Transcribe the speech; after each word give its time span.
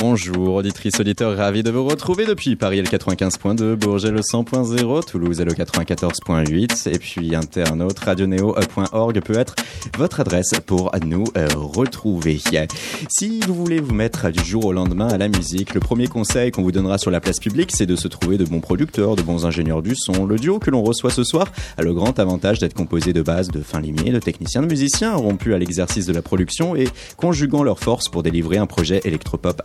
Bonjour, 0.00 0.54
auditrice, 0.54 0.98
auditeur, 0.98 1.36
ravi 1.36 1.62
de 1.62 1.70
vous 1.70 1.84
retrouver 1.84 2.24
depuis 2.24 2.56
Paris 2.56 2.80
le 2.80 2.88
95.2, 2.88 3.74
Bourget 3.74 4.10
le 4.10 4.20
100.0, 4.20 5.04
Toulouse 5.04 5.42
le 5.42 5.52
94.8 5.52 6.88
et 6.88 6.98
puis 6.98 7.36
internaute 7.36 7.98
radioneo.org 7.98 9.20
peut 9.20 9.38
être 9.38 9.56
votre 9.98 10.20
adresse 10.20 10.52
pour 10.64 10.90
nous 11.04 11.24
euh, 11.36 11.48
retrouver. 11.54 12.40
Si 13.10 13.40
vous 13.40 13.54
voulez 13.54 13.78
vous 13.78 13.92
mettre 13.92 14.30
du 14.30 14.42
jour 14.42 14.64
au 14.64 14.72
lendemain 14.72 15.08
à 15.08 15.18
la 15.18 15.28
musique, 15.28 15.74
le 15.74 15.80
premier 15.80 16.06
conseil 16.06 16.50
qu'on 16.50 16.62
vous 16.62 16.72
donnera 16.72 16.96
sur 16.96 17.10
la 17.10 17.20
place 17.20 17.38
publique, 17.38 17.70
c'est 17.74 17.84
de 17.84 17.94
se 17.94 18.08
trouver 18.08 18.38
de 18.38 18.44
bons 18.46 18.60
producteurs, 18.60 19.16
de 19.16 19.22
bons 19.22 19.44
ingénieurs 19.44 19.82
du 19.82 19.94
son. 19.94 20.24
Le 20.24 20.36
duo 20.36 20.58
que 20.58 20.70
l'on 20.70 20.82
reçoit 20.82 21.10
ce 21.10 21.24
soir 21.24 21.52
a 21.76 21.82
le 21.82 21.92
grand 21.92 22.18
avantage 22.18 22.58
d'être 22.58 22.72
composé 22.72 23.12
de 23.12 23.20
bases 23.20 23.48
de 23.48 23.60
fins 23.60 23.82
limiers, 23.82 24.12
de 24.12 24.18
techniciens, 24.18 24.62
de 24.62 24.66
musiciens 24.66 25.14
rompus 25.14 25.52
à 25.52 25.58
l'exercice 25.58 26.06
de 26.06 26.14
la 26.14 26.22
production 26.22 26.74
et 26.74 26.88
conjuguant 27.18 27.62
leurs 27.62 27.80
forces 27.80 28.08
pour 28.08 28.22
délivrer 28.22 28.56
un 28.56 28.66
projet 28.66 29.02
électropop 29.04 29.60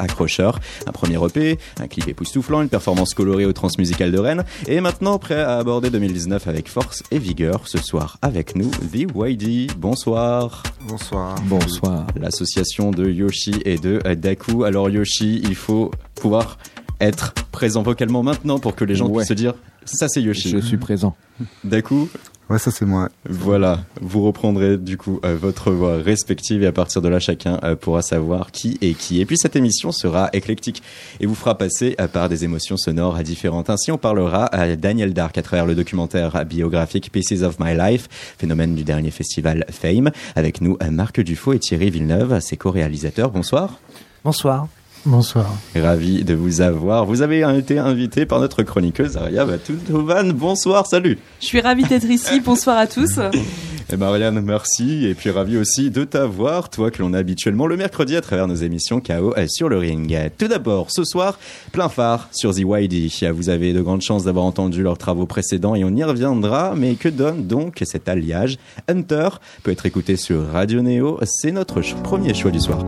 un 0.88 0.92
premier 0.92 1.18
EP, 1.24 1.58
un 1.80 1.88
clip 1.88 2.08
époustouflant, 2.08 2.62
une 2.62 2.70
performance 2.70 3.14
colorée 3.14 3.46
au 3.46 3.54
transmusical 3.54 4.12
de 4.12 4.18
Rennes, 4.18 4.44
et 4.68 4.82
maintenant 4.82 5.18
prêt 5.20 5.42
à 5.42 5.58
aborder 5.58 5.90
2019 5.90 6.48
avec 6.48 6.68
force 6.68 7.04
et 7.12 7.20
vigueur. 7.20 7.68
Ce 7.68 7.78
soir 7.78 8.18
avec 8.22 8.56
nous, 8.56 8.70
The 8.70 9.08
YD. 9.16 9.76
Bonsoir. 9.78 10.64
Bonsoir. 10.88 11.36
Bonsoir. 11.46 12.08
L'association 12.20 12.92
de 12.92 13.10
Yoshi 13.10 13.56
et 13.66 13.78
de 13.78 14.00
Daku. 14.16 14.64
Alors 14.64 14.90
Yoshi, 14.90 15.42
il 15.44 15.56
faut 15.56 15.92
pouvoir 16.16 16.58
être 17.00 17.34
présent 17.52 17.84
vocalement 17.84 18.24
maintenant 18.24 18.60
pour 18.60 18.76
que 18.76 18.86
les 18.86 18.96
gens 18.96 19.10
puissent 19.10 19.28
se 19.28 19.34
dire 19.34 19.54
ça 19.86 20.08
c'est 20.08 20.22
Yoshi. 20.22 20.50
Je 20.50 20.58
suis 20.58 20.78
présent. 20.78 21.16
Daku, 21.64 22.10
Ouais, 22.48 22.60
ça 22.60 22.70
c'est 22.70 22.86
moi. 22.86 23.10
Voilà, 23.28 23.86
vous 24.02 24.24
reprendrez 24.24 24.78
du 24.78 24.98
coup 24.98 25.20
euh, 25.26 25.36
votre 25.36 25.72
voix 25.72 25.98
respective 25.98 26.62
et 26.62 26.68
à 26.68 26.72
partir 26.72 27.02
de 27.02 27.10
là, 27.10 27.20
chacun 27.20 27.60
euh, 27.64 27.76
pourra 27.76 28.04
savoir 28.04 28.52
qui 28.52 28.78
est 28.82 28.94
qui. 28.94 29.20
Et 29.20 29.26
puis 29.26 29.36
cette 29.36 29.56
émission 29.56 29.92
sera 29.92 30.30
éclectique 30.32 30.84
et 31.20 31.26
vous 31.26 31.34
fera 31.34 31.58
passer 31.58 31.96
euh, 32.00 32.08
par 32.08 32.30
des 32.30 32.44
émotions 32.44 32.78
sonores 32.78 33.18
différentes. 33.24 33.72
Ainsi, 33.72 33.92
on 33.92 33.98
parlera 33.98 34.46
à 34.46 34.76
Daniel 34.76 35.14
Dark 35.14 35.36
à 35.40 35.42
travers 35.42 35.66
le 35.66 35.74
documentaire 35.74 36.46
biographique 36.46 37.12
Pieces 37.12 37.42
of 37.42 37.60
My 37.60 37.76
Life, 37.76 38.08
phénomène 38.38 38.76
du 38.76 38.84
dernier 38.84 39.10
festival 39.10 39.66
Fame. 39.72 40.12
Avec 40.36 40.62
nous, 40.62 40.78
Marc 40.92 41.22
Dufaux 41.22 41.54
et 41.54 41.60
Thierry 41.60 41.90
Villeneuve, 41.90 42.40
ses 42.42 42.58
co-réalisateurs. 42.58 43.32
Bonsoir. 43.32 43.80
Bonsoir. 44.24 44.68
Bonsoir. 45.06 45.54
Ravi 45.76 46.24
de 46.24 46.34
vous 46.34 46.62
avoir. 46.62 47.06
Vous 47.06 47.22
avez 47.22 47.42
été 47.58 47.78
invité 47.78 48.26
par 48.26 48.40
notre 48.40 48.64
chroniqueuse 48.64 49.18
Aria 49.18 49.46
Batoutovan. 49.46 50.32
Bonsoir, 50.34 50.88
salut. 50.88 51.20
Je 51.40 51.46
suis 51.46 51.62
ravie 51.62 51.84
d'être 51.84 52.10
ici. 52.10 52.40
Bonsoir 52.46 52.78
à 52.78 52.88
tous. 52.88 53.20
Et 53.94 53.98
Marianne, 53.98 54.42
merci. 54.42 55.06
Et 55.06 55.14
puis 55.14 55.30
ravi 55.30 55.58
aussi 55.58 55.92
de 55.92 56.06
t'avoir, 56.06 56.70
toi 56.70 56.90
que 56.90 57.04
l'on 57.04 57.14
a 57.14 57.20
habituellement 57.20 57.68
le 57.68 57.78
mercredi 57.78 58.16
à 58.16 58.22
travers 58.22 58.48
nos 58.48 58.56
émissions 58.56 59.00
KO 59.00 59.36
sur 59.48 59.70
le 59.70 59.78
ring. 59.78 60.18
Tout 60.40 60.48
d'abord, 60.48 60.88
ce 60.90 61.04
soir, 61.04 61.38
plein 61.72 61.88
phare 61.88 62.28
sur 62.32 62.56
The 62.56 62.62
YD. 62.62 63.12
Vous 63.32 63.50
avez 63.50 63.74
de 63.74 63.82
grandes 63.82 64.02
chances 64.02 64.24
d'avoir 64.24 64.46
entendu 64.46 64.82
leurs 64.82 64.98
travaux 64.98 65.28
précédents 65.28 65.76
et 65.76 65.84
on 65.84 65.96
y 65.96 66.04
reviendra. 66.04 66.74
Mais 66.76 66.96
que 66.96 67.10
donne 67.10 67.46
donc 67.46 67.84
cet 67.86 68.10
alliage? 68.10 68.58
Hunter 68.88 69.30
peut 69.62 69.72
être 69.72 69.86
écouté 69.86 70.16
sur 70.16 70.48
Radio 70.48 70.82
Neo. 70.82 71.20
C'est 71.26 71.52
notre 71.52 71.82
premier 72.02 72.34
choix 72.34 72.50
du 72.50 72.60
soir. 72.60 72.84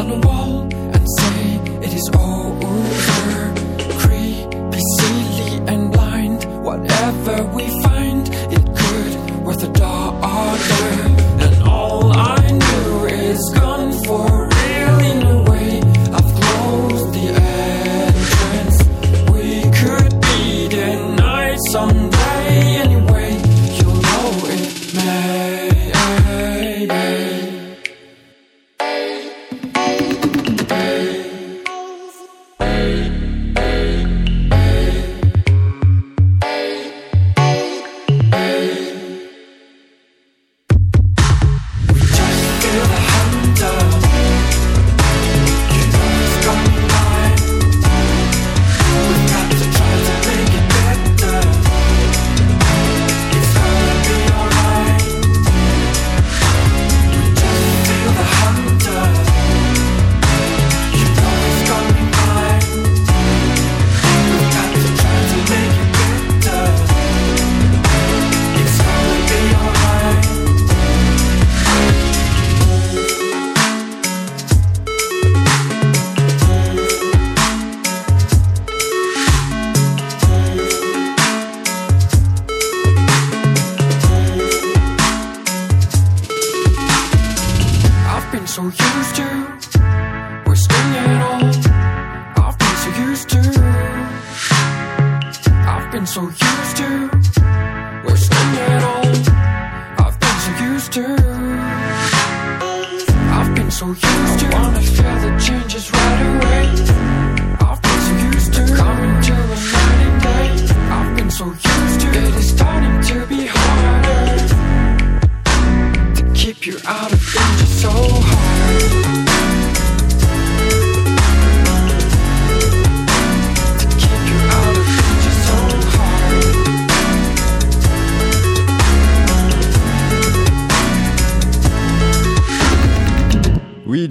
on 0.00 0.08
the 0.08 0.26
wall 0.26 0.62
and 0.94 1.06
say 1.18 1.56
it 1.86 1.92
is 1.92 2.10
all. 2.14 2.89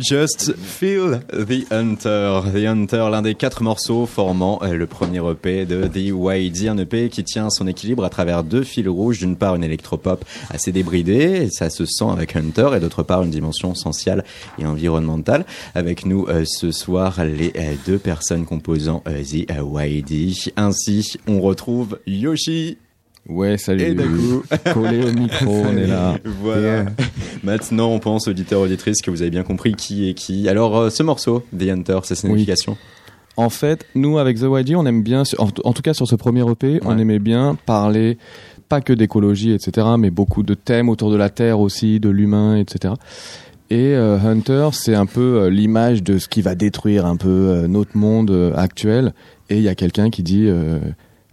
Just 0.10 0.56
Feel 0.56 1.22
the 1.32 1.72
Hunter. 1.72 2.42
The 2.52 2.66
Hunter, 2.66 3.10
l'un 3.12 3.22
des 3.22 3.36
quatre 3.36 3.62
morceaux 3.62 4.08
formant 4.08 4.60
euh, 4.64 4.74
le 4.74 4.88
premier 4.88 5.20
EP 5.20 5.68
de 5.68 5.86
The 5.86 5.98
YD, 5.98 6.68
un 6.68 6.80
EP 6.80 7.10
qui 7.10 7.24
tient 7.24 7.52
son 7.52 7.68
équilibre 7.68 8.04
à 8.04 8.10
travers 8.10 8.44
deux 8.44 8.64
fils 8.64 8.88
rouges. 8.88 9.20
D'une 9.20 9.36
part, 9.36 9.54
une 9.54 9.64
électropop 9.64 10.26
assez 10.50 10.72
débridée, 10.72 11.52
ça 11.52 11.70
se 11.70 11.86
sent 11.86 12.08
avec 12.12 12.36
Hunter, 12.36 12.72
et 12.76 12.80
d'autre 12.80 13.04
part, 13.04 13.22
une 13.22 13.30
dimension 13.30 13.76
sociale 13.76 14.24
et 14.58 14.66
environnementale. 14.66 15.46
Avec 15.76 16.08
nous 16.08 16.26
euh, 16.28 16.44
ce 16.44 16.72
soir, 16.72 17.24
les 17.24 17.54
euh, 17.56 17.76
deux 17.86 18.00
personnes 18.00 18.46
composant 18.46 19.04
The 19.06 19.46
YD. 19.62 20.34
Ainsi, 20.58 21.18
on 21.28 21.40
retrouve 21.40 22.00
Yoshi 22.08 22.80
Ouais, 23.30 23.60
salut. 23.60 23.84
et 23.84 23.94
Daku. 23.94 24.44
Collé 24.74 25.04
au 25.06 25.14
micro, 25.14 25.52
on 25.52 25.78
est 25.78 25.86
là. 25.86 26.18
Voilà. 26.42 26.86
Maintenant, 27.44 27.90
on 27.90 28.00
pense, 28.00 28.28
auditeurs, 28.28 28.62
auditrices, 28.62 29.02
que 29.04 29.12
vous 29.12 29.22
avez 29.22 29.30
bien 29.30 29.44
compris 29.44 29.74
qui 29.76 30.10
est 30.10 30.16
qui. 30.16 30.50
Alors, 30.50 30.76
euh, 30.76 30.90
ce 30.90 31.04
morceau, 31.04 31.44
The 31.58 31.70
Hunter, 31.70 32.00
sa 32.04 32.16
signification 32.16 32.76
En 33.38 33.50
fait, 33.50 33.86
nous, 33.94 34.18
avec 34.18 34.40
The 34.40 34.48
YG, 34.50 34.76
on 34.76 34.86
aime 34.88 35.04
bien, 35.04 35.24
en, 35.38 35.50
en 35.64 35.74
tout 35.74 35.84
cas 35.84 35.94
sur 35.94 36.08
ce 36.08 36.16
premier 36.16 36.44
EP, 36.50 36.80
on 36.84 36.98
aimait 36.98 37.20
bien 37.20 37.56
parler 37.68 38.18
pas 38.68 38.82
que 38.82 38.94
d'écologie, 38.94 39.52
etc., 39.52 39.88
mais 39.98 40.10
beaucoup 40.10 40.44
de 40.44 40.54
thèmes 40.56 40.90
autour 40.90 41.12
de 41.12 41.16
la 41.16 41.30
Terre 41.30 41.60
aussi, 41.60 42.00
de 42.00 42.10
l'humain, 42.10 42.56
etc. 42.58 42.96
Et 43.72 43.94
euh, 43.96 44.18
Hunter, 44.18 44.70
c'est 44.74 44.96
un 44.96 45.06
peu 45.06 45.42
euh, 45.42 45.50
l'image 45.50 46.02
de 46.04 46.18
ce 46.18 46.28
qui 46.28 46.42
va 46.42 46.56
détruire 46.56 47.06
un 47.06 47.16
peu 47.16 47.68
notre 47.68 47.96
monde 47.96 48.54
actuel. 48.56 49.14
Et 49.52 49.58
il 49.58 49.64
y 49.64 49.70
a 49.70 49.76
quelqu'un 49.76 50.10
qui 50.12 50.22
dit 50.22 50.48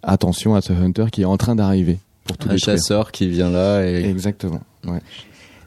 attention 0.06 0.54
à 0.54 0.62
ce 0.62 0.72
Hunter 0.72 1.06
qui 1.12 1.22
est 1.22 1.26
en 1.26 1.36
train 1.36 1.54
d'arriver 1.54 1.98
pour 2.24 2.36
tout 2.38 2.48
Un 2.48 2.54
détruire. 2.54 2.76
chasseur 2.76 3.12
qui 3.12 3.28
vient 3.28 3.50
là 3.50 3.84
et 3.86 4.04
Exactement. 4.08 4.60
Ouais. 4.86 5.00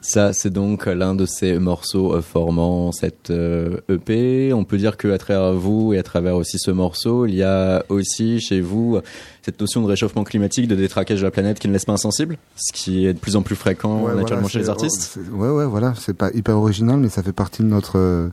ça, 0.02 0.34
c'est 0.34 0.50
donc 0.50 0.86
l'un 0.88 1.14
de 1.16 1.26
ces 1.26 1.60
morceaux 1.60 2.14
euh, 2.16 2.22
formant 2.22 2.92
cette 2.92 3.30
euh, 3.32 3.78
EP. 3.90 4.52
On 4.54 4.64
peut 4.64 4.78
dire 4.78 4.98
que 4.98 5.10
à 5.10 5.18
travers 5.18 5.54
vous 5.54 5.94
et 5.94 5.98
à 6.00 6.04
travers 6.04 6.36
aussi 6.36 6.58
ce 6.58 6.72
morceau, 6.72 7.26
il 7.26 7.36
y 7.36 7.44
a 7.44 7.84
aussi 7.90 8.40
chez 8.40 8.62
vous 8.62 8.96
euh, 8.98 9.02
cette 9.42 9.60
notion 9.62 9.82
de 9.82 9.88
réchauffement 9.88 10.24
climatique, 10.24 10.68
de 10.68 10.76
détraquage 10.76 11.20
de 11.20 11.26
la 11.26 11.32
planète 11.32 11.60
qui 11.60 11.68
ne 11.68 11.74
laisse 11.74 11.86
pas 11.86 11.94
insensible, 11.94 12.38
ce 12.56 12.72
qui 12.74 13.06
est 13.06 13.14
de 13.14 13.20
plus 13.20 13.36
en 13.36 13.42
plus 13.42 13.56
fréquent 13.56 14.02
Ouais, 14.02 14.16
naturellement 14.16 14.42
voilà, 14.42 14.48
chez 14.50 14.60
les 14.60 14.70
artistes. 14.70 15.02
c'est- 15.14 15.30
Ouais, 15.34 15.50
ouais, 15.50 15.66
voilà. 15.66 15.94
C'est 15.98 16.14
pas 16.16 16.30
hyper 16.34 16.58
original, 16.58 16.98
mais 16.98 17.10
ça 17.10 17.24
fait 17.24 17.34
partie 17.34 17.62
de 17.64 17.68
notre. 17.68 18.32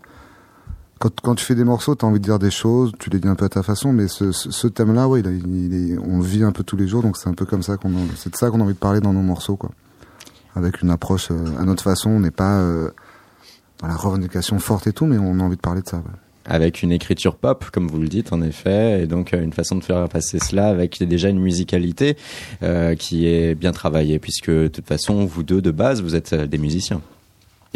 Quand, 0.98 1.20
quand 1.20 1.34
tu 1.34 1.44
fais 1.44 1.54
des 1.54 1.64
morceaux, 1.64 1.94
t'as 1.94 2.06
envie 2.06 2.20
de 2.20 2.24
dire 2.24 2.38
des 2.38 2.50
choses, 2.50 2.92
tu 2.98 3.10
les 3.10 3.18
dis 3.20 3.28
un 3.28 3.34
peu 3.34 3.44
à 3.44 3.48
ta 3.50 3.62
façon, 3.62 3.92
mais 3.92 4.08
ce, 4.08 4.66
thème-là, 4.66 5.08
ouais, 5.08 5.22
on 5.26 6.18
le 6.18 6.24
vit 6.24 6.42
un 6.42 6.52
peu 6.52 6.64
tous 6.64 6.76
les 6.76 6.88
jours, 6.88 7.02
donc 7.02 7.18
c'est 7.18 7.28
un 7.28 7.34
peu 7.34 7.44
comme 7.44 7.62
ça 7.62 7.76
qu'on, 7.76 7.90
a- 7.90 8.00
c'est 8.16 8.30
de 8.32 8.36
ça 8.36 8.48
qu'on 8.50 8.60
a 8.60 8.64
envie 8.64 8.72
de 8.74 8.78
parler 8.78 9.00
dans 9.00 9.12
nos 9.12 9.20
morceaux, 9.22 9.56
quoi. 9.56 9.70
Avec 10.54 10.80
une 10.80 10.88
approche 10.88 11.28
euh, 11.30 11.44
à 11.60 11.64
notre 11.66 11.82
façon, 11.82 12.08
on 12.08 12.20
n'est 12.20 12.30
pas 12.30 12.60
euh, 12.60 12.88
dans 13.80 13.88
la 13.88 13.94
revendication 13.96 14.58
forte 14.58 14.86
et 14.86 14.94
tout, 14.94 15.04
mais 15.04 15.18
on 15.18 15.38
a 15.38 15.42
envie 15.42 15.56
de 15.56 15.60
parler 15.60 15.82
de 15.82 15.88
ça. 15.88 16.02
avec 16.46 16.82
une 16.82 16.92
écriture 16.92 17.36
pop, 17.36 17.66
comme 17.70 17.88
vous 17.88 17.98
le 17.98 18.08
dites 18.08 18.32
en 18.32 18.40
effet, 18.40 19.02
et 19.02 19.06
donc 19.06 19.34
euh, 19.34 19.42
une 19.42 19.52
façon 19.52 19.76
de 19.76 19.84
faire 19.84 20.08
passer 20.08 20.38
cela 20.38 20.68
avec 20.68 21.02
déjà 21.02 21.28
une 21.28 21.40
musicalité 21.40 22.16
qui 22.98 23.26
est 23.26 23.54
bien 23.54 23.72
travaillée, 23.72 24.18
puisque 24.18 24.50
de 24.50 24.68
toute 24.68 24.86
façon, 24.86 25.26
vous 25.26 25.42
deux 25.42 25.60
de 25.60 25.70
base, 25.70 26.00
vous 26.00 26.14
êtes 26.14 26.34
des 26.34 26.56
musiciens, 26.58 27.02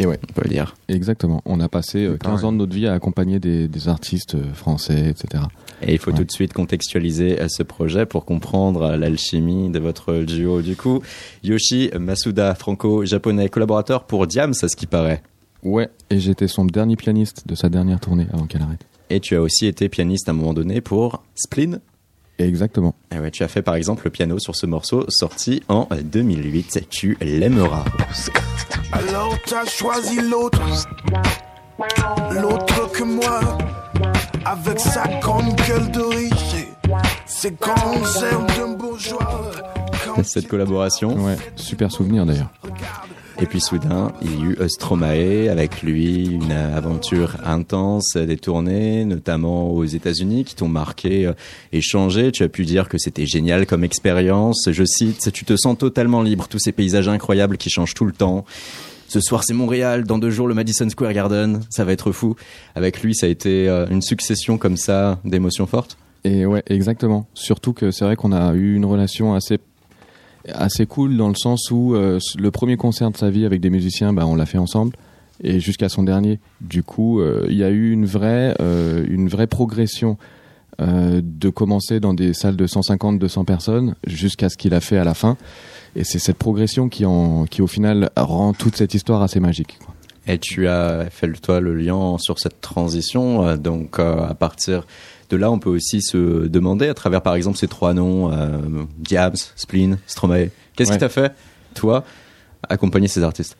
Et 0.02 0.06
ouais. 0.06 0.18
on 0.28 0.32
peut 0.32 0.42
le 0.44 0.50
dire. 0.50 0.74
Exactement. 0.88 1.42
On 1.44 1.60
a 1.60 1.68
passé 1.68 2.04
euh, 2.04 2.12
C'est 2.12 2.18
15 2.22 2.30
pareil. 2.32 2.44
ans 2.46 2.52
de 2.52 2.56
notre 2.58 2.74
vie 2.74 2.86
à 2.86 2.92
accompagner 2.94 3.38
des, 3.38 3.68
des 3.68 3.88
artistes 3.88 4.34
euh, 4.34 4.52
français, 4.54 5.08
etc. 5.10 5.44
Et 5.82 5.92
il 5.92 5.98
faut 5.98 6.10
Ouais. 6.10 6.16
tout 6.18 6.24
de 6.24 6.30
suite 6.32 6.52
contextualiser 6.52 7.40
euh, 7.40 7.46
ce 7.48 7.62
projet 7.62 8.06
pour 8.06 8.24
comprendre 8.24 8.82
euh, 8.82 8.96
l'alchimie 8.96 9.70
de 9.70 9.78
votre 9.78 10.22
duo. 10.24 10.62
Du 10.62 10.76
coup, 10.76 11.00
Yoshi 11.44 11.90
Masuda, 11.98 12.54
franco-japonais, 12.54 13.48
collaborateur 13.48 14.04
pour 14.04 14.26
Diams, 14.26 14.54
à 14.62 14.68
ce 14.68 14.76
qui 14.76 14.86
paraît. 14.86 15.22
Ouais, 15.62 15.90
et 16.08 16.18
j'étais 16.20 16.48
son 16.48 16.64
dernier 16.64 16.96
pianiste 16.96 17.46
de 17.46 17.54
sa 17.54 17.68
dernière 17.68 18.00
tournée 18.00 18.26
avant 18.32 18.46
qu'elle 18.46 18.62
arrête. 18.62 18.80
Et 19.10 19.20
tu 19.20 19.34
as 19.36 19.42
aussi 19.42 19.66
été 19.66 19.88
pianiste 19.88 20.28
à 20.28 20.32
un 20.32 20.34
moment 20.34 20.54
donné 20.54 20.80
pour 20.80 21.22
Spleen. 21.34 21.80
Exactement. 22.40 22.94
Et 23.14 23.18
ouais, 23.18 23.30
tu 23.30 23.42
as 23.42 23.48
fait 23.48 23.62
par 23.62 23.74
exemple 23.74 24.02
le 24.04 24.10
piano 24.10 24.38
sur 24.38 24.56
ce 24.56 24.66
morceau 24.66 25.04
sorti 25.08 25.62
en 25.68 25.86
2008. 26.02 26.86
Tu 26.90 27.16
l'aimeras. 27.20 27.84
Alors 28.92 29.36
t'as 29.46 29.66
choisi 29.66 30.20
l'autre, 30.20 30.62
l'autre 32.32 32.90
que 32.92 33.04
moi, 33.04 33.40
avec 34.44 34.80
sa 34.80 35.06
grande 35.20 35.54
gueule 35.66 35.90
de 35.90 36.00
riche, 36.00 36.66
ses 37.26 37.52
grands 37.52 38.22
airs 38.22 38.46
de 38.46 38.76
bourgeois. 38.76 39.52
Cette 40.24 40.48
collaboration. 40.48 41.14
Ouais, 41.24 41.36
super 41.56 41.90
souvenir 41.90 42.26
d'ailleurs. 42.26 42.50
Et 43.42 43.46
puis 43.46 43.60
soudain, 43.60 44.12
il 44.20 44.30
y 44.30 44.34
a 44.34 44.44
eu 44.44 44.56
euh, 44.60 44.68
Stromae 44.68 45.48
avec 45.50 45.82
lui, 45.82 46.26
une 46.26 46.52
aventure 46.52 47.36
intense, 47.42 48.14
des 48.14 48.36
tournées, 48.36 49.06
notamment 49.06 49.70
aux 49.70 49.86
États-Unis, 49.86 50.44
qui 50.44 50.54
t'ont 50.54 50.68
marqué 50.68 51.26
euh, 51.26 51.32
et 51.72 51.80
changé. 51.80 52.32
Tu 52.32 52.42
as 52.42 52.50
pu 52.50 52.66
dire 52.66 52.86
que 52.86 52.98
c'était 52.98 53.24
génial 53.24 53.64
comme 53.64 53.82
expérience. 53.82 54.68
Je 54.70 54.84
cite, 54.84 55.32
tu 55.32 55.46
te 55.46 55.56
sens 55.56 55.78
totalement 55.78 56.20
libre, 56.20 56.48
tous 56.48 56.58
ces 56.58 56.72
paysages 56.72 57.08
incroyables 57.08 57.56
qui 57.56 57.70
changent 57.70 57.94
tout 57.94 58.04
le 58.04 58.12
temps. 58.12 58.44
Ce 59.08 59.20
soir, 59.20 59.42
c'est 59.42 59.54
Montréal. 59.54 60.04
Dans 60.04 60.18
deux 60.18 60.30
jours, 60.30 60.46
le 60.46 60.54
Madison 60.54 60.88
Square 60.90 61.14
Garden. 61.14 61.60
Ça 61.70 61.84
va 61.84 61.92
être 61.92 62.12
fou. 62.12 62.36
Avec 62.74 63.02
lui, 63.02 63.14
ça 63.14 63.24
a 63.24 63.30
été 63.30 63.70
euh, 63.70 63.86
une 63.90 64.02
succession 64.02 64.58
comme 64.58 64.76
ça 64.76 65.18
d'émotions 65.24 65.66
fortes. 65.66 65.96
Et 66.24 66.44
ouais, 66.44 66.62
exactement. 66.66 67.26
Surtout 67.32 67.72
que 67.72 67.90
c'est 67.90 68.04
vrai 68.04 68.16
qu'on 68.16 68.32
a 68.32 68.52
eu 68.52 68.74
une 68.74 68.84
relation 68.84 69.32
assez 69.34 69.58
assez 70.54 70.86
cool 70.86 71.16
dans 71.16 71.28
le 71.28 71.34
sens 71.34 71.70
où 71.70 71.94
euh, 71.94 72.18
le 72.38 72.50
premier 72.50 72.76
concert 72.76 73.10
de 73.10 73.16
sa 73.16 73.30
vie 73.30 73.44
avec 73.44 73.60
des 73.60 73.70
musiciens, 73.70 74.12
bah, 74.12 74.26
on 74.26 74.34
l'a 74.34 74.46
fait 74.46 74.58
ensemble 74.58 74.96
et 75.42 75.60
jusqu'à 75.60 75.88
son 75.88 76.02
dernier. 76.02 76.38
Du 76.60 76.82
coup, 76.82 77.20
euh, 77.20 77.46
il 77.48 77.56
y 77.56 77.64
a 77.64 77.70
eu 77.70 77.90
une 77.90 78.06
vraie 78.06 78.54
euh, 78.60 79.04
une 79.08 79.28
vraie 79.28 79.46
progression 79.46 80.16
de 80.78 81.50
commencer 81.50 82.00
dans 82.00 82.14
des 82.14 82.32
salles 82.32 82.56
de 82.56 82.66
150 82.66 83.18
200 83.18 83.44
personnes 83.44 83.96
jusqu'à 84.06 84.48
ce 84.48 84.56
qu'il 84.56 84.72
a 84.72 84.80
fait 84.80 84.96
à 84.96 85.04
la 85.04 85.12
fin. 85.12 85.36
Et 85.94 86.04
c'est 86.04 86.18
cette 86.18 86.38
progression 86.38 86.88
qui 86.88 87.04
en 87.04 87.44
qui 87.44 87.60
au 87.60 87.66
final 87.66 88.08
rend 88.16 88.54
toute 88.54 88.76
cette 88.76 88.94
histoire 88.94 89.20
assez 89.20 89.40
magique. 89.40 89.78
Et 90.26 90.38
tu 90.38 90.68
as 90.68 91.10
fait 91.10 91.30
toi 91.32 91.60
le 91.60 91.74
lien 91.74 92.16
sur 92.18 92.38
cette 92.38 92.62
transition. 92.62 93.58
Donc 93.58 93.98
à 93.98 94.32
partir 94.32 94.86
de 95.30 95.36
là, 95.36 95.50
on 95.50 95.58
peut 95.58 95.70
aussi 95.70 96.02
se 96.02 96.46
demander 96.48 96.88
à 96.88 96.94
travers 96.94 97.22
par 97.22 97.34
exemple 97.34 97.56
ces 97.56 97.68
trois 97.68 97.94
noms, 97.94 98.30
euh, 98.32 98.58
Diabs, 98.98 99.36
Spleen, 99.56 99.98
Stromae. 100.06 100.48
Qu'est-ce 100.76 100.90
Ouais. 100.90 100.96
qui 100.96 101.00
t'a 101.00 101.08
fait, 101.08 101.32
toi, 101.74 102.04
accompagner 102.68 103.08
ces 103.08 103.22
artistes? 103.22 103.56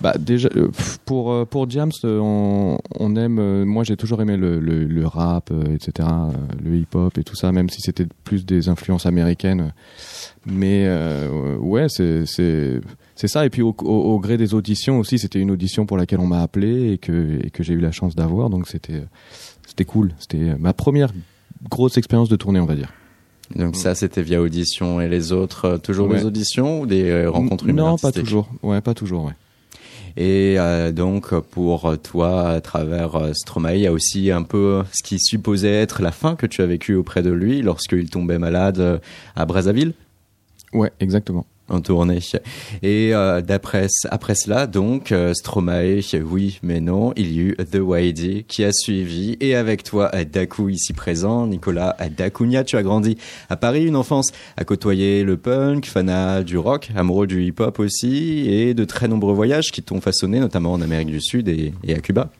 Bah 0.00 0.14
déjà 0.16 0.48
euh, 0.54 0.68
pour 1.06 1.32
euh, 1.32 1.44
pour 1.44 1.68
Jams 1.68 1.90
euh, 2.04 2.20
on, 2.22 2.78
on 3.00 3.16
aime 3.16 3.64
moi 3.64 3.82
j'ai 3.82 3.96
toujours 3.96 4.22
aimé 4.22 4.36
le, 4.36 4.60
le, 4.60 4.84
le 4.84 5.06
rap 5.08 5.50
etc 5.74 6.08
le 6.62 6.76
hip 6.76 6.94
hop 6.94 7.18
et 7.18 7.24
tout 7.24 7.34
ça 7.34 7.50
même 7.50 7.68
si 7.68 7.80
c'était 7.80 8.06
plus 8.22 8.46
des 8.46 8.68
influences 8.68 9.06
américaines 9.06 9.72
mais 10.46 10.84
euh, 10.86 11.56
ouais 11.56 11.86
c'est 11.88 12.26
c'est 12.26 12.80
c'est 13.16 13.26
ça 13.26 13.44
et 13.44 13.50
puis 13.50 13.60
au, 13.62 13.74
au, 13.82 13.90
au 13.92 14.20
gré 14.20 14.36
des 14.36 14.54
auditions 14.54 15.00
aussi 15.00 15.18
c'était 15.18 15.40
une 15.40 15.50
audition 15.50 15.84
pour 15.84 15.96
laquelle 15.96 16.20
on 16.20 16.28
m'a 16.28 16.42
appelé 16.42 16.92
et 16.92 16.98
que 16.98 17.44
et 17.44 17.50
que 17.50 17.64
j'ai 17.64 17.74
eu 17.74 17.80
la 17.80 17.90
chance 17.90 18.14
d'avoir 18.14 18.50
donc 18.50 18.68
c'était 18.68 19.02
c'était 19.78 19.84
cool 19.90 20.12
c'était 20.18 20.56
ma 20.58 20.72
première 20.72 21.12
grosse 21.70 21.96
expérience 21.98 22.28
de 22.28 22.34
tournée 22.36 22.58
on 22.58 22.66
va 22.66 22.74
dire 22.74 22.92
Donc 23.54 23.76
ça, 23.76 23.94
c'était 23.94 24.22
via 24.22 24.40
audition. 24.42 25.00
Et 25.00 25.08
les 25.08 25.30
autres, 25.32 25.64
euh, 25.66 25.78
toujours 25.78 26.08
Ouais. 26.08 26.18
des 26.18 26.24
auditions 26.26 26.80
ou 26.80 26.86
des 26.86 27.08
euh, 27.08 27.30
rencontres 27.30 27.64
humaines 27.68 27.84
non 27.84 27.96
pas 27.96 28.10
toujours 28.12 28.48
ouais 28.64 28.80
pas 28.80 28.94
toujours 28.94 29.24
ouais 29.26 29.32
Et 30.16 30.56
euh, 30.58 30.90
donc 30.90 31.32
pour 31.50 31.94
toi, 32.02 32.48
à 32.50 32.60
travers 32.60 33.14
euh, 33.14 33.32
Stromae, 33.34 33.76
il 33.76 33.82
y 33.82 33.86
a 33.86 33.92
aussi 33.92 34.32
un 34.32 34.42
peu 34.42 34.82
ce 34.92 35.02
qui 35.04 35.18
supposait 35.20 35.72
être 35.80 36.02
la 36.02 36.10
fin 36.10 36.34
que 36.34 36.46
tu 36.46 36.60
as 36.62 36.66
vécu 36.66 36.94
auprès 36.96 37.22
de 37.22 37.30
lui 37.30 37.62
lorsqu'il 37.62 38.10
tombait 38.10 38.38
malade 38.38 38.80
euh, 38.80 38.98
à 39.36 39.46
Brazzaville? 39.46 39.92
ouais 40.72 40.90
exactement 41.00 41.46
en 41.68 41.80
tournée. 41.80 42.20
Et 42.82 43.14
euh, 43.14 43.40
d'après 43.40 43.88
après 44.10 44.34
cela, 44.34 44.66
donc 44.66 45.12
euh, 45.12 45.34
Stromae, 45.34 46.00
oui, 46.24 46.58
mais 46.62 46.80
non, 46.80 47.12
il 47.16 47.32
y 47.32 47.40
a 47.40 47.42
eu 47.42 47.56
The 47.56 47.80
YD 47.86 48.46
qui 48.46 48.64
a 48.64 48.72
suivi. 48.72 49.36
Et 49.40 49.54
avec 49.54 49.82
toi, 49.82 50.10
Daku 50.24 50.68
ici 50.68 50.92
présent, 50.92 51.46
Nicolas 51.46 51.96
Dacunia, 52.16 52.64
tu 52.64 52.76
as 52.76 52.82
grandi 52.82 53.18
à 53.50 53.56
Paris, 53.56 53.86
une 53.86 53.96
enfance 53.96 54.32
à 54.56 54.64
côtoyer 54.64 55.24
le 55.24 55.36
punk, 55.36 55.86
fanat 55.86 56.42
du 56.42 56.58
rock, 56.58 56.90
amoureux 56.96 57.26
du 57.26 57.44
hip-hop 57.44 57.78
aussi, 57.78 58.48
et 58.48 58.74
de 58.74 58.84
très 58.84 59.08
nombreux 59.08 59.34
voyages 59.34 59.70
qui 59.70 59.82
t'ont 59.82 60.00
façonné, 60.00 60.40
notamment 60.40 60.72
en 60.72 60.80
Amérique 60.80 61.08
du 61.08 61.20
Sud 61.20 61.48
et, 61.48 61.72
et 61.84 61.94
à 61.94 62.00
Cuba. 62.00 62.30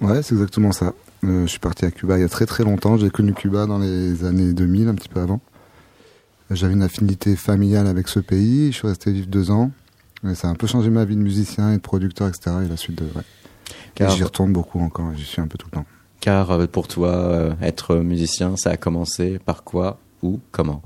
Ouais, 0.00 0.22
c'est 0.22 0.34
exactement 0.34 0.72
ça. 0.72 0.94
Euh, 1.24 1.42
je 1.42 1.46
suis 1.46 1.60
parti 1.60 1.84
à 1.84 1.92
Cuba 1.92 2.18
il 2.18 2.22
y 2.22 2.24
a 2.24 2.28
très 2.28 2.46
très 2.46 2.64
longtemps. 2.64 2.96
J'ai 2.96 3.10
connu 3.10 3.32
Cuba 3.32 3.66
dans 3.66 3.78
les 3.78 4.24
années 4.24 4.52
2000, 4.52 4.88
un 4.88 4.94
petit 4.94 5.08
peu 5.08 5.20
avant. 5.20 5.40
J'avais 6.54 6.74
une 6.74 6.82
affinité 6.82 7.36
familiale 7.36 7.86
avec 7.86 8.08
ce 8.08 8.20
pays. 8.20 8.72
Je 8.72 8.76
suis 8.78 8.88
resté 8.88 9.12
vivre 9.12 9.26
deux 9.28 9.50
ans. 9.50 9.70
Et 10.28 10.34
ça 10.34 10.48
a 10.48 10.50
un 10.50 10.54
peu 10.54 10.66
changé 10.66 10.90
ma 10.90 11.04
vie 11.04 11.16
de 11.16 11.22
musicien 11.22 11.72
et 11.72 11.76
de 11.76 11.80
producteur, 11.82 12.28
etc. 12.28 12.56
Et 12.64 12.68
la 12.68 12.76
suite 12.76 12.98
de. 12.98 13.04
Ouais. 13.04 13.22
Car- 13.94 14.10
J'y 14.10 14.22
retourne 14.22 14.52
beaucoup 14.52 14.80
encore. 14.80 15.12
J'y 15.16 15.24
suis 15.24 15.40
un 15.40 15.46
peu 15.46 15.58
tout 15.58 15.66
le 15.72 15.76
temps. 15.78 15.86
Car 16.20 16.50
euh, 16.52 16.66
pour 16.66 16.86
toi, 16.88 17.08
euh, 17.10 17.52
être 17.60 17.96
musicien, 17.96 18.56
ça 18.56 18.70
a 18.70 18.76
commencé 18.76 19.38
par 19.44 19.64
quoi 19.64 19.98
ou 20.22 20.38
comment? 20.52 20.82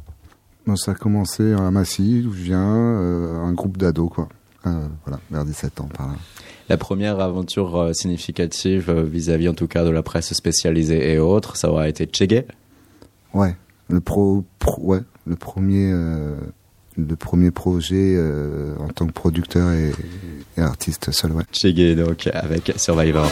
Ça 0.77 0.93
a 0.93 0.95
commencé 0.95 1.53
à 1.53 1.71
Massy, 1.71 2.23
d'où 2.23 2.33
je 2.33 2.43
viens, 2.43 2.67
euh, 2.75 3.37
un 3.41 3.53
groupe 3.53 3.77
d'ados, 3.77 4.11
quoi. 4.11 4.29
Euh, 4.67 4.89
voilà, 5.05 5.21
vers 5.31 5.45
17 5.45 5.81
ans 5.81 5.89
par 5.97 6.09
là. 6.09 6.15
la 6.69 6.77
première 6.77 7.21
aventure 7.21 7.77
euh, 7.77 7.93
significative 7.93 8.91
euh, 8.91 9.05
vis-à-vis 9.05 9.49
en 9.49 9.55
tout 9.55 9.69
cas 9.69 9.85
de 9.85 9.91
la 9.91 10.03
presse 10.03 10.33
spécialisée 10.33 11.13
et 11.13 11.19
autres, 11.21 11.57
ça 11.57 11.71
aura 11.71 11.89
été 11.89 12.09
Chegué. 12.13 12.47
Ouais, 13.33 13.55
le 13.89 14.01
pro, 14.01 14.45
pro- 14.59 14.83
ouais, 14.83 15.03
le 15.27 15.37
premier, 15.37 15.91
euh, 15.93 16.37
le 16.97 17.17
premier 17.17 17.51
projet 17.51 18.15
euh, 18.17 18.75
en 18.79 18.89
tant 18.89 19.07
que 19.07 19.13
producteur 19.13 19.73
et, 19.73 19.93
artiste 20.57 21.11
seul, 21.11 21.33
ouais. 21.33 21.95
Donc 21.97 22.29
avec 22.33 22.73
Survivor. 22.77 23.31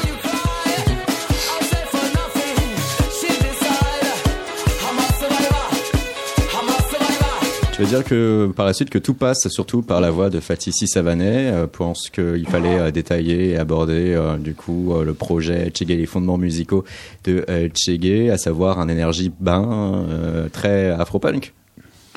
Tu 7.73 7.83
veux 7.83 7.89
dire 7.89 8.05
que 8.05 8.53
par 8.55 8.67
la 8.67 8.73
suite 8.73 8.89
que 8.89 8.99
tout 8.99 9.15
passe 9.15 9.49
surtout 9.49 9.83
par 9.83 10.01
la 10.01 10.13
voix 10.13 10.31
de 10.31 10.39
Fatissi 10.39 10.87
Savanet. 10.87 11.51
Euh, 11.51 11.67
pense 11.67 12.09
qu'il 12.09 12.47
fallait 12.49 12.79
euh, 12.79 12.91
détailler 12.93 13.51
et 13.51 13.57
aborder 13.57 14.17
du 14.39 14.55
coup 14.55 14.95
le 15.05 15.15
projet 15.15 15.73
Chegué, 15.77 15.97
les 15.97 16.07
fondements 16.07 16.39
musicaux 16.39 16.85
de 17.25 17.45
Chegué, 17.75 18.31
à 18.31 18.39
savoir 18.39 18.81
un 18.81 18.89
énergie 18.89 19.33
bain 19.41 20.05
très 20.53 20.91
afro-punk. 20.91 21.53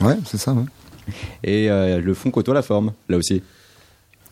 Ouais, 0.02 0.18
c'est 0.26 0.38
ça, 0.38 0.54
ouais. 0.54 0.64
Et 1.44 1.70
euh, 1.70 2.00
le 2.02 2.14
fond 2.14 2.32
côtoie 2.32 2.54
la 2.54 2.62
forme, 2.62 2.94
là 3.10 3.18
aussi. 3.18 3.42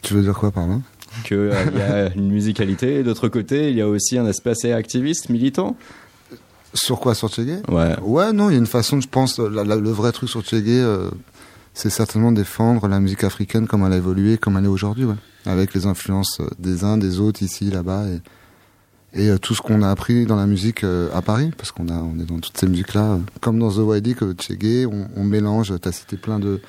Tu 0.02 0.14
veux 0.14 0.22
dire 0.22 0.34
quoi 0.38 0.52
par 0.52 0.68
là 0.68 0.80
Que 1.24 1.36
euh, 1.36 1.66
y 1.76 1.82
a 1.82 2.14
une 2.16 2.30
musicalité, 2.32 3.00
et 3.00 3.04
d'autre 3.04 3.28
côté, 3.30 3.70
il 3.70 3.78
y 3.78 3.82
a 3.82 3.88
aussi 3.88 4.18
un 4.18 4.26
aspect 4.26 4.52
assez 4.52 4.72
activiste, 4.72 5.30
militant. 5.30 5.76
Sur 6.74 7.00
quoi? 7.00 7.16
Sur 7.16 7.30
Chegué 7.34 7.58
Ouais. 7.70 7.96
Ouais, 8.02 8.34
non, 8.34 8.50
il 8.50 8.54
y 8.54 8.56
a 8.56 8.60
une 8.60 8.68
façon, 8.68 9.00
je 9.00 9.08
pense, 9.08 9.40
la- 9.40 9.64
la- 9.64 9.76
le 9.78 9.90
vrai 9.90 10.12
truc 10.12 10.30
sur 10.30 10.44
Chegué, 10.46 10.78
euh, 10.80 11.10
c'est 11.74 11.90
certainement 11.90 12.32
défendre 12.34 12.88
la 12.88 13.00
musique 13.00 13.24
africaine 13.24 13.66
comme 13.68 13.86
elle 13.86 13.94
a 13.94 13.98
évolué, 13.98 14.38
comme 14.38 14.58
elle 14.58 14.66
est 14.66 14.70
aujourd'hui, 14.70 15.06
ouais. 15.06 15.16
Avec 15.46 15.74
les 15.74 15.86
influences 15.86 16.40
euh, 16.42 16.48
des 16.60 16.84
uns, 16.84 16.98
des 16.98 17.20
autres, 17.20 17.42
ici, 17.44 17.70
là-bas, 17.72 18.06
et, 18.08 18.20
et 19.16 19.30
euh, 19.30 19.38
tout 19.38 19.56
ce 19.56 19.62
qu'on 19.62 19.82
a 19.82 19.90
appris 19.90 20.26
dans 20.26 20.36
la 20.36 20.46
musique 20.46 20.84
euh, 20.84 21.10
à 21.14 21.22
Paris, 21.22 21.52
parce 21.58 21.72
qu'on 21.72 21.88
a, 21.90 21.94
on 21.94 22.20
est 22.20 22.26
dans 22.26 22.40
toutes 22.40 22.58
ces 22.58 22.68
musiques-là, 22.68 23.14
euh, 23.14 23.18
comme 23.42 23.58
dans 23.60 23.72
The 23.72 23.98
YD, 23.98 24.16
que 24.16 24.36
Chegué, 24.40 24.86
on, 24.86 25.08
on 25.16 25.24
mélange, 25.24 25.74
t'as 25.82 25.92
cité 25.92 26.18
plein 26.18 26.40
de 26.40 26.62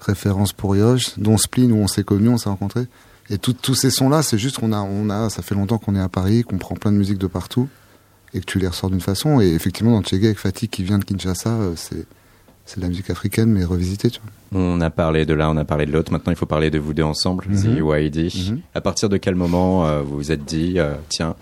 références 0.00 0.52
pour 0.52 0.76
Yosh, 0.76 1.18
dont 1.18 1.36
Spleen, 1.36 1.72
où 1.72 1.76
on 1.76 1.88
s'est 1.88 2.04
connus, 2.04 2.28
on 2.28 2.38
s'est 2.38 2.48
rencontrés. 2.48 2.86
Et 3.30 3.36
tous 3.36 3.74
ces 3.74 3.90
sons-là, 3.90 4.22
c'est 4.22 4.38
juste 4.38 4.58
qu'on 4.58 4.72
a, 4.72 4.78
on 4.80 5.10
a, 5.10 5.28
ça 5.28 5.42
fait 5.42 5.54
longtemps 5.54 5.76
qu'on 5.78 5.94
est 5.94 6.00
à 6.00 6.08
Paris, 6.08 6.44
qu'on 6.44 6.56
prend 6.56 6.76
plein 6.76 6.92
de 6.92 6.96
musique 6.96 7.18
de 7.18 7.26
partout 7.26 7.68
et 8.32 8.40
que 8.40 8.46
tu 8.46 8.58
les 8.58 8.68
ressors 8.68 8.88
d'une 8.90 9.00
façon. 9.02 9.40
Et 9.40 9.48
effectivement, 9.48 9.92
dans 9.92 10.02
Chegué 10.02 10.26
avec 10.28 10.38
Fatih 10.38 10.68
qui 10.68 10.82
vient 10.82 10.98
de 10.98 11.04
Kinshasa, 11.04 11.50
euh, 11.50 11.72
c'est 11.76 12.06
c'est 12.64 12.76
de 12.76 12.82
la 12.82 12.88
musique 12.88 13.08
africaine 13.08 13.50
mais 13.50 13.64
revisitée, 13.64 14.10
tu 14.10 14.20
vois. 14.20 14.60
On 14.60 14.80
a 14.82 14.90
parlé 14.90 15.24
de 15.24 15.32
l'un, 15.32 15.48
on 15.48 15.56
a 15.56 15.64
parlé 15.64 15.86
de 15.86 15.90
l'autre. 15.92 16.12
Maintenant, 16.12 16.32
il 16.32 16.36
faut 16.36 16.44
parler 16.46 16.70
de 16.70 16.78
vous 16.78 16.92
deux 16.92 17.02
ensemble, 17.02 17.46
Mhm. 17.48 17.56
ZYD. 17.56 18.50
Mhm. 18.50 18.60
À 18.74 18.82
partir 18.82 19.08
de 19.08 19.16
quel 19.16 19.34
moment 19.34 19.86
euh, 19.86 20.02
vous 20.02 20.16
vous 20.16 20.32
êtes 20.32 20.44
dit, 20.44 20.74
euh, 20.78 20.94
tiens, 21.08 21.34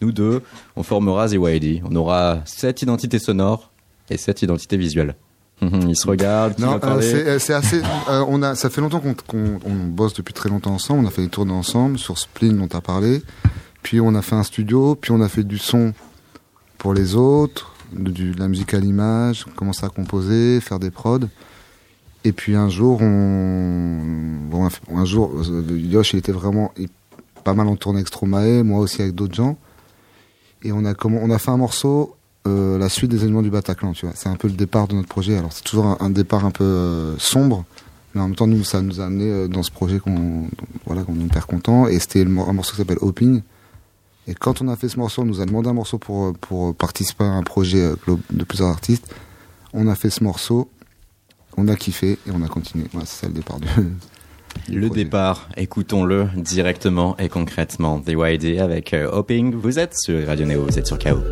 nous 0.00 0.12
deux, 0.12 0.42
on 0.76 0.82
formera 0.82 1.28
ZYD. 1.28 1.82
On 1.88 1.94
aura 1.96 2.40
cette 2.44 2.82
identité 2.82 3.18
sonore 3.18 3.70
et 4.10 4.16
cette 4.16 4.42
identité 4.42 4.76
visuelle. 4.76 5.14
Mhm, 5.62 5.88
Ils 5.90 5.96
se 5.96 6.06
regardent. 6.06 6.58
Non, 6.58 6.78
euh, 6.82 7.00
c'est 7.00 7.26
euh, 7.28 7.38
c'est 7.38 7.54
assez. 7.54 7.80
euh, 8.10 8.24
on 8.28 8.42
a, 8.42 8.54
ça 8.56 8.70
fait 8.70 8.80
longtemps 8.80 9.00
qu'on 9.00 9.14
qu'on- 9.14 9.60
on 9.64 9.74
bosse 9.86 10.12
depuis 10.14 10.34
très 10.34 10.48
longtemps 10.48 10.72
ensemble. 10.74 11.04
On 11.04 11.08
a 11.08 11.10
fait 11.10 11.22
des 11.22 11.28
tournées 11.28 11.52
ensemble 11.52 11.98
sur 11.98 12.18
Spleen 12.18 12.58
dont 12.58 12.66
tu 12.68 12.76
as 12.76 12.80
parlé. 12.80 13.22
Puis 13.82 14.00
on 14.00 14.14
a 14.14 14.22
fait 14.22 14.34
un 14.34 14.42
studio. 14.42 14.96
Puis 14.96 15.12
on 15.12 15.20
a 15.20 15.28
fait 15.28 15.44
du 15.44 15.58
son 15.58 15.92
pour 16.76 16.92
les 16.92 17.14
autres, 17.14 17.72
de, 17.92 18.36
la 18.38 18.48
musique 18.48 18.74
à 18.74 18.80
l'image, 18.80 19.46
commencer 19.56 19.86
à 19.86 19.88
composer, 19.88 20.60
faire 20.60 20.78
des 20.80 20.90
prods. 20.90 21.20
Et 22.24 22.32
puis 22.32 22.56
un 22.56 22.68
jour, 22.68 23.00
on, 23.00 23.98
bon, 24.50 24.68
un- 24.94 25.04
jour, 25.04 25.30
Yosh, 25.70 26.14
il 26.14 26.18
était 26.18 26.32
vraiment 26.32 26.72
pas 27.44 27.54
mal 27.54 27.68
en 27.68 27.76
tournée 27.76 27.98
avec 27.98 28.08
Stromae, 28.08 28.62
moi 28.64 28.80
aussi 28.80 29.02
avec 29.02 29.14
d'autres 29.14 29.34
gens. 29.34 29.56
Et 30.64 30.72
on 30.72 30.84
a, 30.84 30.94
on 31.04 31.30
a 31.30 31.38
fait 31.38 31.50
un 31.50 31.58
morceau 31.58 32.16
euh, 32.46 32.76
la 32.76 32.90
suite 32.90 33.10
des 33.10 33.24
éléments 33.24 33.40
du 33.40 33.48
Bataclan, 33.48 33.92
tu 33.92 34.04
vois. 34.04 34.14
C'est 34.14 34.28
un 34.28 34.36
peu 34.36 34.48
le 34.48 34.54
départ 34.54 34.86
de 34.86 34.94
notre 34.94 35.08
projet. 35.08 35.36
Alors 35.36 35.52
c'est 35.52 35.64
toujours 35.64 35.96
un, 35.98 36.10
départ 36.10 36.44
un 36.44 36.50
peu 36.50 36.64
euh, 36.64 37.18
sombre, 37.18 37.64
mais 38.14 38.20
en 38.20 38.26
même 38.26 38.36
temps 38.36 38.46
nous 38.46 38.64
ça 38.64 38.82
nous 38.82 39.00
a 39.00 39.06
amené 39.06 39.30
euh, 39.30 39.48
dans 39.48 39.62
ce 39.62 39.70
projet 39.70 39.98
qu'on 39.98 40.48
voilà 40.84 41.04
qu'on 41.04 41.18
est 41.20 41.24
hyper 41.24 41.46
content. 41.46 41.86
Et 41.86 41.98
c'était 41.98 42.22
un 42.22 42.52
morceau 42.52 42.72
qui 42.72 42.76
s'appelle 42.76 42.98
Hoping. 43.00 43.40
Et 44.26 44.34
quand 44.34 44.60
on 44.60 44.68
a 44.68 44.76
fait 44.76 44.90
ce 44.90 44.98
morceau, 44.98 45.22
on 45.22 45.24
nous 45.24 45.40
a 45.40 45.46
demandé 45.46 45.70
un 45.70 45.74
morceau 45.74 45.98
pour 45.98 46.34
participer 46.76 47.24
à 47.24 47.32
un 47.32 47.42
projet 47.42 47.92
de 48.30 48.44
plusieurs 48.44 48.68
artistes. 48.68 49.14
On 49.72 49.86
a 49.86 49.94
fait 49.94 50.08
ce 50.08 50.24
morceau, 50.24 50.70
on 51.56 51.68
a 51.68 51.76
kiffé 51.76 52.18
et 52.26 52.30
on 52.32 52.42
a 52.42 52.48
continué. 52.48 52.86
C'est 53.00 53.22
ça 53.22 53.26
le 53.26 53.34
départ 53.34 53.58
du. 53.58 53.68
Le 54.72 54.88
départ, 54.90 55.48
écoutons-le 55.56 56.28
directement 56.36 57.16
et 57.18 57.28
concrètement. 57.28 58.02
ZYD 58.04 58.60
avec 58.60 58.94
euh, 58.94 59.10
Hoping. 59.10 59.54
Vous 59.54 59.78
êtes 59.78 59.94
sur 59.96 60.26
Radio 60.26 60.46
Neo, 60.46 60.64
vous 60.64 60.78
êtes 60.78 60.86
sur 60.86 60.98
KO. 60.98 61.22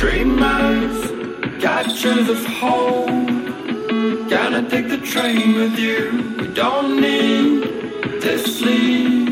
Dreamers, 0.00 0.96
catchers 1.60 2.30
of 2.30 2.42
hope. 2.46 3.06
Gonna 4.30 4.66
take 4.70 4.88
the 4.88 4.96
train 4.96 5.56
with 5.56 5.78
you. 5.78 6.36
We 6.38 6.46
don't 6.54 6.98
need 6.98 7.64
to 8.22 8.38
sleep 8.38 9.28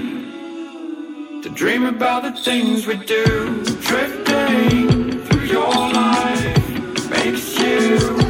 to 1.42 1.48
dream 1.54 1.86
about 1.86 2.24
the 2.24 2.32
things 2.32 2.86
we 2.86 2.96
do. 2.96 3.64
Drifting 3.80 5.22
through 5.24 5.46
your 5.46 5.70
life 5.70 7.10
makes 7.12 7.58
you 7.58 8.27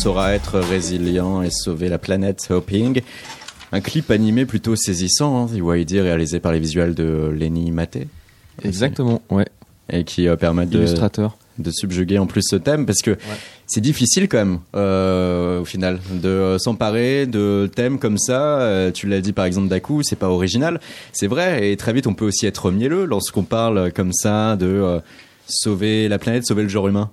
saura 0.00 0.32
être 0.32 0.58
résilient 0.60 1.42
et 1.42 1.50
sauver 1.50 1.90
la 1.90 1.98
planète 1.98 2.46
Hoping. 2.48 3.02
Un 3.70 3.80
clip 3.82 4.10
animé 4.10 4.46
plutôt 4.46 4.74
saisissant, 4.74 5.46
hein, 5.46 5.48
YD 5.54 5.92
réalisé 5.92 6.40
par 6.40 6.52
les 6.52 6.58
visuels 6.58 6.94
de 6.94 7.30
Lenny 7.36 7.70
Maté. 7.70 8.08
Exactement, 8.64 9.20
ouais. 9.30 9.44
Et 9.92 10.04
qui 10.04 10.26
euh, 10.26 10.36
permettent 10.36 10.70
de, 10.70 10.86
subjuguer 11.70 12.18
en 12.18 12.26
plus 12.26 12.40
ce 12.48 12.56
thème 12.56 12.86
parce 12.86 13.02
que 13.02 13.18
c'est 13.66 13.82
difficile 13.82 14.26
quand 14.26 14.38
même 14.38 14.60
euh, 14.74 15.60
au 15.60 15.66
final 15.66 15.98
de 16.10 16.28
euh, 16.28 16.58
s'emparer 16.58 17.26
de 17.26 17.70
thèmes 17.74 17.98
comme 17.98 18.16
ça. 18.16 18.60
Euh, 18.60 18.90
tu 18.90 19.06
l'as 19.06 19.20
dit 19.20 19.34
par 19.34 19.44
exemple 19.44 19.68
d'Aku, 19.68 20.02
c'est 20.02 20.16
pas 20.16 20.30
original, 20.30 20.80
c'est 21.12 21.26
vrai 21.26 21.70
et 21.70 21.76
très 21.76 21.92
vite 21.92 22.06
on 22.06 22.14
peut 22.14 22.24
aussi 22.24 22.46
être 22.46 22.70
mielleux 22.70 23.04
lorsqu'on 23.04 23.42
parle 23.42 23.92
comme 23.92 24.14
ça 24.14 24.56
de 24.56 25.00
sauver 25.46 26.08
la 26.08 26.18
planète, 26.18 26.46
sauver 26.46 26.62
le 26.62 26.70
genre 26.70 26.88
humain. 26.88 27.10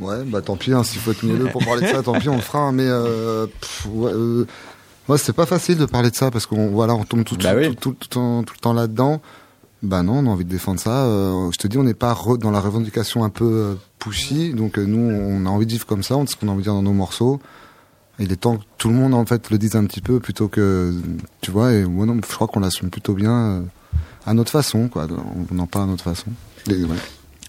Ouais, 0.00 0.24
bah 0.24 0.40
tant 0.40 0.56
pis, 0.56 0.72
hein, 0.72 0.82
s'il 0.84 1.00
faut 1.00 1.10
être 1.10 1.22
mielleux 1.22 1.46
pour 1.46 1.62
parler 1.64 1.82
de 1.82 1.86
ça, 1.88 2.02
tant 2.02 2.12
pis, 2.18 2.28
on 2.28 2.36
le 2.36 2.40
fera. 2.42 2.60
hein, 2.60 2.72
Mais 2.72 2.86
euh, 2.86 3.46
pff, 3.46 3.86
ouais, 3.92 4.10
euh, 4.12 4.46
ouais, 5.08 5.18
c'est 5.18 5.34
pas 5.34 5.44
facile 5.46 5.76
de 5.76 5.84
parler 5.86 6.10
de 6.10 6.16
ça 6.16 6.30
parce 6.30 6.46
qu'on 6.46 6.68
voilà, 6.68 6.94
on 6.94 7.04
tombe 7.04 7.24
tout, 7.24 7.36
Bah 7.36 7.52
tout, 7.52 7.58
oui. 7.58 7.76
tout, 7.76 7.90
tout, 7.90 7.90
tout 7.92 7.98
le 8.02 8.08
temps- 8.08 8.42
tout 8.42 8.54
le 8.56 8.60
temps 8.60 8.72
là-dedans. 8.72 9.20
Bah 9.82 10.02
non, 10.02 10.18
on 10.20 10.26
a 10.26 10.30
envie 10.30 10.44
de 10.44 10.50
défendre 10.50 10.80
ça. 10.80 11.04
Euh, 11.06 11.50
je 11.52 11.58
te 11.58 11.66
dis, 11.66 11.76
on 11.76 11.82
n'est 11.82 11.92
pas 11.92 12.12
re- 12.14 12.38
dans 12.38 12.50
la 12.52 12.60
revendication 12.60 13.24
un 13.24 13.28
peu 13.30 13.44
euh, 13.44 13.74
pushy. 13.98 14.54
Donc 14.54 14.78
euh, 14.78 14.84
nous, 14.86 14.98
on 14.98 15.44
a 15.44 15.48
envie 15.50 15.66
de 15.66 15.72
vivre 15.72 15.86
comme 15.86 16.02
ça, 16.04 16.16
on 16.16 16.24
sait 16.26 16.32
ce 16.32 16.36
qu'on 16.36 16.48
a 16.48 16.52
envie 16.52 16.60
de 16.60 16.64
dire 16.64 16.74
dans 16.74 16.82
nos 16.82 16.92
morceaux. 16.92 17.40
Il 18.18 18.30
est 18.32 18.36
temps 18.36 18.56
que 18.58 18.62
tout 18.78 18.88
le 18.88 18.94
monde 18.94 19.12
en 19.14 19.26
fait 19.26 19.50
le 19.50 19.58
dise 19.58 19.74
un 19.74 19.84
petit 19.84 20.00
peu 20.00 20.20
plutôt 20.20 20.46
que 20.48 20.94
tu 21.40 21.50
vois. 21.50 21.72
Et 21.72 21.84
moi, 21.84 22.06
non, 22.06 22.16
je 22.26 22.34
crois 22.34 22.46
qu'on 22.46 22.60
l'assume 22.60 22.88
plutôt 22.90 23.14
bien 23.14 23.32
euh, 23.32 23.60
à 24.24 24.32
notre 24.34 24.52
façon, 24.52 24.88
quoi. 24.88 25.06
On 25.52 25.58
en 25.58 25.66
parle 25.66 25.84
à 25.84 25.88
notre 25.88 26.04
façon. 26.04 26.30
Et, 26.70 26.84
ouais. 26.84 26.96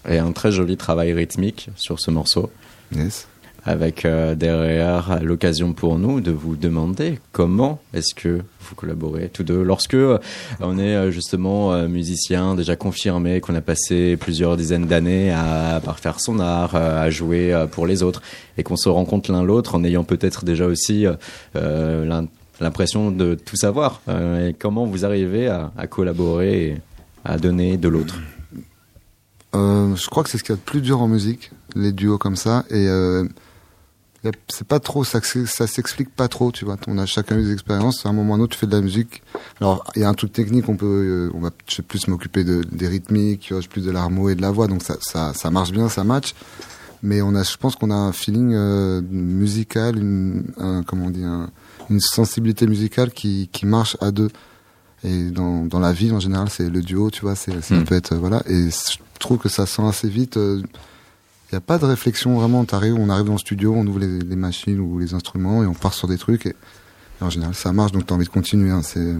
Et 0.08 0.18
un 0.18 0.32
très 0.32 0.52
joli 0.52 0.76
travail 0.76 1.12
rythmique 1.12 1.70
sur 1.76 2.00
ce 2.00 2.10
morceau. 2.10 2.50
Yes. 2.94 3.26
avec 3.64 4.04
euh, 4.04 4.34
derrière 4.34 5.20
l'occasion 5.22 5.72
pour 5.72 5.98
nous 5.98 6.20
de 6.20 6.30
vous 6.30 6.56
demander 6.56 7.18
comment 7.32 7.80
est-ce 7.94 8.14
que 8.14 8.40
vous 8.60 8.74
collaborez 8.74 9.30
tous 9.32 9.42
deux 9.42 9.62
lorsque 9.62 9.94
euh, 9.94 10.18
on 10.60 10.78
est 10.78 10.94
euh, 10.94 11.10
justement 11.10 11.76
musicien 11.88 12.54
déjà 12.54 12.76
confirmé 12.76 13.40
qu'on 13.40 13.54
a 13.54 13.60
passé 13.60 14.16
plusieurs 14.16 14.56
dizaines 14.56 14.86
d'années 14.86 15.32
à 15.32 15.80
parfaire 15.82 16.20
son 16.20 16.40
art 16.40 16.74
à 16.74 17.08
jouer 17.10 17.66
pour 17.70 17.86
les 17.86 18.02
autres 18.02 18.22
et 18.58 18.62
qu'on 18.62 18.76
se 18.76 18.88
rencontre 18.88 19.32
l'un 19.32 19.42
l'autre 19.42 19.74
en 19.74 19.84
ayant 19.84 20.04
peut-être 20.04 20.44
déjà 20.44 20.66
aussi 20.66 21.06
l'impression 22.60 23.10
de 23.10 23.34
tout 23.34 23.56
savoir 23.56 24.00
et 24.08 24.54
comment 24.58 24.84
vous 24.84 25.04
arrivez 25.04 25.48
à, 25.48 25.72
à 25.76 25.86
collaborer 25.86 26.66
et 26.66 26.76
à 27.24 27.38
donner 27.38 27.76
de 27.76 27.88
l'autre 27.88 28.18
Euh, 29.54 29.94
je 29.96 30.06
crois 30.08 30.24
que 30.24 30.30
c'est 30.30 30.38
ce 30.38 30.42
qu'il 30.44 30.52
y 30.54 30.58
a 30.58 30.60
de 30.60 30.60
plus 30.62 30.80
dur 30.80 31.00
en 31.00 31.08
musique, 31.08 31.50
les 31.74 31.92
duos 31.92 32.18
comme 32.18 32.36
ça. 32.36 32.64
Et 32.70 32.88
euh, 32.88 33.24
c'est 34.48 34.66
pas 34.66 34.80
trop, 34.80 35.04
ça, 35.04 35.20
ça 35.22 35.66
s'explique 35.66 36.08
pas 36.14 36.28
trop, 36.28 36.50
tu 36.50 36.64
vois. 36.64 36.76
On 36.88 36.96
a 36.98 37.06
chacun 37.06 37.36
des 37.36 37.52
expériences. 37.52 38.06
À 38.06 38.08
un 38.08 38.12
moment 38.12 38.32
ou 38.32 38.36
à 38.36 38.38
un 38.38 38.40
autre, 38.40 38.54
tu 38.54 38.58
fais 38.58 38.66
de 38.66 38.74
la 38.74 38.80
musique. 38.80 39.22
Alors, 39.60 39.84
il 39.96 40.02
y 40.02 40.04
a 40.04 40.08
un 40.08 40.14
truc 40.14 40.32
technique, 40.32 40.68
on 40.68 40.76
peut, 40.76 40.86
euh, 40.86 41.30
on 41.34 41.40
va, 41.40 41.50
je 41.68 41.76
vais 41.76 41.82
plus 41.82 42.08
m'occuper 42.08 42.42
de, 42.42 42.62
des 42.72 42.88
rythmiques, 42.88 43.52
plus 43.70 43.84
de 43.84 43.90
l'armo 43.90 44.28
et 44.30 44.34
de 44.34 44.42
la 44.42 44.50
voix. 44.50 44.66
Donc 44.66 44.82
ça, 44.82 44.96
ça, 45.00 45.50
marche 45.50 45.72
bien, 45.72 45.88
ça 45.88 46.04
match. 46.04 46.34
Mais 47.02 47.20
on 47.20 47.34
a, 47.34 47.42
je 47.42 47.56
pense 47.58 47.76
qu'on 47.76 47.90
a 47.90 47.94
un 47.94 48.12
feeling 48.12 48.54
euh, 48.54 49.02
musical, 49.10 49.98
une, 49.98 50.44
un, 50.56 50.82
comment 50.84 51.06
on 51.06 51.10
dit, 51.10 51.22
un- 51.22 51.50
une 51.90 52.00
sensibilité 52.00 52.66
musicale 52.66 53.12
qui 53.12 53.50
marche 53.66 53.96
à 54.00 54.10
deux. 54.10 54.30
Et 55.04 55.30
dans, 55.30 55.66
dans 55.66 55.78
la 55.80 55.92
vie, 55.92 56.10
en 56.12 56.20
général, 56.20 56.48
c'est 56.50 56.68
le 56.70 56.80
duo, 56.80 57.10
tu 57.10 57.20
vois, 57.22 57.34
c'est, 57.36 57.62
ça 57.62 57.74
Mm. 57.76 57.84
peut 57.84 57.94
être, 57.94 58.12
euh, 58.12 58.18
voilà. 58.18 58.42
Et 58.48 58.70
je 58.70 58.98
trouve 59.20 59.38
que 59.38 59.48
ça 59.48 59.66
sent 59.66 59.82
assez 59.86 60.08
vite. 60.08 60.36
Il 60.36 60.62
n'y 61.52 61.56
a 61.56 61.60
pas 61.60 61.78
de 61.78 61.84
réflexion 61.84 62.34
vraiment. 62.38 62.64
T'arrives, 62.64 62.94
on 62.94 63.08
arrive 63.10 63.26
dans 63.26 63.32
le 63.34 63.38
studio, 63.38 63.74
on 63.76 63.86
ouvre 63.86 63.98
les, 64.00 64.18
les 64.20 64.36
machines 64.36 64.80
ou 64.80 64.98
les 64.98 65.14
instruments 65.14 65.62
et 65.62 65.66
on 65.66 65.74
part 65.74 65.94
sur 65.94 66.08
des 66.08 66.18
trucs. 66.18 66.46
Et, 66.46 66.50
et 67.20 67.24
en 67.24 67.30
général, 67.30 67.54
ça 67.54 67.72
marche, 67.72 67.92
donc 67.92 68.06
t'as 68.06 68.14
envie 68.14 68.24
de 68.24 68.30
continuer. 68.30 68.70
Hein. 68.70 68.80
C'est, 68.82 68.98
euh, 69.00 69.18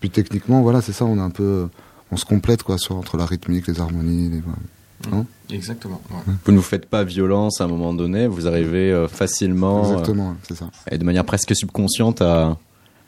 puis 0.00 0.08
techniquement, 0.10 0.62
voilà, 0.62 0.80
c'est 0.80 0.92
ça, 0.92 1.04
on 1.04 1.16
est 1.18 1.20
un 1.20 1.30
peu, 1.30 1.68
on 2.10 2.16
se 2.16 2.24
complète, 2.24 2.62
quoi, 2.62 2.78
sur, 2.78 2.96
entre 2.96 3.16
la 3.16 3.26
rythmique, 3.26 3.66
les 3.66 3.80
harmonies, 3.80 4.30
les, 4.30 4.40
voilà. 4.40 5.24
Exactement. 5.50 6.00
vous 6.46 6.52
ne 6.52 6.56
vous 6.56 6.62
faites 6.62 6.86
pas 6.86 7.04
violence 7.04 7.60
à 7.60 7.64
un 7.64 7.66
moment 7.66 7.92
donné 7.92 8.26
vous 8.26 8.46
arrivez 8.46 8.90
euh, 8.90 9.06
facilement 9.06 9.80
euh, 9.84 9.90
Exactement, 9.90 10.34
c'est 10.48 10.54
ça. 10.54 10.70
et 10.90 10.96
de 10.96 11.04
manière 11.04 11.26
presque 11.26 11.54
subconsciente 11.54 12.22
à 12.22 12.56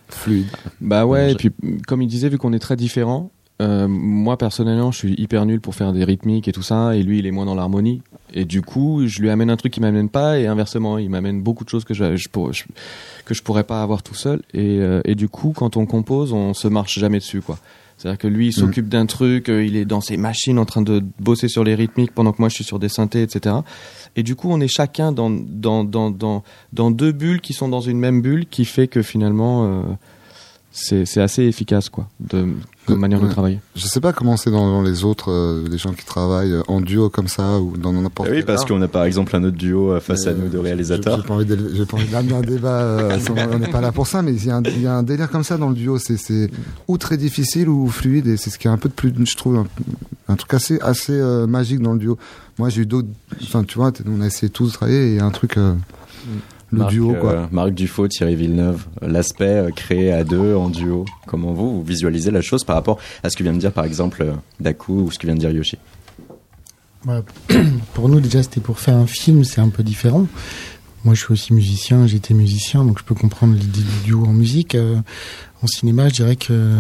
Fluide. 0.09 0.47
Bah 0.81 1.05
ouais, 1.07 1.33
et 1.33 1.35
puis 1.35 1.51
comme 1.87 2.03
il 2.03 2.07
disait, 2.07 2.29
vu 2.29 2.39
qu'on 2.39 2.53
est 2.53 2.59
très 2.59 2.77
différents, 2.77 3.31
euh, 3.63 3.89
moi 3.89 4.37
personnellement, 4.37 4.93
je 4.93 4.99
suis 4.99 5.15
hyper 5.19 5.47
nul 5.47 5.61
pour 5.61 5.75
faire 5.75 5.93
des 5.93 6.05
rythmiques 6.05 6.47
et 6.49 6.53
tout 6.53 6.63
ça, 6.63 6.95
et 6.95 7.03
lui, 7.03 7.19
il 7.19 7.27
est 7.27 7.31
moins 7.31 7.47
dans 7.47 7.55
l'harmonie. 7.55 8.03
Et 8.35 8.45
du 8.45 8.61
coup, 8.63 9.07
je 9.07 9.21
lui 9.23 9.31
amène 9.31 9.49
un 9.51 9.57
truc 9.57 9.73
qui 9.73 9.81
m'amène 9.81 10.09
pas, 10.11 10.39
et 10.39 10.47
inversement, 10.47 10.99
il 10.99 11.09
m'amène 11.11 11.43
beaucoup 11.43 11.65
de 11.65 11.71
choses 11.71 11.85
que 11.85 11.95
je, 11.95 12.17
je, 12.17 12.29
pour- 12.29 12.53
je- 12.53 12.65
que 13.25 13.35
je 13.35 13.43
pourrais 13.43 13.65
pas 13.65 13.83
avoir 13.83 14.03
tout 14.03 14.15
seul. 14.15 14.43
Et, 14.53 14.79
euh, 14.81 15.01
et 15.05 15.15
du 15.15 15.29
coup, 15.29 15.53
quand 15.57 15.77
on 15.77 15.87
compose, 15.87 16.33
on 16.33 16.53
se 16.55 16.69
marche 16.69 16.99
jamais 16.99 17.19
dessus, 17.19 17.41
quoi. 17.41 17.59
C'est-à-dire 17.97 18.19
que 18.19 18.29
lui, 18.29 18.49
il 18.49 18.53
s'occupe 18.53 18.89
d'un 18.89 19.07
truc, 19.07 19.49
euh, 19.49 19.65
il 19.65 19.75
est 19.75 19.87
dans 19.87 20.03
ses 20.03 20.19
machines 20.19 20.59
en 20.59 20.67
train 20.67 20.83
de 20.83 21.03
bosser 21.19 21.49
sur 21.49 21.65
les 21.65 21.75
rythmiques 21.75 22.13
pendant 22.13 22.33
que 22.33 22.41
moi 22.41 22.51
je 22.51 22.55
suis 22.57 22.65
sur 22.65 22.79
des 22.79 22.91
synthés, 22.91 23.23
etc. 23.23 23.57
Et 24.17 24.23
du 24.23 24.37
coup, 24.37 24.49
on 24.51 24.61
est 24.61 24.69
chacun 24.69 25.13
dans, 25.13 25.31
dans, 25.31 25.83
dans, 25.83 26.11
dans, 26.11 26.43
dans 26.73 26.91
deux 26.91 27.13
bulles 27.13 27.41
qui 27.41 27.55
sont 27.55 27.69
dans 27.69 27.81
une 27.81 27.99
même 27.99 28.21
bulle, 28.21 28.47
qui 28.47 28.67
fait 28.67 28.87
que 28.87 29.03
finalement, 29.03 29.65
euh, 29.65 29.83
c'est 30.73 31.07
c'est 31.07 31.23
assez 31.23 31.45
efficace, 31.45 31.89
quoi, 31.89 32.09
de, 32.21 32.49
comme 32.87 32.97
Euh, 32.97 33.01
manière 33.01 33.21
de 33.21 33.27
ouais. 33.27 33.31
travailler. 33.33 33.61
Je 33.75 33.87
sais 33.87 34.01
pas 34.01 34.13
comment 34.13 34.37
c'est 34.37 34.51
dans, 34.51 34.67
dans 34.71 34.83
les 34.83 35.05
autres, 35.05 35.31
euh, 35.31 35.65
les 35.71 35.77
gens 35.79 35.93
qui 35.93 36.05
travaillent 36.05 36.53
euh, 36.53 36.63
en 36.69 36.81
duo 36.81 37.11
comme 37.11 37.29
ça 37.29 37.59
ou 37.61 37.77
dans 37.77 37.93
n'importe 37.93 38.29
Ah 38.31 38.35
oui, 38.35 38.43
parce 38.43 38.65
qu'on 38.65 38.81
a 38.83 38.89
par 38.89 39.05
exemple 39.05 39.35
un 39.37 39.45
autre 39.45 39.57
duo 39.57 39.93
euh, 39.93 40.01
face 40.01 40.27
à 40.27 40.33
nous 40.35 40.49
de 40.49 40.57
euh, 40.57 40.61
réalisateurs. 40.63 41.19
J'ai 41.21 41.27
pas 41.29 41.35
envie 41.35 41.45
de- 41.45 41.71
j'ai 41.75 41.85
pas 41.85 41.97
envie 41.97 42.09
d'amener 42.09 42.35
un 42.35 42.41
débat. 42.41 42.81
euh, 42.83 43.19
on 43.53 43.59
n'est 43.59 43.71
pas 43.71 43.81
là 43.81 43.93
pour 43.93 44.07
ça, 44.07 44.23
mais 44.23 44.33
il 44.35 44.47
y, 44.47 44.51
a 44.51 44.57
un- 44.57 44.63
il 44.63 44.81
y 44.83 44.87
a 44.87 44.95
un 44.95 45.03
délire 45.03 45.31
comme 45.31 45.45
ça 45.45 45.57
dans 45.59 45.69
le 45.69 45.75
duo. 45.75 45.99
C'est 45.99 46.17
c'est 46.17 46.51
ou 46.89 46.97
très 46.99 47.17
difficile 47.17 47.69
ou 47.69 47.89
fluide, 47.89 48.27
et 48.29 48.37
c'est 48.37 48.51
ce 48.51 48.59
qui 48.59 48.69
est 48.69 48.71
un 48.71 48.79
peu 48.79 48.89
de 48.89 48.95
plus, 48.95 49.13
je 49.27 49.37
trouve, 49.37 49.57
un, 49.57 49.67
un 50.29 50.37
truc 50.37 50.55
assez 50.55 50.79
assez 50.81 51.13
euh, 51.13 51.47
magique 51.47 51.81
dans 51.81 51.93
le 51.93 51.99
duo. 51.99 52.17
Moi, 52.59 52.69
j'ai 52.71 52.83
eu 52.83 52.87
d'autres. 52.87 53.09
Enfin, 53.43 53.65
tu 53.65 53.77
vois, 53.79 53.93
on 54.09 54.21
a 54.23 54.27
essayé 54.27 54.49
tous 54.51 54.69
de 54.69 54.73
travailler 54.73 55.09
et 55.09 55.11
il 55.11 55.17
y 55.17 55.21
a 55.21 55.25
un 55.27 55.31
truc. 55.31 55.57
euh, 55.59 55.75
le 56.73 56.79
Marc, 56.81 56.91
duo, 56.91 57.15
quoi. 57.15 57.33
euh, 57.33 57.47
Marc 57.53 57.71
Dufaux, 57.71 58.09
Thierry 58.09 58.35
Villeneuve, 58.35 58.87
euh, 59.03 59.09
l'aspect 59.09 59.45
euh, 59.45 59.71
créé 59.71 60.13
à 60.13 60.25
deux 60.25 60.55
en 60.57 60.69
duo. 60.69 61.05
Comment 61.27 61.53
vous, 61.53 61.77
vous 61.77 61.83
visualisez 61.85 62.31
la 62.31 62.41
chose 62.41 62.65
par 62.65 62.75
rapport 62.77 62.99
à 63.23 63.31
ce 63.31 63.37
que 63.37 63.43
vient 63.45 63.53
de 63.53 63.59
dire 63.59 63.73
par 63.73 63.85
exemple 63.85 64.23
euh, 64.23 64.33
Daku 64.61 64.93
ou 65.05 65.11
ce 65.11 65.19
que 65.19 65.27
vient 65.27 65.35
de 65.37 65.41
dire 65.41 65.51
Yoshi? 65.51 65.79
Ouais, 67.07 67.21
pour 67.95 68.09
nous, 68.09 68.21
déjà, 68.21 68.43
c'était 68.43 68.61
pour 68.61 68.81
faire 68.81 68.97
un 68.97 69.07
film, 69.07 69.45
c'est 69.45 69.61
un 69.61 69.69
peu 69.69 69.83
différent. 69.85 70.27
Moi, 71.05 71.15
je 71.15 71.21
suis 71.23 71.33
aussi 71.33 71.53
musicien, 71.55 72.09
j'étais 72.09 72.35
musicien, 72.35 72.85
donc 72.85 72.99
je 72.99 73.05
peux 73.05 73.15
comprendre 73.15 73.55
l'idée 73.55 73.81
du 73.81 74.05
duo 74.05 74.25
en 74.25 74.33
musique. 74.33 74.75
Euh, 74.75 74.97
en 75.63 75.67
cinéma, 75.69 76.09
je 76.09 76.15
dirais 76.15 76.37
que. 76.37 76.75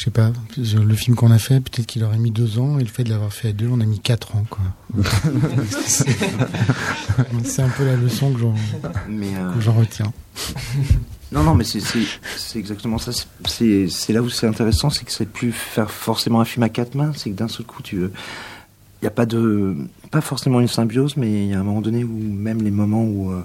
Je 0.00 0.06
sais 0.06 0.10
pas, 0.10 0.32
le 0.56 0.94
film 0.94 1.14
qu'on 1.14 1.30
a 1.30 1.38
fait, 1.38 1.60
peut-être 1.60 1.84
qu'il 1.84 2.02
aurait 2.04 2.16
mis 2.16 2.30
deux 2.30 2.58
ans, 2.58 2.78
et 2.78 2.82
le 2.82 2.88
fait 2.88 3.04
de 3.04 3.10
l'avoir 3.10 3.34
fait 3.34 3.48
à 3.48 3.52
deux, 3.52 3.68
on 3.70 3.82
a 3.82 3.84
mis 3.84 4.00
quatre 4.00 4.34
ans, 4.34 4.46
quoi. 4.48 4.64
c'est 7.44 7.60
un 7.60 7.68
peu 7.68 7.84
la 7.84 7.96
leçon 7.96 8.32
que 8.32 8.38
j'en 8.38 8.54
euh, 9.10 9.70
retiens. 9.78 10.10
non, 11.32 11.42
non, 11.42 11.54
mais 11.54 11.64
c'est 11.64 12.58
exactement 12.58 12.96
ça. 12.96 13.12
C'est- 13.46 14.08
là 14.08 14.22
où 14.22 14.30
c'est 14.30 14.46
intéressant, 14.46 14.88
c'est 14.88 15.04
que 15.04 15.12
c'est 15.12 15.28
plus 15.28 15.52
faire 15.52 15.90
forcément 15.90 16.40
un 16.40 16.46
film 16.46 16.62
à 16.62 16.70
quatre 16.70 16.94
mains. 16.94 17.12
C'est 17.14 17.28
que 17.28 17.36
d'un 17.36 17.48
seul 17.48 17.66
coup, 17.66 17.82
tu 17.82 17.98
il 17.98 19.04
y 19.04 19.06
a 19.06 19.10
pas 19.10 19.26
de 19.26 19.76
pas 20.10 20.22
forcément 20.22 20.60
une 20.60 20.68
symbiose, 20.68 21.18
mais 21.18 21.44
il 21.44 21.50
y 21.50 21.54
a 21.54 21.60
un 21.60 21.62
moment 21.62 21.82
donné 21.82 22.04
où 22.04 22.16
même 22.18 22.62
les 22.62 22.70
moments 22.70 23.04
où 23.04 23.32
euh, 23.32 23.42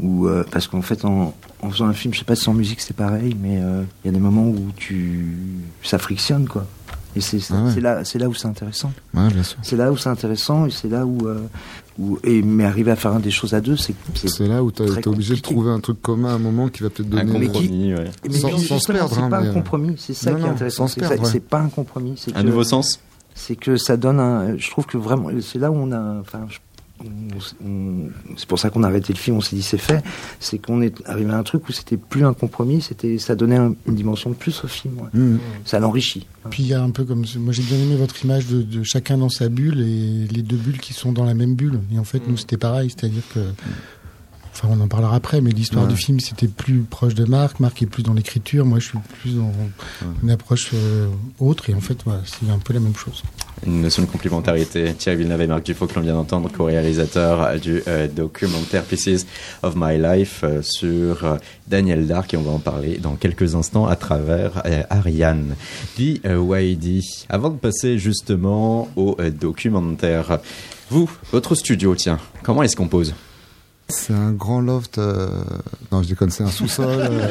où 0.00 0.26
euh, 0.26 0.44
parce 0.50 0.66
qu'en 0.68 0.82
fait 0.82 1.04
en, 1.04 1.34
en 1.62 1.70
faisant 1.70 1.86
un 1.86 1.92
film, 1.94 2.12
je 2.14 2.18
sais 2.20 2.24
pas 2.24 2.36
si 2.36 2.48
en 2.48 2.54
musique 2.54 2.80
c'est 2.80 2.96
pareil, 2.96 3.36
mais 3.40 3.58
euh, 3.62 3.82
il 4.04 4.08
y 4.08 4.10
a 4.10 4.12
des 4.12 4.20
moments 4.20 4.46
où 4.46 4.70
tu 4.76 5.26
ça 5.82 5.98
frictionne 5.98 6.46
quoi. 6.48 6.66
Et 7.14 7.22
c'est 7.22 7.38
Ah 7.50 7.64
ouais. 7.64 7.80
là 7.80 8.04
c'est 8.04 8.18
là 8.18 8.28
où 8.28 8.34
c'est 8.34 8.46
intéressant. 8.46 8.92
Ouais, 9.14 9.28
bien 9.32 9.42
sûr. 9.42 9.56
C'est 9.62 9.76
là 9.76 9.90
où 9.90 9.96
c'est 9.96 10.10
intéressant 10.10 10.66
et 10.66 10.70
c'est 10.70 10.88
là 10.88 11.06
où 11.06 11.26
euh, 11.26 11.40
où 11.98 12.18
et 12.24 12.42
mais 12.42 12.64
arriver 12.64 12.90
à 12.90 12.96
faire 12.96 13.18
des 13.20 13.30
choses 13.30 13.54
à 13.54 13.62
deux, 13.62 13.78
c'est 13.78 13.94
c'est 14.14 14.28
C'est 14.28 14.46
là 14.46 14.62
où 14.62 14.70
très 14.70 15.00
t'es 15.00 15.08
obligé 15.08 15.34
de 15.34 15.40
trouver 15.40 15.70
un 15.70 15.80
truc 15.80 16.02
commun 16.02 16.28
à 16.28 16.32
un 16.34 16.38
moment 16.38 16.68
qui 16.68 16.82
va 16.82 16.90
peut-être 16.90 17.10
Un 17.16 17.24
donner. 17.24 17.46
compromis, 17.46 17.94
ouais. 17.94 18.10
Mais 18.28 18.34
Sans- 18.38 18.50
sans 18.50 18.58
justement, 18.58 18.78
se 18.80 18.92
perdre, 18.92 19.14
c'est 19.14 19.20
hein, 19.22 19.30
pas 19.30 19.40
mais, 19.40 19.48
un 19.48 19.52
compromis, 19.54 19.94
c'est 19.96 20.12
ça 20.12 20.30
non, 20.32 20.36
qui 20.36 20.44
est 20.44 20.48
intéressant. 20.50 20.88
sans 20.88 21.24
C'est 21.24 21.40
pas 21.40 21.60
un 21.60 21.68
compromis. 21.70 22.22
Un 22.34 22.42
que, 22.42 22.46
nouveau 22.46 22.64
sens 22.64 23.00
C'est 23.34 23.56
que 23.56 23.78
ça 23.78 23.96
donne 23.96 24.20
un. 24.20 24.58
Je 24.58 24.70
trouve 24.70 24.84
que 24.84 24.98
vraiment, 24.98 25.30
c'est 25.40 25.58
là 25.58 25.70
où 25.70 25.74
on 25.74 25.90
a. 25.92 26.20
Enfin, 26.20 26.40
je- 26.50 26.58
c'est 28.36 28.46
pour 28.48 28.58
ça 28.58 28.70
qu'on 28.70 28.82
a 28.82 28.88
arrêté 28.88 29.12
le 29.12 29.18
film, 29.18 29.36
on 29.36 29.40
s'est 29.40 29.56
dit 29.56 29.62
c'est 29.62 29.78
fait, 29.78 30.02
c'est 30.40 30.58
qu'on 30.58 30.80
est 30.82 30.94
arrivé 31.06 31.30
à 31.32 31.36
un 31.38 31.42
truc 31.42 31.68
où 31.68 31.72
c'était 31.72 31.96
plus 31.96 32.24
un 32.24 32.32
compromis, 32.34 32.80
c'était 32.82 33.18
ça 33.18 33.34
donnait 33.34 33.56
un- 33.56 33.74
une 33.86 33.94
dimension 33.94 34.30
de 34.30 34.34
plus 34.34 34.64
au 34.64 34.68
film. 34.68 34.94
ouais. 34.98 35.08
Mhm. 35.12 35.38
Ça 35.64 35.78
l'enrichit. 35.78 36.26
Puis 36.50 36.62
il 36.62 36.68
y 36.68 36.74
a 36.74 36.82
un 36.82 36.90
peu 36.90 37.04
comme 37.04 37.24
moi 37.38 37.52
j'ai 37.52 37.62
bien 37.62 37.76
aimé 37.78 37.96
votre 37.96 38.24
image 38.24 38.46
de, 38.46 38.62
de 38.62 38.82
chacun 38.84 39.18
dans 39.18 39.28
sa 39.28 39.48
bulle 39.48 39.80
et 39.80 40.26
les 40.32 40.42
deux 40.42 40.56
bulles 40.56 40.78
qui 40.78 40.92
sont 40.94 41.12
dans 41.12 41.24
la 41.24 41.34
même 41.34 41.54
bulle. 41.54 41.80
Et 41.92 41.98
en 41.98 42.04
fait 42.04 42.22
nous 42.28 42.36
c'était 42.36 42.56
pareil, 42.56 42.88
c'est-à-dire 42.90 43.22
que 43.34 43.40
enfin 44.56 44.68
on 44.70 44.80
en 44.80 44.88
parlera 44.88 45.14
après, 45.16 45.40
mais 45.40 45.50
l'histoire 45.50 45.84
Ouais. 45.84 45.90
du 45.90 45.96
film 45.96 46.18
c'était 46.20 46.48
plus 46.48 46.80
proche 46.80 47.14
de 47.14 47.24
Marc. 47.24 47.60
Marc 47.60 47.82
est 47.82 47.86
plus 47.86 48.02
dans 48.02 48.14
l'écriture, 48.14 48.64
moi 48.64 48.78
je 48.78 48.86
suis 48.86 48.98
plus 49.20 49.34
dans 49.36 49.52
une 50.22 50.30
approche 50.30 50.70
euh, 50.74 51.08
autre 51.38 51.68
et 51.70 51.74
en 51.74 51.80
fait 51.80 51.98
voilà, 52.04 52.20
c'est 52.24 52.50
un 52.50 52.58
peu 52.58 52.72
la 52.72 52.80
même 52.80 52.96
chose. 52.96 53.22
Une 53.66 53.80
notion 53.82 54.02
de 54.02 54.08
complémentarité. 54.08 54.92
Thierry 54.94 55.18
Villeneuve 55.18 55.40
et 55.42 55.46
Marc 55.46 55.64
Dufault, 55.64 55.86
que 55.86 55.94
l'on 55.94 56.02
vient 56.02 56.14
d'entendre, 56.14 56.50
co-réalisateurs 56.50 57.58
du 57.58 57.82
euh, 57.88 58.06
documentaire 58.06 58.82
Pieces 58.84 59.26
of 59.62 59.74
My 59.76 59.98
Life 59.98 60.40
euh, 60.44 60.60
sur 60.62 61.38
Daniel 61.66 62.06
Dark, 62.06 62.32
et 62.34 62.36
on 62.36 62.42
va 62.42 62.50
en 62.52 62.58
parler 62.58 62.98
dans 62.98 63.16
quelques 63.16 63.54
instants 63.54 63.86
à 63.86 63.96
travers 63.96 64.62
Ariane. 64.90 65.54
Dit 65.96 66.20
Waidi, 66.24 67.26
avant 67.28 67.50
de 67.50 67.56
passer 67.56 67.98
justement 67.98 68.88
au 68.96 69.16
documentaire, 69.40 70.38
vous, 70.90 71.10
votre 71.32 71.54
studio, 71.54 71.94
tiens, 71.96 72.18
comment 72.42 72.62
est-ce 72.62 72.76
qu'on 72.76 72.88
pose? 72.88 73.14
C'est 73.88 74.12
un 74.14 74.32
grand 74.32 74.60
loft. 74.60 74.98
euh, 74.98 75.28
Non, 75.92 76.02
je 76.02 76.08
déconne, 76.08 76.30
c'est 76.30 76.42
un 76.42 76.50
sous-sol. 76.50 76.86
euh, 76.88 77.28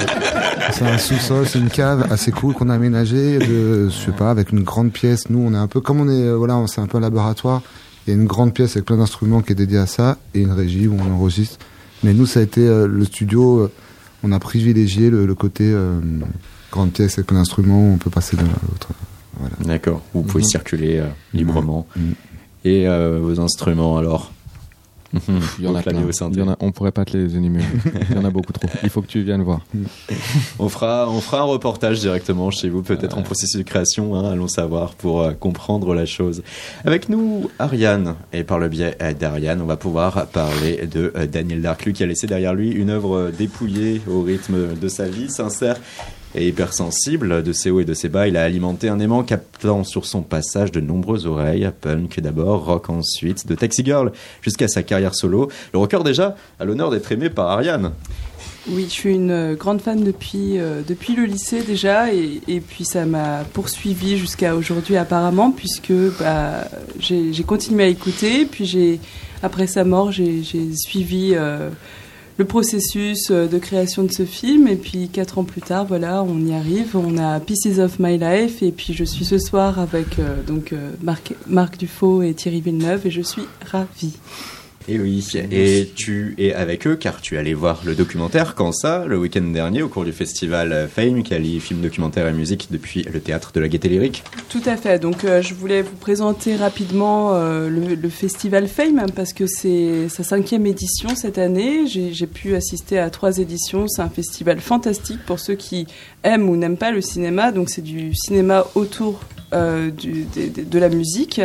c'est 0.71 0.85
un 0.85 0.97
sous-sol, 0.97 1.45
c'est 1.47 1.59
une 1.59 1.69
cave 1.69 2.07
assez 2.11 2.31
cool 2.31 2.53
qu'on 2.53 2.69
a 2.69 2.75
aménagé. 2.75 3.39
De, 3.39 3.89
je 3.89 3.93
sais 3.93 4.11
pas, 4.11 4.31
avec 4.31 4.51
une 4.51 4.63
grande 4.63 4.91
pièce. 4.91 5.29
Nous, 5.29 5.39
on 5.39 5.53
est 5.53 5.57
un 5.57 5.67
peu 5.67 5.81
comme 5.81 5.99
on 5.99 6.07
est. 6.09 6.23
euh, 6.27 6.35
Voilà, 6.37 6.63
c'est 6.67 6.79
un 6.81 6.87
peu 6.87 6.97
un 6.97 7.01
laboratoire. 7.01 7.61
Il 8.07 8.13
y 8.13 8.17
a 8.17 8.19
une 8.19 8.27
grande 8.27 8.53
pièce 8.53 8.75
avec 8.77 8.85
plein 8.85 8.97
d'instruments 8.97 9.41
qui 9.41 9.51
est 9.51 9.55
dédiée 9.55 9.79
à 9.79 9.85
ça 9.87 10.17
et 10.33 10.41
une 10.41 10.51
régie 10.51 10.87
où 10.87 10.95
on 10.97 11.11
enregistre. 11.13 11.57
Mais 12.03 12.13
nous, 12.13 12.25
ça 12.25 12.39
a 12.39 12.43
été 12.43 12.61
euh, 12.67 12.87
le 12.87 13.03
studio. 13.05 13.59
euh, 13.61 13.71
on 14.23 14.31
a 14.31 14.39
privilégié 14.39 15.09
le, 15.09 15.25
le 15.25 15.35
côté 15.35 15.65
euh, 15.71 15.99
grande 16.71 16.91
pièce 16.93 17.13
avec 17.17 17.27
plein 17.27 17.37
d'instruments 17.37 17.79
où 17.89 17.93
on 17.93 17.97
peut 17.97 18.09
passer 18.09 18.37
de 18.37 18.41
l'autre. 18.43 18.89
Voilà. 19.39 19.55
D'accord, 19.65 20.01
vous 20.13 20.21
pouvez 20.23 20.43
Mhm. 20.43 20.49
circuler 20.49 20.99
euh, 20.99 21.07
librement. 21.33 21.85
Mhm. 21.95 22.13
Et 22.63 22.87
euh, 22.87 23.19
vos 23.21 23.39
instruments 23.41 23.97
alors? 23.97 24.31
Mhm. 24.31 24.34
Il 25.59 25.65
y 25.65 25.67
en 25.67 25.75
a 25.75 25.81
plein. 25.81 26.01
Il 26.31 26.37
y 26.37 26.41
en 26.41 26.49
a, 26.49 26.55
on 26.59 26.71
pourrait 26.71 26.91
pas 26.91 27.05
te 27.05 27.17
les 27.17 27.35
énumérer. 27.35 27.65
Il 28.09 28.15
y 28.15 28.19
en 28.19 28.25
a 28.25 28.29
beaucoup 28.29 28.53
trop. 28.53 28.67
Il 28.83 28.89
faut 28.89 29.01
que 29.01 29.07
tu 29.07 29.21
viennes 29.21 29.43
voir. 29.43 29.61
On 30.59 30.69
fera, 30.69 31.09
on 31.09 31.19
fera 31.19 31.41
un 31.41 31.45
reportage 31.45 31.99
directement 31.99 32.49
chez 32.51 32.69
vous, 32.69 32.81
peut-être 32.81 33.17
en 33.17 33.21
processus 33.21 33.57
de 33.57 33.63
création, 33.63 34.15
hein, 34.15 34.31
allons 34.31 34.47
savoir, 34.47 34.93
pour 34.93 35.21
euh, 35.21 35.31
comprendre 35.33 35.93
la 35.93 36.05
chose. 36.05 36.43
Avec 36.85 37.09
nous, 37.09 37.49
Ariane, 37.59 38.15
et 38.33 38.43
par 38.43 38.59
le 38.59 38.69
biais 38.69 38.95
euh, 39.01 39.13
d'Ariane, 39.13 39.61
on 39.61 39.65
va 39.65 39.77
pouvoir 39.77 40.27
parler 40.27 40.87
de 40.87 41.11
euh, 41.15 41.27
Daniel 41.27 41.61
Dark, 41.61 41.85
lui 41.85 41.93
qui 41.93 42.03
a 42.03 42.05
laissé 42.05 42.27
derrière 42.27 42.53
lui 42.53 42.71
une 42.71 42.89
œuvre 42.89 43.31
dépouillée 43.37 44.01
au 44.09 44.21
rythme 44.21 44.75
de 44.75 44.87
sa 44.87 45.07
vie, 45.07 45.29
sincère 45.29 45.77
et 46.35 46.47
hypersensible, 46.47 47.43
de 47.43 47.53
ses 47.53 47.71
hauts 47.71 47.79
et 47.79 47.85
de 47.85 47.93
ses 47.93 48.09
bas. 48.09 48.27
Il 48.27 48.37
a 48.37 48.43
alimenté 48.43 48.89
un 48.89 48.99
aimant 48.99 49.23
captant 49.23 49.83
sur 49.83 50.05
son 50.05 50.21
passage 50.21 50.71
de 50.71 50.81
nombreuses 50.81 51.25
oreilles, 51.25 51.69
punk 51.81 52.19
d'abord, 52.19 52.65
rock 52.65 52.89
ensuite, 52.89 53.47
de 53.47 53.55
Taxi 53.55 53.83
Girl 53.83 54.11
jusqu'à 54.41 54.67
sa 54.67 54.83
carrière 54.83 55.15
solo. 55.15 55.49
Le 55.73 55.79
rocker 55.79 56.03
déjà 56.03 56.35
a 56.59 56.65
l'honneur 56.65 56.91
d'être 56.91 57.11
aimé 57.11 57.29
par 57.29 57.49
Ariane. 57.49 57.91
Oui, 58.67 58.85
je 58.89 58.93
suis 58.93 59.13
une 59.13 59.29
euh, 59.29 59.55
grande 59.55 59.79
fan 59.79 60.03
depuis, 60.03 60.57
euh, 60.57 60.81
depuis 60.87 61.15
le 61.15 61.25
lycée 61.25 61.61
déjà, 61.61 62.11
et, 62.11 62.59
puis 62.67 62.83
ça 62.83 63.05
m'a 63.05 63.43
poursuivi 63.53 64.17
jusqu'à 64.17 64.55
aujourd'hui 64.55 64.97
apparemment, 64.97 65.51
puisque 65.51 65.93
bah, 66.19 66.67
j'ai 66.99 67.43
continué 67.45 67.83
à 67.83 67.87
écouter, 67.87 68.45
puis 68.45 68.99
après 69.43 69.67
sa 69.67 69.83
mort, 69.83 70.11
j'ai 70.11 70.41
suivi 70.73 71.33
euh, 71.35 71.69
le 72.37 72.45
processus 72.45 73.31
euh, 73.31 73.47
de 73.47 73.57
création 73.57 74.03
de 74.03 74.11
ce 74.11 74.25
film, 74.25 74.67
et 74.67 74.75
puis 74.75 75.09
quatre 75.09 75.37
ans 75.37 75.43
plus 75.43 75.61
tard, 75.61 75.85
voilà, 75.85 76.23
on 76.23 76.39
y 76.45 76.53
arrive, 76.53 76.95
on 76.95 77.17
a 77.17 77.39
Pieces 77.39 77.79
of 77.79 77.99
My 77.99 78.17
Life, 78.17 78.61
et 78.61 78.71
puis 78.71 78.93
je 78.93 79.03
suis 79.03 79.25
ce 79.25 79.37
soir 79.37 79.79
avec 79.79 80.19
euh, 80.19 80.43
donc 80.43 80.73
euh, 80.73 80.91
Marc, 81.01 81.33
Marc 81.47 81.77
Dufaux 81.77 82.21
et 82.21 82.33
Thierry 82.33 82.61
Villeneuve, 82.61 83.07
et 83.07 83.11
je 83.11 83.21
suis 83.21 83.43
ravie. 83.71 84.17
Et 84.87 84.99
oui, 84.99 85.25
et 85.51 85.89
tu 85.95 86.35
es 86.37 86.53
avec 86.53 86.85
eux 86.85 86.95
car 86.95 87.19
tu 87.19 87.33
es 87.35 87.37
allé 87.39 87.55
voir 87.55 87.81
le 87.85 87.95
documentaire 87.95 88.53
quand 88.53 88.71
ça, 88.71 89.05
le 89.07 89.17
week-end 89.17 89.41
dernier, 89.41 89.81
au 89.81 89.87
cours 89.89 90.05
du 90.05 90.11
festival 90.11 90.87
Fame, 90.93 91.23
qui 91.23 91.33
allie 91.33 91.59
films, 91.59 91.81
documentaires 91.81 92.27
et 92.27 92.33
musique 92.33 92.67
depuis 92.69 93.01
le 93.11 93.19
théâtre 93.19 93.51
de 93.55 93.59
la 93.61 93.67
Gaîté 93.67 93.89
Lyrique. 93.89 94.23
Tout 94.49 94.61
à 94.65 94.77
fait. 94.77 94.99
Donc, 94.99 95.23
euh, 95.23 95.41
je 95.41 95.55
voulais 95.55 95.81
vous 95.81 95.95
présenter 95.95 96.55
rapidement 96.55 97.33
euh, 97.33 97.67
le, 97.67 97.95
le 97.95 98.09
festival 98.09 98.67
Fame 98.67 98.99
hein, 98.99 99.07
parce 99.15 99.33
que 99.33 99.47
c'est 99.47 100.07
sa 100.09 100.23
cinquième 100.23 100.67
édition 100.67 101.09
cette 101.15 101.39
année. 101.39 101.87
J'ai 101.87 102.27
pu 102.27 102.53
assister 102.53 102.99
à 102.99 103.09
trois 103.09 103.39
éditions. 103.39 103.87
C'est 103.87 104.03
un 104.03 104.09
festival 104.09 104.59
fantastique 104.59 105.19
pour 105.25 105.39
ceux 105.39 105.55
qui 105.55 105.87
aiment 106.23 106.47
ou 106.47 106.57
n'aiment 106.57 106.77
pas 106.77 106.91
le 106.91 107.01
cinéma. 107.01 107.51
Donc, 107.51 107.69
c'est 107.71 107.81
du 107.83 108.13
cinéma 108.13 108.67
autour 108.75 109.19
euh, 109.53 109.89
du- 109.89 110.25
de 110.35 110.79
la 110.79 110.89
musique. 110.89 111.41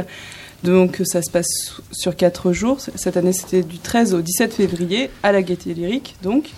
Donc, 0.62 1.01
ça 1.05 1.23
se 1.23 1.31
passe 1.31 1.81
sur 1.90 2.16
quatre 2.16 2.53
jours. 2.53 2.79
Cette 2.81 3.16
année, 3.16 3.33
c'était 3.33 3.62
du 3.62 3.79
13 3.79 4.14
au 4.14 4.20
17 4.20 4.53
février 4.53 5.11
à 5.23 5.33
la 5.33 5.42
Gaîté 5.42 5.73
Lyrique. 5.73 6.16
Donc, 6.23 6.51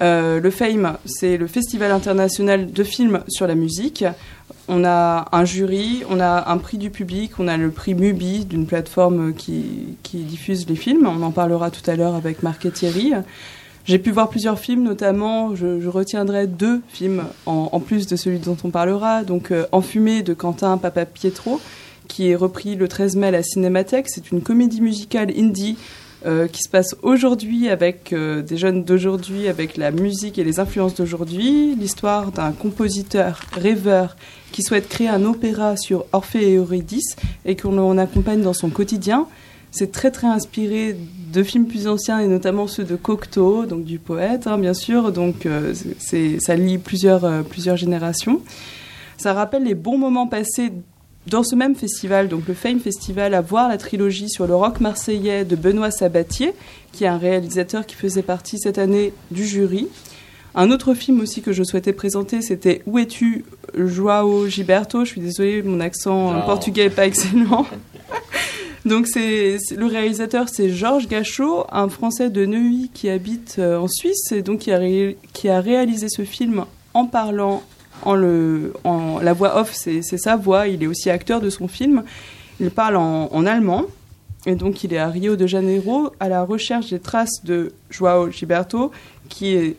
euh, 0.00 0.40
le 0.40 0.50
Fame, 0.50 0.96
c'est 1.04 1.36
le 1.36 1.46
festival 1.46 1.92
international 1.92 2.72
de 2.72 2.84
films 2.84 3.22
sur 3.28 3.46
la 3.46 3.54
musique. 3.54 4.04
On 4.68 4.84
a 4.84 5.28
un 5.32 5.44
jury, 5.44 6.02
on 6.10 6.20
a 6.20 6.50
un 6.50 6.58
prix 6.58 6.78
du 6.78 6.90
public, 6.90 7.32
on 7.38 7.48
a 7.48 7.56
le 7.56 7.70
prix 7.70 7.94
Mubi 7.94 8.44
d'une 8.44 8.66
plateforme 8.66 9.32
qui, 9.34 9.96
diffuse 10.12 10.68
les 10.68 10.76
films. 10.76 11.06
On 11.06 11.22
en 11.22 11.30
parlera 11.30 11.70
tout 11.70 11.88
à 11.90 11.96
l'heure 11.96 12.14
avec 12.14 12.42
Marc 12.42 12.66
et 12.66 12.70
Thierry. 12.70 13.12
J'ai 13.84 13.98
pu 13.98 14.12
voir 14.12 14.28
plusieurs 14.28 14.58
films, 14.58 14.84
notamment, 14.84 15.56
je, 15.56 15.88
retiendrai 15.88 16.46
deux 16.46 16.82
films 16.88 17.24
en, 17.46 17.70
en 17.72 17.80
plus 17.80 18.06
de 18.06 18.14
celui 18.14 18.38
dont 18.38 18.56
on 18.62 18.70
parlera. 18.70 19.24
Donc, 19.24 19.50
euh, 19.50 19.66
Enfumé 19.72 20.22
de 20.22 20.34
Quentin 20.34 20.78
Papa 20.78 21.04
Pietro, 21.04 21.60
qui 22.12 22.28
est 22.28 22.36
repris 22.36 22.76
le 22.76 22.88
13 22.88 23.16
mai 23.16 23.28
à 23.28 23.30
la 23.30 23.42
Cinémathèque. 23.42 24.06
C'est 24.08 24.30
une 24.32 24.42
comédie 24.42 24.82
musicale 24.82 25.32
indie 25.34 25.78
euh, 26.26 26.46
qui 26.46 26.62
se 26.62 26.68
passe 26.68 26.94
aujourd'hui 27.02 27.70
avec 27.70 28.12
euh, 28.12 28.42
des 28.42 28.58
jeunes 28.58 28.84
d'aujourd'hui, 28.84 29.48
avec 29.48 29.78
la 29.78 29.90
musique 29.90 30.38
et 30.38 30.44
les 30.44 30.60
influences 30.60 30.94
d'aujourd'hui. 30.94 31.74
L'histoire 31.74 32.30
d'un 32.30 32.52
compositeur 32.52 33.40
rêveur 33.52 34.16
qui 34.52 34.62
souhaite 34.62 34.88
créer 34.88 35.08
un 35.08 35.24
opéra 35.24 35.78
sur 35.78 36.04
Orphée 36.12 36.52
et 36.52 36.56
Eurydice 36.56 37.16
et 37.46 37.56
qu'on 37.56 37.96
accompagne 37.96 38.42
dans 38.42 38.52
son 38.52 38.68
quotidien. 38.68 39.26
C'est 39.70 39.90
très 39.90 40.10
très 40.10 40.26
inspiré 40.26 40.94
de 41.32 41.42
films 41.42 41.66
plus 41.66 41.88
anciens 41.88 42.18
et 42.20 42.28
notamment 42.28 42.66
ceux 42.66 42.84
de 42.84 42.94
Cocteau, 42.94 43.64
donc 43.64 43.84
du 43.84 43.98
poète 43.98 44.46
hein, 44.46 44.58
bien 44.58 44.74
sûr. 44.74 45.12
Donc 45.12 45.46
euh, 45.46 45.72
ça 46.40 46.56
lie 46.56 46.76
plusieurs 46.76 47.42
plusieurs 47.44 47.78
générations. 47.78 48.42
Ça 49.16 49.32
rappelle 49.32 49.64
les 49.64 49.74
bons 49.74 49.96
moments 49.96 50.26
passés 50.26 50.72
dans 51.26 51.42
ce 51.44 51.54
même 51.54 51.76
festival, 51.76 52.28
donc 52.28 52.48
le 52.48 52.54
Fame 52.54 52.80
Festival, 52.80 53.34
à 53.34 53.40
voir 53.40 53.68
la 53.68 53.78
trilogie 53.78 54.28
sur 54.28 54.46
le 54.46 54.54
rock 54.56 54.80
marseillais 54.80 55.44
de 55.44 55.54
Benoît 55.56 55.90
Sabatier, 55.90 56.52
qui 56.92 57.04
est 57.04 57.08
un 57.08 57.18
réalisateur 57.18 57.86
qui 57.86 57.94
faisait 57.94 58.22
partie 58.22 58.58
cette 58.58 58.78
année 58.78 59.12
du 59.30 59.46
jury. 59.46 59.88
Un 60.54 60.70
autre 60.70 60.92
film 60.94 61.20
aussi 61.20 61.40
que 61.40 61.52
je 61.52 61.62
souhaitais 61.62 61.92
présenter, 61.92 62.42
c'était 62.42 62.82
Où 62.86 62.98
es-tu, 62.98 63.44
Joao 63.78 64.48
Gilberto? 64.48 65.04
Je 65.04 65.10
suis 65.10 65.20
désolée, 65.20 65.62
mon 65.62 65.80
accent 65.80 66.34
euh, 66.34 66.40
portugais 66.40 66.84
n'est 66.84 66.90
pas 66.90 67.06
excellent. 67.06 67.66
Donc 68.84 69.06
c'est 69.06 69.58
le 69.76 69.86
réalisateur, 69.86 70.48
c'est 70.48 70.68
Georges 70.70 71.06
Gachot, 71.06 71.64
un 71.70 71.88
Français 71.88 72.30
de 72.30 72.44
Neuilly 72.44 72.90
qui 72.92 73.08
habite 73.08 73.56
euh, 73.60 73.78
en 73.78 73.86
Suisse 73.86 74.32
et 74.32 74.42
donc 74.42 74.58
qui 74.58 74.72
a, 74.72 74.78
ré- 74.78 75.16
qui 75.32 75.48
a 75.48 75.60
réalisé 75.60 76.08
ce 76.10 76.22
film 76.22 76.64
en 76.92 77.06
parlant 77.06 77.62
en 78.02 78.14
le 78.14 78.72
en 78.84 79.20
la 79.20 79.32
voix 79.32 79.58
off, 79.60 79.72
c'est 79.72 80.02
sa 80.02 80.36
voix. 80.36 80.68
Il 80.68 80.82
est 80.82 80.86
aussi 80.86 81.10
acteur 81.10 81.40
de 81.40 81.50
son 81.50 81.68
film. 81.68 82.02
Il 82.60 82.70
parle 82.70 82.96
en, 82.96 83.46
allemand 83.46 83.86
et 84.46 84.54
donc 84.54 84.84
il 84.84 84.92
est 84.92 84.98
à 84.98 85.08
Rio 85.08 85.36
de 85.36 85.46
Janeiro 85.46 86.12
à 86.20 86.28
la 86.28 86.44
recherche 86.44 86.90
des 86.90 87.00
traces 87.00 87.44
de 87.44 87.72
Joao 87.90 88.30
Gilberto, 88.30 88.92
qui 89.28 89.54
est 89.54 89.76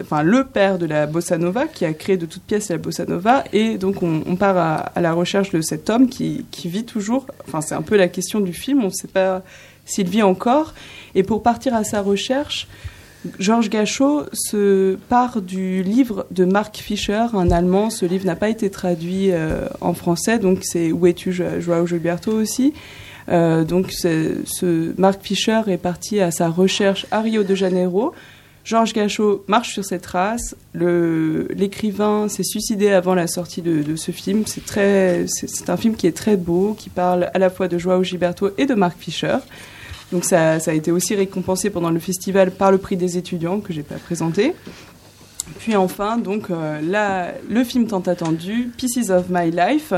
enfin 0.00 0.22
le 0.22 0.44
père 0.44 0.78
de 0.78 0.86
la 0.86 1.06
bossa 1.06 1.38
nova, 1.38 1.66
qui 1.66 1.84
a 1.84 1.92
créé 1.92 2.16
de 2.16 2.26
toutes 2.26 2.42
pièces 2.42 2.70
la 2.70 2.78
bossa 2.78 3.04
nova. 3.04 3.44
Et 3.52 3.78
donc 3.78 4.02
on, 4.02 4.36
part 4.36 4.56
à, 4.56 4.76
à 4.76 5.00
la 5.00 5.12
recherche 5.12 5.50
de 5.50 5.60
cet 5.60 5.90
homme 5.90 6.08
qui, 6.08 6.46
qui 6.50 6.68
vit 6.68 6.84
toujours. 6.84 7.26
Enfin 7.46 7.60
c'est 7.60 7.74
un 7.74 7.82
peu 7.82 7.96
la 7.96 8.08
question 8.08 8.40
du 8.40 8.52
film. 8.52 8.82
On 8.82 8.86
ne 8.86 8.92
sait 8.92 9.08
pas 9.08 9.42
s'il 9.84 10.08
vit 10.08 10.22
encore. 10.22 10.74
Et 11.14 11.22
pour 11.22 11.42
partir 11.42 11.74
à 11.74 11.84
sa 11.84 12.00
recherche, 12.02 12.68
Georges 13.38 13.68
Gachot 13.68 14.22
se 14.32 14.96
part 15.08 15.42
du 15.42 15.82
livre 15.82 16.26
de 16.30 16.44
Mark 16.44 16.76
Fischer, 16.76 17.26
un 17.34 17.50
Allemand. 17.50 17.90
Ce 17.90 18.06
livre 18.06 18.24
n'a 18.26 18.36
pas 18.36 18.48
été 18.48 18.70
traduit 18.70 19.32
euh, 19.32 19.66
en 19.80 19.92
français, 19.92 20.38
donc 20.38 20.60
c'est 20.62 20.92
Où 20.92 21.06
es-tu, 21.06 21.32
Jo- 21.32 21.60
Joao 21.60 21.86
Gilberto 21.86 22.30
aussi. 22.32 22.72
Euh, 23.28 23.64
donc 23.64 23.90
ce 23.92 24.92
Mark 24.98 25.20
Fischer 25.22 25.60
est 25.66 25.76
parti 25.78 26.20
à 26.20 26.30
sa 26.30 26.48
recherche 26.48 27.06
à 27.10 27.20
Rio 27.20 27.42
de 27.42 27.54
Janeiro. 27.54 28.12
Georges 28.64 28.92
Gachot 28.92 29.44
marche 29.48 29.72
sur 29.72 29.84
ses 29.84 29.98
traces. 29.98 30.54
L'écrivain 30.74 32.28
s'est 32.28 32.42
suicidé 32.44 32.90
avant 32.90 33.14
la 33.14 33.26
sortie 33.26 33.62
de, 33.62 33.96
ce 33.96 34.12
film. 34.12 34.44
C'est 34.46 35.70
un 35.70 35.76
film 35.76 35.96
qui 35.96 36.06
est 36.06 36.16
très 36.16 36.36
beau, 36.36 36.74
qui 36.78 36.90
parle 36.90 37.30
à 37.34 37.38
la 37.38 37.50
fois 37.50 37.66
de 37.68 37.78
Joao 37.78 38.02
Gilberto 38.04 38.50
et 38.58 38.66
de 38.66 38.74
Mark 38.74 38.96
Fischer. 38.98 39.36
Donc 40.12 40.24
ça, 40.24 40.54
a 40.54 40.72
été 40.72 40.90
aussi 40.90 41.14
récompensé 41.14 41.70
pendant 41.70 41.90
le 41.90 42.00
festival 42.00 42.50
par 42.50 42.70
le 42.70 42.78
prix 42.78 42.96
des 42.96 43.18
étudiants 43.18 43.60
que 43.60 43.72
j'ai 43.72 43.82
pas 43.82 43.96
présenté. 43.96 44.54
Puis 45.58 45.76
enfin, 45.76 46.18
donc 46.18 46.50
euh, 46.50 47.30
le 47.48 47.64
film 47.64 47.86
tant 47.86 48.00
attendu, 48.00 48.70
Pieces 48.76 49.10
of 49.10 49.26
My 49.30 49.50
Life, 49.50 49.92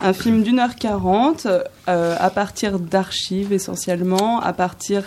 un 0.00 0.12
film 0.12 0.42
d'une 0.42 0.58
heure 0.58 0.76
quarante, 0.76 1.46
euh, 1.88 2.16
à 2.18 2.30
partir 2.30 2.78
d'archives 2.78 3.52
essentiellement, 3.52 4.40
à 4.40 4.52
partir 4.52 5.04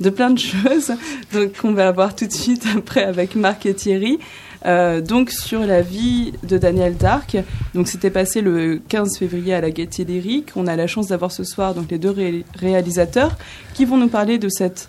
de 0.00 0.10
plein 0.10 0.30
de 0.30 0.38
choses, 0.38 0.92
donc 1.32 1.56
qu'on 1.60 1.72
va 1.72 1.90
voir 1.92 2.14
tout 2.14 2.26
de 2.26 2.32
suite 2.32 2.64
après 2.76 3.04
avec 3.04 3.34
Marc 3.34 3.66
et 3.66 3.74
Thierry. 3.74 4.18
Euh, 4.64 5.00
donc 5.00 5.30
sur 5.30 5.60
la 5.60 5.82
vie 5.82 6.32
de 6.42 6.58
Daniel 6.58 6.96
Dark. 6.96 7.36
Donc 7.74 7.88
c'était 7.88 8.10
passé 8.10 8.40
le 8.40 8.80
15 8.88 9.18
février 9.18 9.54
à 9.54 9.60
la 9.60 9.70
Gaîté 9.70 10.04
Lyrique. 10.04 10.50
On 10.56 10.66
a 10.66 10.76
la 10.76 10.86
chance 10.86 11.08
d'avoir 11.08 11.32
ce 11.32 11.44
soir 11.44 11.74
donc 11.74 11.90
les 11.90 11.98
deux 11.98 12.10
ré- 12.10 12.44
réalisateurs 12.54 13.36
qui 13.74 13.84
vont 13.84 13.96
nous 13.96 14.08
parler 14.08 14.38
de 14.38 14.48
cette 14.48 14.88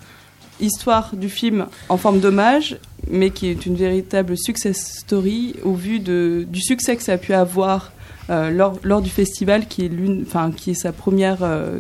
histoire 0.60 1.15
du 1.15 1.30
film 1.30 1.67
en 1.89 1.97
forme 1.97 2.19
d'hommage, 2.19 2.77
mais 3.10 3.30
qui 3.30 3.47
est 3.47 3.65
une 3.65 3.75
véritable 3.75 4.36
success 4.38 4.99
story 4.99 5.56
au 5.63 5.73
vu 5.73 5.99
du 5.99 6.62
succès 6.62 6.95
que 6.95 7.03
ça 7.03 7.13
a 7.13 7.17
pu 7.17 7.34
avoir 7.34 7.91
euh, 8.30 8.49
lors, 8.49 9.01
du 9.01 9.10
festival, 9.10 9.67
qui 9.67 9.86
est 9.86 10.73
sa 10.73 10.91
première, 10.91 11.43
euh, 11.43 11.80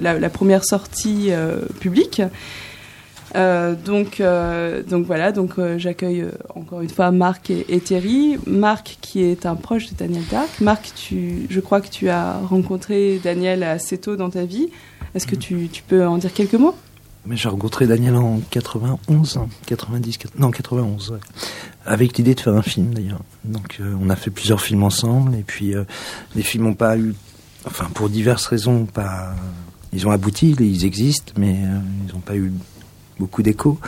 la, 0.00 0.28
première 0.28 0.64
sortie 0.64 1.30
publique. 1.80 2.20
Euh, 3.36 3.74
donc, 3.74 4.20
euh, 4.20 4.82
donc 4.82 5.04
voilà, 5.06 5.30
donc 5.30 5.58
euh, 5.58 5.78
j'accueille 5.78 6.22
euh, 6.22 6.30
encore 6.54 6.80
une 6.80 6.88
fois 6.88 7.10
Marc 7.10 7.50
et, 7.50 7.66
et 7.68 7.80
Thierry. 7.80 8.38
Marc 8.46 8.96
qui 9.02 9.22
est 9.22 9.44
un 9.46 9.54
proche 9.56 9.90
de 9.90 9.94
Daniel 9.94 10.22
Dark. 10.30 10.48
Marc, 10.60 10.92
tu, 10.96 11.46
je 11.50 11.60
crois 11.60 11.80
que 11.82 11.88
tu 11.88 12.08
as 12.08 12.38
rencontré 12.38 13.20
Daniel 13.22 13.62
assez 13.62 13.98
tôt 13.98 14.16
dans 14.16 14.30
ta 14.30 14.44
vie. 14.44 14.68
Est-ce 15.14 15.26
que 15.26 15.36
tu, 15.36 15.68
tu 15.70 15.82
peux 15.82 16.06
en 16.06 16.18
dire 16.18 16.32
quelques 16.32 16.54
mots? 16.54 16.74
Mais 17.26 17.36
j'ai 17.36 17.48
rencontré 17.48 17.86
Daniel 17.86 18.14
en 18.16 18.40
91, 18.50 19.36
hein, 19.36 19.48
90, 19.66 20.16
quat- 20.18 20.30
non 20.38 20.50
91, 20.52 21.10
ouais. 21.10 21.18
avec 21.84 22.16
l'idée 22.16 22.34
de 22.36 22.40
faire 22.40 22.54
un 22.54 22.62
film 22.62 22.94
d'ailleurs. 22.94 23.20
Donc 23.44 23.78
euh, 23.80 23.94
on 24.00 24.08
a 24.10 24.16
fait 24.16 24.30
plusieurs 24.30 24.60
films 24.60 24.84
ensemble 24.84 25.34
et 25.34 25.42
puis 25.42 25.74
euh, 25.74 25.82
les 26.36 26.42
films 26.42 26.64
n'ont 26.64 26.74
pas 26.74 26.96
eu, 26.96 27.14
enfin 27.66 27.86
pour 27.92 28.08
diverses 28.08 28.46
raisons, 28.46 28.86
pas, 28.86 29.34
ils 29.92 30.06
ont 30.06 30.12
abouti, 30.12 30.54
ils 30.58 30.84
existent, 30.84 31.32
mais 31.36 31.56
euh, 31.64 31.78
ils 32.08 32.14
n'ont 32.14 32.20
pas 32.20 32.36
eu 32.36 32.52
beaucoup 33.18 33.42
d'écho. 33.42 33.78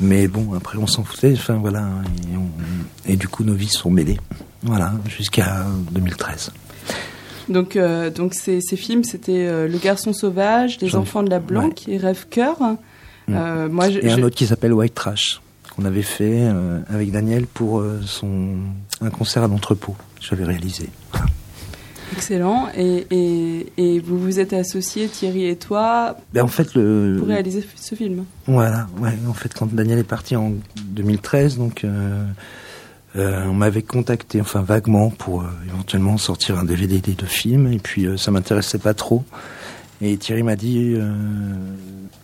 Mais 0.00 0.28
bon, 0.28 0.54
après 0.54 0.78
on 0.78 0.86
s'en 0.86 1.02
foutait, 1.02 1.32
enfin 1.32 1.54
voilà, 1.54 1.88
et, 2.32 2.36
on- 2.36 3.10
et 3.10 3.16
du 3.16 3.26
coup 3.26 3.42
nos 3.42 3.54
vies 3.54 3.68
sont 3.68 3.90
mêlées, 3.90 4.20
voilà, 4.62 4.92
jusqu'à 5.08 5.66
2013. 5.90 6.52
Donc, 7.48 7.74
euh, 7.76 8.08
donc 8.10 8.34
ces, 8.34 8.60
ces 8.60 8.76
films, 8.76 9.02
c'était 9.04 9.46
euh, 9.48 9.66
Le 9.66 9.78
Garçon 9.78 10.12
Sauvage, 10.12 10.78
Les 10.80 10.94
Enfants 10.94 11.22
de 11.24 11.30
la 11.30 11.40
Blanque 11.40 11.88
et 11.88 11.96
Rêve 11.96 12.26
Cœur. 12.30 12.58
Euh, 13.30 13.68
moi, 13.68 13.90
je- 13.90 13.98
Et 13.98 14.10
un 14.10 14.16
je- 14.18 14.22
autre 14.22 14.36
qui 14.36 14.46
s'appelle 14.46 14.72
White 14.72 14.94
Trash, 14.94 15.40
qu'on 15.74 15.84
avait 15.84 16.02
fait 16.02 16.42
avec 16.90 17.10
Daniel 17.10 17.46
pour 17.46 17.82
son, 18.04 18.50
un 19.00 19.10
concert 19.10 19.42
à 19.42 19.48
l'entrepôt 19.48 19.96
que 20.20 20.24
j'avais 20.24 20.44
réalisé. 20.44 20.90
Excellent. 22.12 22.68
Et, 22.76 23.06
et, 23.10 23.72
et 23.76 23.98
vous 24.00 24.18
vous 24.18 24.40
êtes 24.40 24.52
associés, 24.52 25.08
Thierry 25.08 25.46
et 25.46 25.56
toi, 25.56 26.16
Ben, 26.32 26.42
en 26.42 26.48
fait, 26.48 26.74
le, 26.74 27.16
pour 27.18 27.28
réaliser 27.28 27.64
ce 27.76 27.94
film. 27.94 28.24
voilà, 28.46 28.86
ouais, 29.00 29.12
en 29.28 29.32
fait, 29.34 29.52
quand 29.54 29.72
Daniel 29.72 29.98
est 29.98 30.04
parti 30.04 30.36
en 30.36 30.52
2013, 30.76 31.58
donc 31.58 31.84
euh, 31.84 32.24
euh, 33.16 33.44
on 33.46 33.54
m'avait 33.54 33.82
contacté, 33.82 34.40
enfin 34.40 34.62
vaguement, 34.62 35.10
pour 35.10 35.42
euh, 35.42 35.46
éventuellement 35.66 36.16
sortir 36.18 36.58
un 36.58 36.64
DVD 36.64 37.00
des 37.00 37.12
deux 37.12 37.26
films, 37.26 37.72
et 37.72 37.78
puis 37.78 38.06
ça 38.16 38.30
m'intéressait 38.30 38.78
pas 38.78 38.94
trop. 38.94 39.24
Et 40.00 40.16
Thierry 40.16 40.42
m'a 40.42 40.56
dit 40.56 40.94
euh, 40.94 41.10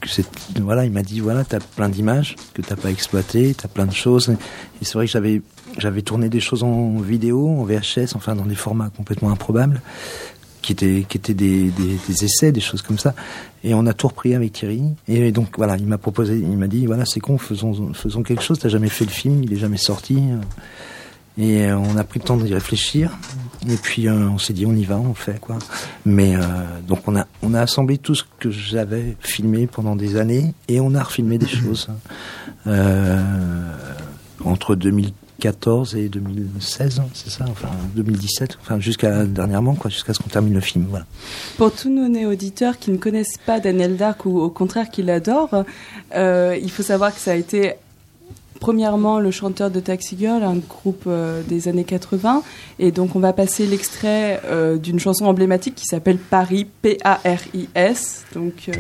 que 0.01 0.09
c'est, 0.09 0.27
voilà, 0.61 0.85
il 0.85 0.93
m'a 0.93 1.03
dit 1.03 1.21
voilà, 1.21 1.45
t'as 1.45 1.59
plein 1.59 1.89
d'images 1.89 2.37
que 2.55 2.63
t'as 2.63 2.77
pas 2.77 2.91
exploitées, 2.91 3.55
t'as 3.55 3.69
plein 3.69 3.87
de 3.87 3.93
choses. 3.93 4.31
Et 4.81 4.85
c'est 4.85 4.95
vrai 4.95 5.07
que 5.07 5.13
j'avais 5.13 5.43
j'avais 5.79 6.03
tourné 6.03 6.29
des 6.29 6.41
choses 6.41 6.63
en 6.63 6.99
vidéo, 6.99 7.49
en 7.49 7.65
VHS, 7.65 8.15
enfin 8.15 8.37
dans 8.37 8.47
des 8.47 8.55
formats 8.55 8.91
complètement 8.97 9.31
improbables, 9.31 9.83
qui 10.63 10.73
étaient 10.73 11.05
qui 11.09 11.17
étaient 11.19 11.35
des, 11.35 11.71
des, 11.71 11.99
des 12.09 12.25
essais, 12.25 12.53
des 12.53 12.61
choses 12.61 12.83
comme 12.83 12.99
ça. 12.99 13.15
Et 13.65 13.75
on 13.75 13.87
a 13.87 13.93
tout 13.93 14.07
repris 14.07 14.35
avec 14.35 14.53
Thierry. 14.53 14.83
Et 15.09 15.33
donc 15.33 15.57
voilà, 15.57 15.77
il 15.77 15.87
m'a 15.87 15.99
proposé, 15.99 16.37
il 16.37 16.57
m'a 16.57 16.69
dit 16.69 16.87
voilà, 16.87 17.05
c'est 17.05 17.21
con, 17.21 17.39
faisons 17.39 17.93
faisons 17.93 18.23
quelque 18.23 18.43
chose. 18.43 18.61
T'as 18.61 18.69
jamais 18.69 18.89
fait 18.89 19.05
le 19.05 19.11
film, 19.11 19.43
il 19.43 19.53
est 19.53 19.59
jamais 19.59 19.79
sorti. 19.79 20.23
Et 21.37 21.65
euh, 21.65 21.77
on 21.77 21.97
a 21.97 22.05
pris 22.05 22.21
le 22.21 22.25
temps 22.25 22.37
d'y 22.37 22.55
réfléchir. 22.55 23.11
Et 23.69 23.77
puis 23.77 24.09
euh, 24.09 24.29
on 24.29 24.39
s'est 24.39 24.53
dit 24.53 24.67
on 24.67 24.75
y 24.75 24.85
va, 24.85 24.99
on 24.99 25.15
fait 25.15 25.41
quoi. 25.41 25.59
Mais 26.05 26.35
euh, 26.37 26.41
donc 26.87 27.01
on 27.07 27.17
a 27.17 27.27
on 27.43 27.55
a 27.55 27.61
assemblé 27.61 27.99
tout 27.99 28.15
ce 28.15 28.25
que 28.39 28.51
j'avais 28.51 29.17
filmé 29.21 29.67
pendant 29.67 29.97
des 29.97 30.17
années 30.17 30.55
et 30.69 30.81
on 30.81 30.95
a 30.95 31.03
refilmé 31.03 31.39
des 31.39 31.47
choses 31.47 31.89
euh, 32.67 33.21
entre 34.45 34.75
2014 34.75 35.97
et 35.97 36.09
2016, 36.09 36.99
hein, 36.99 37.05
c'est 37.15 37.31
ça, 37.31 37.45
enfin 37.49 37.69
2017, 37.95 38.59
enfin 38.61 38.81
jusqu'à 38.81 39.25
dernièrement 39.25 39.75
quoi, 39.75 39.91
jusqu'à 39.91 40.13
ce 40.13 40.19
qu'on 40.21 40.29
termine 40.29 40.55
le 40.55 40.61
film. 40.61 40.87
Voilà. 40.91 41.07
Pour 41.57 41.73
tous 41.73 41.89
nos 41.89 42.09
néo-auditeurs 42.09 42.79
qui 42.79 42.91
ne 42.91 42.99
connaissent 42.99 43.39
pas 43.47 43.61
Daniel 43.61 43.97
Dark 43.97 44.27
ou 44.27 44.41
au 44.41 44.51
contraire 44.51 44.91
qui 44.91 45.03
l'adorent, 45.03 45.65
il 46.15 46.71
faut 46.71 46.83
savoir 46.83 47.15
que 47.15 47.21
ça 47.21 47.33
a 47.33 47.37
été 47.37 47.75
premièrement 48.65 49.21
le 49.21 49.31
chanteur 49.31 49.71
de 49.71 49.79
Taxi 49.79 50.17
Girl, 50.19 50.43
un 50.43 50.57
groupe 50.57 51.03
euh, 51.07 51.43
des 51.43 51.69
années 51.69 51.85
80. 51.85 52.43
Et 52.79 52.93
donc 52.93 53.15
on 53.15 53.21
va 53.21 53.35
passer 53.35 53.67
l'extrait 53.67 54.41
euh, 54.47 54.79
d'une 54.79 54.99
chanson 54.99 55.27
emblématique 55.27 55.75
qui 55.75 55.85
s'appelle 55.85 56.17
Paris, 56.17 56.67
P-A-R-I-S. 56.81 58.25
Donc 58.35 58.71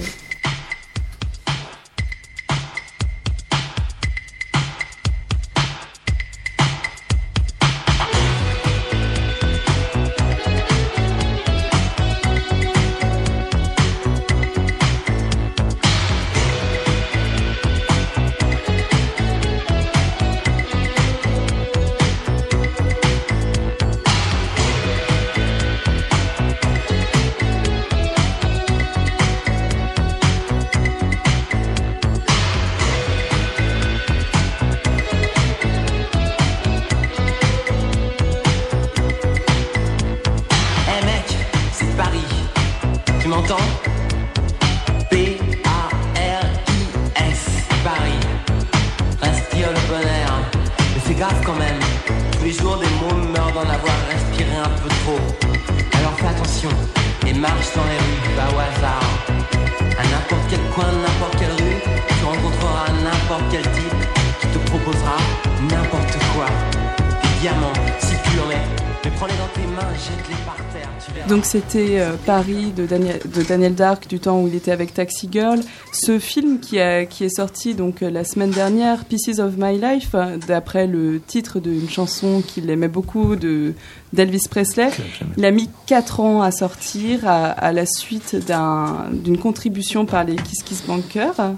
c'était 71.54 72.00
euh, 72.00 72.16
Paris 72.26 72.72
de 72.76 72.84
Daniel, 72.84 73.20
de 73.32 73.42
Daniel 73.42 73.76
Dark 73.76 74.08
du 74.08 74.18
temps 74.18 74.40
où 74.40 74.48
il 74.48 74.56
était 74.56 74.72
avec 74.72 74.92
Taxi 74.92 75.28
Girl. 75.30 75.60
Ce 75.92 76.18
film 76.18 76.58
qui, 76.58 76.80
a, 76.80 77.04
qui 77.06 77.22
est 77.24 77.36
sorti 77.36 77.74
donc 77.74 78.02
euh, 78.02 78.10
la 78.10 78.24
semaine 78.24 78.50
dernière, 78.50 79.04
Pieces 79.04 79.38
of 79.38 79.52
My 79.56 79.78
Life, 79.78 80.10
euh, 80.14 80.36
d'après 80.48 80.88
le 80.88 81.20
titre 81.24 81.60
d'une 81.60 81.88
chanson 81.88 82.42
qu'il 82.44 82.68
aimait 82.70 82.88
beaucoup 82.88 83.36
de 83.36 83.72
d'Elvis 84.12 84.48
Presley. 84.50 84.90
Il 85.36 85.44
a 85.44 85.52
mis 85.52 85.70
4 85.86 86.18
ans 86.20 86.42
à 86.42 86.50
sortir 86.50 87.20
à, 87.28 87.50
à 87.50 87.70
la 87.72 87.86
suite 87.86 88.34
d'un- 88.46 89.06
d'une 89.12 89.38
contribution 89.38 90.06
par 90.06 90.24
les 90.24 90.34
Kiss 90.34 90.62
Kiss 90.64 90.82
Bankers. 90.86 91.52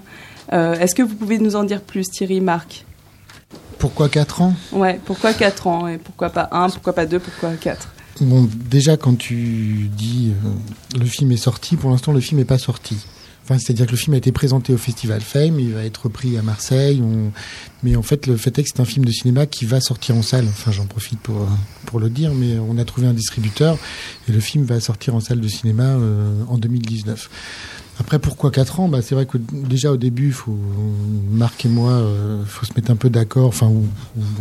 Euh, 0.53 0.75
Est-ce 0.75 0.93
que 0.93 1.01
vous 1.01 1.15
pouvez 1.15 1.39
nous 1.39 1.55
en 1.55 1.63
dire 1.63 1.81
plus, 1.81 2.03
Thierry, 2.09 2.39
Marc? 2.39 2.85
Pourquoi 3.79 4.09
4 4.09 4.41
ans? 4.43 4.53
Ouais, 4.73 4.99
pourquoi 5.05 5.33
4 5.33 5.65
ans? 5.67 5.87
Et 5.87 5.97
pourquoi 5.97 6.29
pas 6.29 6.49
1, 6.51 6.69
pourquoi 6.69 6.93
pas 6.93 7.05
2, 7.07 7.17
pourquoi 7.19 7.49
4 7.59 7.93
Bon, 8.21 8.49
déjà, 8.69 8.97
quand 8.97 9.15
tu 9.15 9.89
dis 9.95 10.31
euh, 10.31 10.99
le 10.99 11.05
film 11.05 11.31
est 11.31 11.37
sorti, 11.37 11.75
pour 11.75 11.91
l'instant, 11.91 12.11
le 12.11 12.19
film 12.19 12.39
n'est 12.39 12.45
pas 12.45 12.57
sorti. 12.57 12.97
Enfin, 13.43 13.59
c'est-à-dire 13.59 13.85
que 13.85 13.91
le 13.91 13.97
film 13.97 14.13
a 14.13 14.17
été 14.17 14.33
présenté 14.33 14.73
au 14.73 14.77
Festival 14.77 15.21
Fame, 15.21 15.57
il 15.57 15.73
va 15.73 15.85
être 15.85 16.03
repris 16.05 16.37
à 16.37 16.41
Marseille. 16.41 17.01
Mais 17.81 17.95
en 17.95 18.01
fait, 18.01 18.27
le 18.27 18.35
fait 18.35 18.59
est 18.59 18.63
que 18.63 18.69
c'est 18.73 18.81
un 18.81 18.85
film 18.85 19.05
de 19.05 19.11
cinéma 19.11 19.45
qui 19.45 19.63
va 19.65 19.79
sortir 19.79 20.17
en 20.17 20.21
salle. 20.21 20.45
Enfin, 20.49 20.71
j'en 20.71 20.85
profite 20.85 21.19
pour, 21.19 21.37
euh, 21.37 21.45
pour 21.85 22.01
le 22.01 22.09
dire, 22.09 22.33
mais 22.33 22.59
on 22.59 22.77
a 22.77 22.83
trouvé 22.83 23.07
un 23.07 23.13
distributeur 23.13 23.77
et 24.27 24.33
le 24.33 24.41
film 24.41 24.65
va 24.65 24.81
sortir 24.81 25.15
en 25.15 25.21
salle 25.21 25.39
de 25.39 25.47
cinéma 25.47 25.83
euh, 25.83 26.43
en 26.49 26.57
2019. 26.57 27.29
Après, 27.99 28.19
pourquoi 28.19 28.51
4 28.51 28.79
ans? 28.79 28.87
Bah, 28.87 29.01
C'est 29.01 29.15
vrai 29.15 29.25
que 29.25 29.37
déjà 29.51 29.91
au 29.91 29.97
début, 29.97 30.35
Marc 31.31 31.65
et 31.65 31.69
moi, 31.69 32.01
il 32.41 32.45
faut 32.47 32.65
se 32.65 32.73
mettre 32.75 32.91
un 32.91 32.95
peu 32.95 33.09
d'accord, 33.09 33.47
enfin, 33.47 33.67
ou, 33.67 33.85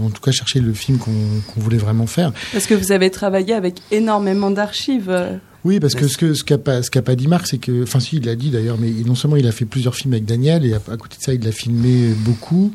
en 0.05 0.11
tout 0.11 0.21
cas 0.21 0.31
chercher 0.31 0.61
le 0.61 0.73
film 0.73 0.99
qu'on 0.99 1.61
voulait 1.61 1.79
vraiment 1.79 2.07
faire. 2.07 2.33
Parce 2.53 2.67
que 2.67 2.75
vous 2.75 2.93
avez 2.93 3.11
travaillé 3.11 3.55
avec 3.55 3.81
énormément 3.91 4.51
d'archives. 4.51 5.41
Oui, 5.67 5.81
parce 5.81 5.95
que 5.95 6.07
ce 6.07 6.17
que 6.17 6.33
ce 6.35 6.45
qu'a 6.45 6.59
pas 6.59 6.83
ce 6.83 6.91
qu'a 6.91 7.03
pas 7.03 7.17
dit 7.17 7.27
Marc, 7.29 7.47
c'est 7.49 7.59
que, 7.59 7.83
enfin 7.83 7.99
si, 8.01 8.17
il 8.19 8.25
l'a 8.25 8.37
dit 8.37 8.51
d'ailleurs, 8.51 8.77
mais 8.81 8.91
non 9.05 9.15
seulement 9.17 9.37
il 9.37 9.47
a 9.47 9.53
fait 9.53 9.65
plusieurs 9.65 9.95
films 9.97 10.13
avec 10.15 10.25
Daniel, 10.25 10.65
et 10.65 10.73
à, 10.75 10.77
à 10.77 10.97
côté 10.97 11.17
de 11.19 11.23
ça, 11.23 11.35
il 11.35 11.43
l'a 11.43 11.53
filmé 11.53 12.11
beaucoup. 12.25 12.73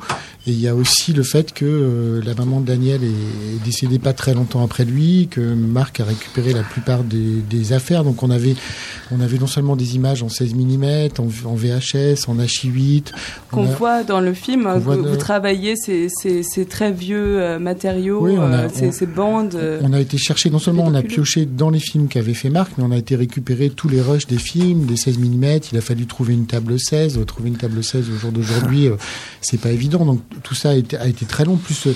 Et 0.47 0.51
il 0.51 0.59
y 0.59 0.67
a 0.67 0.75
aussi 0.75 1.13
le 1.13 1.21
fait 1.23 1.53
que 1.53 1.65
euh, 1.65 2.21
la 2.25 2.33
maman 2.33 2.61
de 2.61 2.65
Daniel 2.65 3.03
est, 3.03 3.07
est 3.07 3.63
décédée 3.63 3.99
pas 3.99 4.11
très 4.13 4.33
longtemps 4.33 4.63
après 4.63 4.85
lui, 4.85 5.27
que 5.29 5.39
Marc 5.39 5.99
a 5.99 6.03
récupéré 6.03 6.51
la 6.53 6.63
plupart 6.63 7.03
des, 7.03 7.41
des 7.49 7.73
affaires. 7.73 8.03
Donc 8.03 8.23
on 8.23 8.29
avait 8.31 8.55
on 9.11 9.21
avait 9.21 9.37
non 9.37 9.45
seulement 9.47 9.75
des 9.75 9.95
images 9.95 10.23
en 10.23 10.29
16 10.29 10.53
mm, 10.55 10.83
en, 11.19 11.49
en 11.49 11.55
VHS, 11.55 12.27
en 12.27 12.35
H8. 12.37 13.03
qu'on 13.51 13.63
voit 13.63 14.03
dans 14.03 14.19
le 14.19 14.33
film, 14.33 14.67
vous, 14.79 14.95
de- 14.95 15.01
vous 15.09 15.15
travaillez 15.17 15.75
ces, 15.75 16.07
ces, 16.09 16.41
ces 16.43 16.65
très 16.65 16.91
vieux 16.91 17.39
euh, 17.39 17.59
matériaux, 17.59 18.19
Oui, 18.23 18.33
on 18.37 18.41
a- 18.51 18.63
euh, 18.65 18.69
ces, 18.73 18.87
on- 18.87 18.91
ces 18.91 19.05
bandes. 19.05 19.57
On 19.83 19.93
a 19.93 19.99
été 19.99 20.17
chercher, 20.17 20.49
non 20.49 20.59
seulement 20.59 20.85
on 20.85 20.95
a 20.95 21.03
pioché 21.03 21.45
dans 21.45 21.69
les 21.69 21.79
films 21.79 22.07
qu'avait 22.07 22.33
fait 22.33 22.49
Marc, 22.49 22.71
on 22.81 22.91
a 22.91 22.97
été 22.97 23.15
récupérer 23.15 23.69
tous 23.69 23.87
les 23.87 24.01
rushs 24.01 24.27
des 24.27 24.37
films, 24.37 24.85
des 24.85 24.97
16 24.97 25.19
mm. 25.19 25.59
Il 25.71 25.77
a 25.77 25.81
fallu 25.81 26.05
trouver 26.05 26.33
une 26.33 26.45
table 26.45 26.79
16. 26.79 27.17
Euh, 27.17 27.25
Trouver 27.25 27.49
une 27.49 27.57
table 27.57 27.83
16 27.83 28.09
au 28.09 28.17
jour 28.17 28.31
d'aujourd'hui, 28.31 28.87
euh, 28.87 28.95
c'est 29.41 29.59
pas 29.59 29.71
évident. 29.71 30.05
Donc 30.05 30.21
tout 30.43 30.55
ça 30.55 30.71
a 30.71 30.73
été, 30.73 30.97
a 30.97 31.07
été 31.07 31.25
très 31.25 31.45
long. 31.45 31.57
Plus 31.57 31.87
euh, 31.87 31.95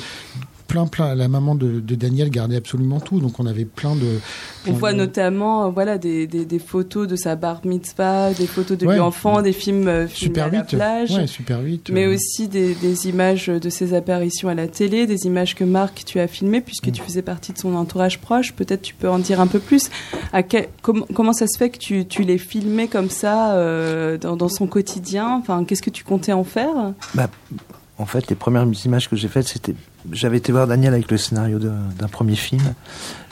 plein, 0.68 0.88
plein. 0.88 1.16
La 1.16 1.28
maman 1.28 1.56
de, 1.56 1.80
de 1.80 1.96
Daniel 1.96 2.30
gardait 2.30 2.56
absolument 2.58 3.00
tout. 3.00 3.20
Donc 3.20 3.40
on 3.40 3.46
avait 3.46 3.66
plein 3.66 3.96
de. 3.96 4.20
On 4.68 4.74
voit 4.74 4.94
de- 4.94 4.98
notamment 4.98 5.66
euh, 5.66 5.70
voilà, 5.70 5.98
des, 5.98 6.28
des, 6.28 6.46
des 6.46 6.60
photos 6.60 7.08
de 7.08 7.16
sa 7.16 7.36
bar 7.36 7.62
mitzvah, 7.66 8.34
des 8.34 8.48
photos 8.48 8.78
de 8.78 8.86
Ouais. 8.86 8.96
lui 8.96 9.00
enfant, 9.00 9.42
des 9.42 9.54
films 9.54 9.88
euh, 9.88 10.08
filmés 10.08 10.36
Super 10.36 10.46
à 10.46 10.50
la 10.50 10.58
8. 10.62 10.76
plage. 10.76 11.12
Ouais, 11.12 11.28
Super 11.28 11.62
8. 11.62 11.90
Mais 11.92 12.06
euh, 12.06 12.14
aussi 12.16 12.48
des, 12.48 12.74
des 12.76 13.08
images 13.08 13.48
de 13.48 13.70
ses 13.70 13.94
apparitions 13.94 14.50
à 14.50 14.54
la 14.56 14.68
télé, 14.68 15.06
des 15.08 15.26
images 15.26 15.56
que 15.56 15.64
Marc 15.64 16.04
tu 16.06 16.20
as 16.20 16.28
filmées 16.28 16.60
Mm. 16.60 16.64
puisque 16.64 16.92
tu 16.92 17.02
faisais 17.02 17.22
partie 17.22 17.54
de 17.54 17.58
son 17.58 17.76
entourage 17.76 18.20
proche. 18.20 18.54
Peut-être 18.54 18.82
tu 18.82 18.94
peux 18.96 19.10
en 19.10 19.20
dire 19.20 19.40
un 19.42 19.48
peu 19.48 19.60
plus. 19.60 19.90
À 20.34 20.44
quel- 20.44 20.70
com- 20.82 21.06
comment 21.14 21.34
ça 21.34 21.48
se 21.48 21.58
fait 21.58 21.70
que 21.70 21.78
tu, 21.78 22.06
tu 22.06 22.24
les 22.24 22.38
filmais 22.38 22.88
comme 22.88 23.10
ça 23.10 23.54
euh, 23.54 24.18
dans, 24.18 24.36
dans 24.36 24.50
son 24.50 24.68
quotidien? 24.68 25.30
Enfin, 25.42 25.64
qu'est-ce 25.66 25.82
que 25.82 25.90
tu 25.90 26.04
comptais 26.04 26.34
en 26.34 26.44
faire? 26.44 26.94
Bah, 27.14 27.30
en 27.98 28.06
fait, 28.06 28.28
les 28.30 28.36
premières 28.36 28.66
images 28.86 29.10
que 29.10 29.16
j'ai 29.16 29.28
faites, 29.28 29.48
c'était. 29.48 29.76
J'avais 30.12 30.38
été 30.38 30.52
voir 30.52 30.68
Daniel 30.68 30.94
avec 30.94 31.10
le 31.10 31.18
scénario 31.18 31.60
d'un 31.60 32.08
premier 32.10 32.36
film. 32.36 32.62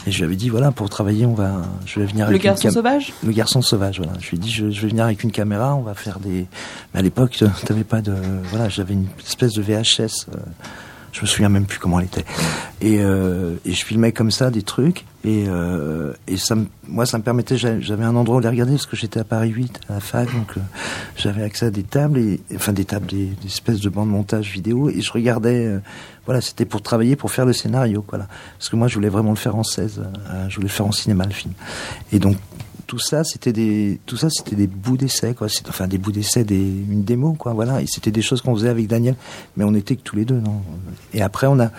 Et 0.05 0.11
je 0.11 0.17
lui 0.17 0.25
avais 0.25 0.35
dit, 0.35 0.49
voilà, 0.49 0.71
pour 0.71 0.89
travailler, 0.89 1.25
on 1.25 1.33
va. 1.33 1.61
Je 1.85 1.99
vais 1.99 2.05
venir 2.05 2.25
Le 2.25 2.31
avec 2.31 2.43
une 2.43 2.49
garçon 2.49 2.71
sauvage? 2.71 3.13
Le 3.25 3.31
garçon 3.31 3.61
sauvage, 3.61 3.97
voilà. 3.99 4.13
Je 4.19 4.29
lui 4.31 4.37
ai 4.37 4.39
dit, 4.39 4.51
je, 4.51 4.69
je 4.71 4.81
vais 4.81 4.87
venir 4.89 5.05
avec 5.05 5.23
une 5.23 5.31
caméra, 5.31 5.75
on 5.75 5.81
va 5.81 5.93
faire 5.93 6.19
des. 6.19 6.47
Mais 6.93 6.99
à 6.99 7.03
l'époque, 7.03 7.41
t'avais 7.65 7.83
pas 7.83 8.01
de. 8.01 8.13
Voilà, 8.51 8.69
j'avais 8.69 8.93
une 8.93 9.07
espèce 9.25 9.53
de 9.53 9.61
VHS. 9.61 10.27
euh, 10.33 10.37
je 11.13 11.21
me 11.21 11.25
souviens 11.25 11.47
même 11.47 11.65
plus 11.65 11.79
comment 11.79 11.99
elle 11.99 12.07
était. 12.07 12.25
Et, 12.81 12.97
euh, 12.99 13.55
et 13.63 13.71
je 13.71 13.85
filmais 13.85 14.11
comme 14.11 14.31
ça 14.31 14.49
des 14.51 14.63
trucs. 14.63 15.05
Et, 15.23 15.45
euh, 15.47 16.11
et 16.27 16.35
ça 16.35 16.55
moi, 16.85 17.05
ça 17.05 17.17
me 17.17 17.23
permettait. 17.23 17.55
j'a- 17.55 17.79
J'avais 17.79 18.03
un 18.03 18.13
endroit 18.17 18.35
où 18.37 18.39
les 18.41 18.49
regarder 18.49 18.73
parce 18.73 18.85
que 18.87 18.97
j'étais 18.97 19.21
à 19.21 19.23
Paris 19.23 19.49
8 19.51 19.79
à 19.87 19.93
la 19.93 19.99
fac, 20.01 20.25
donc 20.33 20.57
euh, 20.57 20.61
j'avais 21.15 21.43
accès 21.43 21.67
à 21.67 21.71
des 21.71 21.83
tables 21.83 22.19
et 22.19 22.41
enfin 22.55 22.73
des 22.73 22.83
tables, 22.83 23.05
des, 23.05 23.29
espèces 23.45 23.79
de 23.79 23.87
bandes 23.89 24.07
de 24.09 24.11
montage 24.13 24.51
vidéo. 24.51 24.89
Et 24.89 24.99
je 24.99 25.11
regardais. 25.13 25.65
euh, 25.65 25.79
voilà, 26.25 26.41
c'était 26.41 26.65
pour 26.65 26.81
travailler, 26.81 27.15
pour 27.15 27.31
faire 27.31 27.45
le 27.45 27.53
scénario, 27.53 28.03
voilà. 28.09 28.27
Parce 28.57 28.67
que 28.69 28.75
moi, 28.75 28.87
je 28.89 28.95
voulais 28.95 29.09
vraiment 29.09 29.29
le 29.31 29.35
faire 29.37 29.55
en 29.55 29.63
16. 29.63 29.99
euh, 30.01 30.49
je 30.49 30.55
voulais 30.55 30.67
le 30.67 30.73
faire 30.73 30.85
en 30.87 30.91
cinéma, 30.91 31.23
le 31.25 31.31
film. 31.31 31.53
Et 32.11 32.19
donc 32.19 32.35
tout 32.87 32.99
ça 32.99 33.23
c'était 33.23 33.53
des 33.53 33.99
tout 34.05 34.17
ça 34.17 34.29
c'était 34.29 34.55
des 34.55 34.67
bouts 34.67 34.97
d'essai 34.97 35.33
quoi. 35.33 35.47
Enfin 35.67 35.87
des 35.87 35.97
bouts 35.97 36.11
d'essai 36.11 36.43
des 36.43 36.55
une 36.55 37.03
démo 37.03 37.33
quoi 37.33 37.53
voilà. 37.53 37.79
C'était 37.85 38.11
des 38.11 38.21
choses 38.21 38.41
qu'on 38.41 38.55
faisait 38.55 38.69
avec 38.69 38.87
Daniel. 38.87 39.15
Mais 39.57 39.63
on 39.63 39.73
était 39.73 39.95
que 39.95 40.01
tous 40.01 40.15
les 40.15 40.25
deux 40.25 40.39
non. 40.39 40.61
Et 41.13 41.21
après 41.21 41.47
on 41.47 41.59
a 41.59 41.71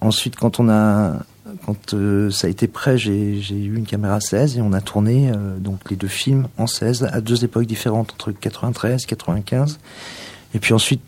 ensuite 0.00 0.36
quand 0.36 0.60
on 0.60 0.68
a 0.68 1.20
quand 1.66 1.94
euh, 1.94 2.30
ça 2.30 2.46
a 2.46 2.50
été 2.50 2.66
prêt 2.66 2.98
j'ai 2.98 3.40
eu 3.50 3.76
une 3.76 3.86
caméra 3.86 4.20
16 4.20 4.58
et 4.58 4.60
on 4.62 4.72
a 4.72 4.80
tourné 4.80 5.30
euh, 5.30 5.58
donc 5.58 5.90
les 5.90 5.96
deux 5.96 6.08
films 6.08 6.48
en 6.58 6.66
16 6.66 7.08
à 7.12 7.20
deux 7.20 7.44
époques 7.44 7.66
différentes 7.66 8.12
entre 8.12 8.32
93 8.32 9.06
95 9.06 9.78
et 10.54 10.58
puis 10.58 10.74
ensuite 10.74 11.02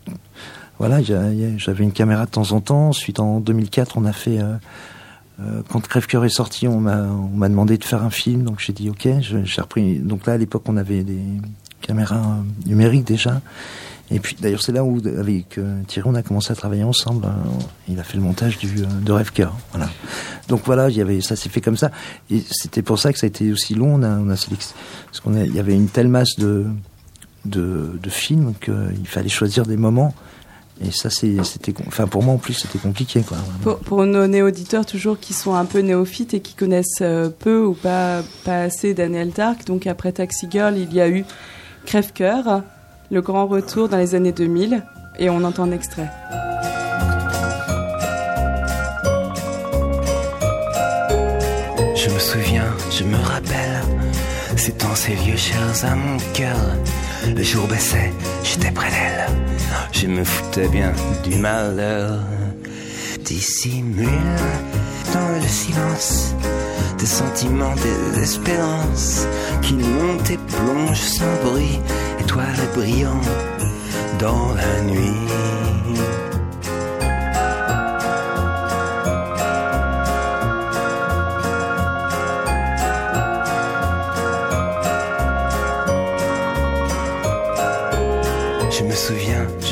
voilà 0.77 1.01
j'avais 1.01 1.83
une 1.83 1.93
caméra 1.93 2.25
de 2.25 2.31
temps 2.31 2.51
en 2.51 2.59
temps. 2.59 2.89
Ensuite 2.89 3.19
en 3.19 3.39
2004 3.39 3.97
on 3.97 4.05
a 4.05 4.13
fait 4.13 4.39
euh, 4.39 4.55
quand 5.69 5.85
Crève-Cœur 5.85 6.23
est 6.23 6.29
sorti, 6.29 6.67
on 6.67 6.79
m'a 6.79 7.03
on 7.03 7.35
m'a 7.35 7.49
demandé 7.49 7.77
de 7.77 7.83
faire 7.83 8.03
un 8.03 8.09
film, 8.09 8.43
donc 8.43 8.59
j'ai 8.59 8.73
dit 8.73 8.89
ok. 8.89 9.07
J'ai 9.19 9.61
repris. 9.61 9.99
Donc 9.99 10.25
là, 10.25 10.33
à 10.33 10.37
l'époque, 10.37 10.63
on 10.67 10.77
avait 10.77 11.03
des 11.03 11.19
caméras 11.85 12.15
euh, 12.15 12.69
numériques 12.69 13.05
déjà. 13.05 13.41
Et 14.11 14.19
puis 14.19 14.35
d'ailleurs, 14.39 14.61
c'est 14.61 14.71
là 14.71 14.83
où 14.83 14.99
avec 15.05 15.57
euh, 15.57 15.81
Thierry, 15.87 16.07
on 16.11 16.15
a 16.15 16.21
commencé 16.21 16.51
à 16.51 16.55
travailler 16.55 16.83
ensemble. 16.83 17.27
Il 17.87 17.99
a 17.99 18.03
fait 18.03 18.17
le 18.17 18.23
montage 18.23 18.57
du 18.59 18.83
euh, 18.83 18.85
de 19.01 19.11
Rêve-Cœur. 19.11 19.55
Voilà. 19.71 19.89
Donc 20.47 20.61
voilà, 20.65 20.89
il 20.89 20.95
y 20.95 21.01
avait 21.01 21.21
ça 21.21 21.35
s'est 21.35 21.49
fait 21.49 21.61
comme 21.61 21.77
ça. 21.77 21.91
Et 22.29 22.43
c'était 22.49 22.83
pour 22.83 22.99
ça 22.99 23.11
que 23.11 23.19
ça 23.19 23.25
a 23.25 23.27
été 23.27 23.51
aussi 23.51 23.73
long. 23.73 23.95
On 23.95 24.03
a, 24.03 24.09
on 24.09 24.29
a 24.29 24.35
parce 24.35 25.19
qu'on 25.23 25.35
il 25.35 25.55
y 25.55 25.59
avait 25.59 25.73
une 25.73 25.89
telle 25.89 26.07
masse 26.07 26.35
de 26.37 26.65
de, 27.45 27.99
de 28.01 28.09
films 28.09 28.53
qu'il 28.59 29.07
fallait 29.07 29.29
choisir 29.29 29.65
des 29.65 29.77
moments. 29.77 30.13
Et 30.83 30.91
ça, 30.91 31.09
c'est- 31.09 31.41
c'était, 31.43 31.73
enfin 31.87 32.05
pour 32.07 32.21
moi 32.23 32.33
en 32.33 32.37
plus, 32.37 32.53
c'était 32.53 32.79
compliqué 32.79 33.21
quoi. 33.21 33.37
pour, 33.63 33.77
pour 33.79 34.05
nos 34.05 34.27
néo-auditeurs 34.27 34.85
toujours 34.85 35.19
qui 35.19 35.33
sont 35.33 35.55
un 35.55 35.65
peu 35.65 35.79
néophytes 35.79 36.33
et 36.33 36.41
qui 36.41 36.53
connaissent 36.53 36.99
euh, 37.01 37.29
peu 37.29 37.63
ou 37.63 37.73
pas, 37.73 38.21
pas 38.43 38.63
assez 38.63 38.93
Daniel 38.93 39.31
Dark, 39.31 39.65
donc 39.65 39.87
après 39.87 40.11
Taxi 40.11 40.47
Girl, 40.51 40.77
il 40.77 40.93
y 40.93 40.99
a 40.99 41.07
eu 41.07 41.23
Crève-Cœur, 41.85 42.61
le 43.09 43.21
grand 43.21 43.47
retour 43.47 43.87
dans 43.87 43.97
les 43.97 44.15
années 44.15 44.31
2000, 44.33 44.83
et 45.17 45.29
on 45.29 45.43
entend 45.45 45.63
un 45.63 45.71
extrait. 45.71 46.09
Je 51.95 52.09
me 52.09 52.19
souviens, 52.19 52.65
je 52.91 53.03
me 53.03 53.17
rappelle, 53.17 53.81
c'est 54.57 54.77
dans 54.81 54.95
ces 54.95 55.13
vieux 55.13 55.37
chairs 55.37 55.85
à 55.85 55.95
mon 55.95 56.17
cœur. 56.33 56.57
Le 57.35 57.41
jour 57.43 57.67
baissait, 57.67 58.11
j'étais 58.43 58.71
près 58.71 58.89
d'elle. 58.89 59.54
Je 59.97 60.07
me 60.07 60.25
foutais 60.25 60.67
bien 60.67 60.91
du 61.23 61.37
malheur. 61.37 62.19
Dissimule 63.23 64.09
dans 65.13 65.41
le 65.41 65.47
silence 65.47 66.35
des 66.99 67.05
sentiments, 67.05 67.73
des 67.75 68.21
espérances 68.21 69.25
qui 69.61 69.73
montent 69.75 70.29
et 70.29 70.37
plongent 70.37 70.99
sans 70.99 71.35
bruit, 71.45 71.79
étoiles 72.19 72.69
brillantes 72.75 73.29
dans 74.19 74.53
la 74.53 74.81
nuit. 74.81 76.24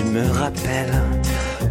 Je 0.03 0.11
me 0.11 0.27
rappelle, 0.31 0.93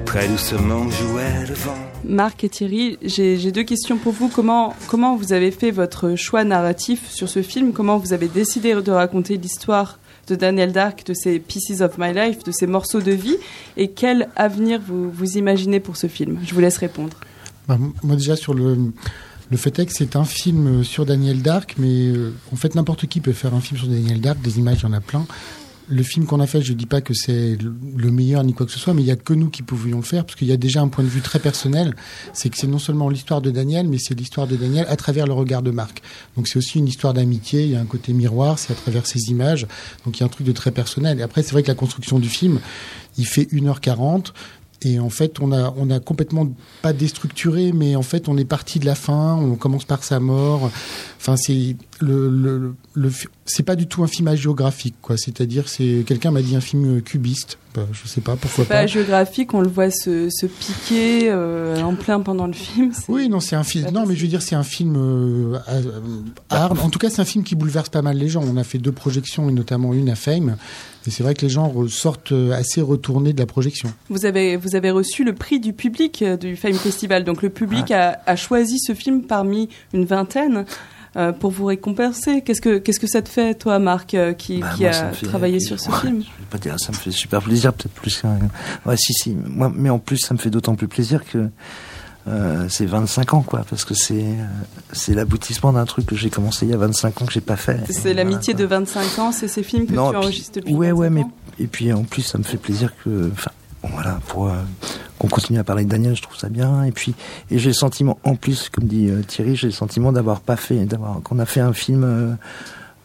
très 0.05 0.28
doucement 0.28 0.89
jouait 0.91 1.47
le 1.47 1.55
vent. 1.55 1.76
Marc 2.05 2.45
et 2.45 2.49
Thierry, 2.49 2.99
j'ai 3.03 3.53
deux 3.53 3.62
questions 3.62 3.97
pour 3.97 4.12
vous. 4.12 4.28
Comment, 4.28 4.74
comment 4.89 5.16
vous 5.16 5.33
avez 5.33 5.51
fait 5.51 5.70
votre 5.70 6.14
choix 6.16 6.45
narratif 6.45 7.11
sur 7.11 7.28
ce 7.28 7.43
film? 7.43 7.72
Comment 7.72 7.99
vous 7.99 8.12
avez 8.12 8.28
décidé 8.28 8.74
de 8.74 8.91
raconter 8.91 9.37
l'histoire 9.37 9.99
de 10.28 10.35
Daniel 10.35 10.72
Dark, 10.72 11.07
de 11.07 11.14
ces 11.14 11.39
Pieces 11.39 11.80
of 11.80 11.99
My 11.99 12.12
Life, 12.12 12.45
de 12.45 12.53
ces 12.53 12.66
morceaux 12.66 13.01
de 13.01 13.12
vie? 13.12 13.37
Et 13.76 13.89
quel 13.89 14.28
avenir 14.37 14.80
vous, 14.87 15.11
vous 15.11 15.37
imaginez 15.37 15.80
pour 15.80 15.97
ce 15.97 16.07
film? 16.07 16.39
Je 16.45 16.55
vous 16.55 16.61
laisse 16.61 16.78
répondre. 16.78 17.16
Bah, 17.68 17.78
moi 18.03 18.16
déjà 18.16 18.37
sur 18.37 18.55
le 18.55 18.93
le 19.51 19.59
fait 19.59 19.78
est 19.78 19.85
que 19.85 19.93
c'est 19.93 20.16
un 20.16 20.24
film 20.24 20.80
euh, 20.80 20.83
sur 20.83 21.05
Daniel 21.05 21.43
Dark, 21.43 21.74
mais 21.76 22.07
euh, 22.07 22.33
en 22.55 22.57
fait 22.57 22.74
n'importe 22.74 23.07
qui 23.07 23.20
peut 23.20 23.35
faire 23.35 23.55
un 23.55 23.61
film 23.61 23.78
sur 23.78 23.87
Daniel 23.87 24.18
Dark. 24.18 24.41
Des 24.41 24.59
images, 24.59 24.78
il 24.80 24.85
y 24.85 24.87
en 24.87 24.95
a 24.95 25.01
plein. 25.01 25.26
Le 25.89 26.03
film 26.03 26.26
qu'on 26.26 26.41
a 26.41 26.47
fait, 26.47 26.62
je 26.62 26.72
dis 26.72 26.87
pas 26.87 27.01
que 27.01 27.12
c'est 27.12 27.57
le- 27.57 27.74
le 27.97 28.11
meilleur 28.11 28.45
ni 28.45 28.55
quoi 28.55 28.66
que 28.66 28.72
ce 28.72 28.78
soit, 28.78 28.95
mais 28.95 29.03
il 29.03 29.07
y 29.07 29.11
a 29.11 29.16
que 29.16 29.33
nous 29.35 29.51
qui 29.51 29.62
pouvions 29.62 29.97
le 29.99 30.03
faire 30.05 30.24
parce 30.24 30.37
qu'il 30.37 30.49
y 30.49 30.53
a 30.53 30.57
déjà 30.57 30.80
un 30.80 30.89
point 30.89 31.03
de 31.05 31.09
vue 31.09 31.20
très 31.20 31.39
personnel. 31.39 31.95
C'est 32.33 32.49
que 32.51 32.57
c'est 32.57 32.66
non 32.68 32.78
seulement 32.78 33.09
l'histoire 33.09 33.41
de 33.43 33.51
Daniel, 33.51 33.89
mais 33.89 33.99
c'est 33.99 34.14
l'histoire 34.14 34.47
de 34.47 34.57
Daniel 34.57 34.87
à 34.89 34.97
travers 34.97 35.26
le 35.26 35.33
regard 35.33 35.61
de 35.62 35.70
Marc. 35.70 36.01
Donc 36.37 36.47
c'est 36.49 36.57
aussi 36.59 36.78
une 36.78 36.87
histoire 36.89 37.14
d'amitié. 37.14 37.64
Il 37.64 37.70
y 37.70 37.76
a 37.76 37.80
un 37.80 37.85
côté 37.87 38.12
miroir, 38.12 38.59
c'est 38.59 38.72
à 38.72 38.76
travers 38.76 39.07
ces 39.07 39.30
images. 39.30 39.66
Donc 40.07 40.16
il 40.16 40.20
y 40.20 40.22
a 40.22 40.26
un 40.26 40.30
truc 40.30 40.47
de 40.47 40.53
très 40.53 40.70
personnel. 40.70 41.18
Et 41.18 41.22
après, 41.22 41.43
c'est 41.43 41.53
vrai 41.53 41.62
que 41.62 41.68
la 41.68 41.74
construction 41.74 42.18
du 42.18 42.28
film, 42.28 42.61
il 43.18 43.26
fait 43.26 43.49
1h40. 43.53 44.33
Et 44.85 44.99
en 44.99 45.11
fait, 45.11 45.39
on 45.41 45.53
a, 45.53 45.72
on 45.76 45.91
a 45.91 46.01
complètement 46.01 46.53
pas 46.83 46.93
déstructuré, 46.93 47.70
mais 47.72 47.95
en 47.95 48.03
fait, 48.03 48.28
on 48.28 48.37
est 48.37 48.45
parti 48.45 48.80
de 48.80 48.85
la 48.87 48.97
fin. 48.97 49.37
On 49.37 49.55
commence 49.55 49.85
par 49.85 50.03
sa 50.03 50.18
mort. 50.18 50.72
Enfin, 51.20 51.37
c'est 51.37 51.76
le, 52.01 52.74
le, 52.95 53.11
c'est 53.53 53.62
pas 53.62 53.76
du 53.76 53.86
tout 53.86 54.03
un 54.03 54.07
film 54.07 54.28
hagiographique, 54.28 54.94
quoi. 55.03 55.16
C'est-à-dire, 55.16 55.68
c'est 55.68 56.05
quelqu'un 56.07 56.30
m'a 56.30 56.40
dit 56.40 56.57
un 56.57 56.61
film 56.61 57.03
cubiste. 57.03 57.59
Bah, 57.74 57.86
je 57.92 58.07
sais 58.07 58.20
pas 58.20 58.36
pourquoi 58.36 58.64
pas 58.66 58.74
pas. 58.74 58.86
géographique, 58.86 59.55
on 59.55 59.61
le 59.61 59.68
voit 59.68 59.90
se, 59.90 60.28
se 60.30 60.44
piquer 60.46 61.30
euh, 61.30 61.80
en 61.82 61.94
plein 61.94 62.20
pendant 62.20 62.46
le 62.46 62.53
film. 62.53 62.92
Oui, 63.09 63.28
non, 63.28 63.40
c'est 63.40 63.57
un 63.57 63.64
film. 63.64 63.90
Non, 63.92 64.05
mais 64.07 64.14
je 64.14 64.22
veux 64.22 64.28
dire, 64.28 64.42
c'est 64.42 64.55
un 64.55 64.62
film 64.62 64.94
euh, 64.96 65.59
hard. 66.50 66.78
En 66.80 66.90
tout 66.90 66.98
cas, 66.98 67.09
c'est 67.09 67.22
un 67.22 67.26
film 67.26 67.44
qui 67.44 67.55
bouleverse 67.55 67.88
pas 67.88 68.03
mal 68.03 68.16
les 68.16 68.28
gens. 68.28 68.42
On 68.42 68.57
a 68.57 68.64
fait 68.64 68.78
deux 68.78 68.92
projections 68.92 69.48
et 69.48 69.53
notamment 69.53 69.94
une 69.94 70.11
à 70.11 70.16
Fame. 70.16 70.57
Et 71.07 71.11
c'est 71.11 71.22
vrai 71.22 71.34
que 71.34 71.42
les 71.42 71.48
gens 71.48 71.68
ressortent 71.68 72.32
euh, 72.32 72.53
assez 72.53 72.80
retournés 72.80 73.32
de 73.32 73.38
la 73.38 73.46
projection. 73.46 73.92
Vous 74.09 74.24
avez, 74.24 74.57
vous 74.57 74.76
avez 74.76 74.90
reçu 74.90 75.24
le 75.24 75.34
prix 75.34 75.59
du 75.59 75.72
public 75.72 76.22
euh, 76.22 76.36
du 76.36 76.57
Fame 76.57 76.74
Festival. 76.74 77.24
Donc 77.24 77.42
le 77.42 77.50
public 77.50 77.90
a, 77.90 78.20
a 78.26 78.36
choisi 78.36 78.78
ce 78.78 78.94
film 78.94 79.22
parmi 79.22 79.68
une 79.92 80.05
vingtaine 80.05 80.64
euh, 81.17 81.33
pour 81.33 81.51
vous 81.51 81.67
récompenser. 81.67 82.43
Qu'est-ce 82.43 82.61
que, 82.61 82.79
qu'est-ce 82.79 83.01
que 83.01 83.07
ça 83.07 83.23
te 83.23 83.29
fait, 83.29 83.55
toi, 83.55 83.79
Marc, 83.79 84.15
euh, 84.15 84.33
qui, 84.33 84.59
Bah, 84.61 84.71
qui 84.77 84.83
moi, 84.85 84.93
ça 84.93 85.09
a 85.09 85.13
fait- 85.13 85.27
travaillé 85.27 85.61
sur 85.61 85.79
ce 85.81 85.91
Ouais, 85.91 85.99
film 86.01 86.21
Je 86.23 86.27
vais 86.27 86.47
pas 86.51 86.59
dire, 86.59 86.77
ça 86.79 86.93
me 86.93 86.97
fait 86.97 87.11
super 87.11 87.43
plaisir, 87.43 87.73
peut-être 87.73 87.93
plus 87.93 88.21
qu'un. 88.21 88.39
Ouais, 88.87 88.97
si, 88.97 89.13
si. 89.13 89.31
Moi, 89.47 89.71
mais 89.75 89.91
en 89.91 89.99
plus, 89.99 90.19
ça 90.19 90.35
me 90.35 90.39
fait 90.39 90.51
d'autant 90.51 90.75
plus 90.75 90.89
plaisir 90.89 91.25
que 91.25 91.49
euh, 92.29 92.67
c'est 92.69 92.87
25 92.87 93.35
ans, 93.35 93.43
quoi, 93.43 93.65
parce 93.69 93.85
que 93.85 93.95
c'est 93.95 94.15
euh, 94.23 94.45
c'est 94.93 95.13
l'aboutissement 95.13 95.73
d'un 95.73 95.85
truc 95.87 96.07
que 96.07 96.15
j'ai 96.15 96.31
commencé 96.31 96.67
il 96.67 96.71
y 96.71 96.75
a 96.75 96.77
25 96.77 97.21
ans 97.21 97.27
que 97.27 97.33
j'ai 97.33 97.41
pas 97.41 97.57
fait. 97.57 97.81
C'est 97.91 98.15
l'amitié 98.15 98.55
de 98.55 98.65
25 98.65 99.19
ans, 99.19 99.33
c'est 99.33 99.49
ces 99.49 99.65
films 99.65 99.87
que 99.87 99.93
Non, 99.93 100.11
tu 100.13 100.17
enregistres 100.17 100.61
depuis 100.61 100.73
Ouais, 100.73 100.89
25 100.91 101.01
ouais, 101.01 101.11
mais 101.11 101.23
ans 101.23 101.33
et 101.59 101.67
puis 101.67 101.93
en 101.93 102.05
plus, 102.05 102.23
ça 102.23 102.39
me 102.39 102.45
fait 102.45 102.57
plaisir 102.59 102.93
que, 103.05 103.29
enfin, 103.33 103.51
bon, 103.83 103.89
voilà, 103.93 104.20
pour 104.28 104.49
euh, 104.49 104.55
qu'on 105.18 105.28
continue 105.28 105.59
à 105.59 105.64
parler 105.64 105.85
de 105.85 105.91
Daniel, 105.91 106.16
je 106.16 106.22
trouve 106.22 106.37
ça 106.37 106.49
bien. 106.49 106.85
Et 106.85 106.93
puis, 106.93 107.14
et 107.51 107.59
j'ai 107.59 107.70
le 107.70 107.74
sentiment, 107.74 108.18
en 108.24 108.35
plus, 108.35 108.68
comme 108.68 108.85
dit 108.85 109.09
euh, 109.11 109.22
Thierry, 109.22 109.57
j'ai 109.57 109.68
le 109.68 109.72
sentiment 109.72 110.12
d'avoir 110.12 110.41
pas 110.41 110.57
fait, 110.57 110.85
d'avoir 110.87 111.20
qu'on 111.22 111.39
a 111.39 111.47
fait 111.47 111.61
un 111.61 111.72
film 111.72 112.05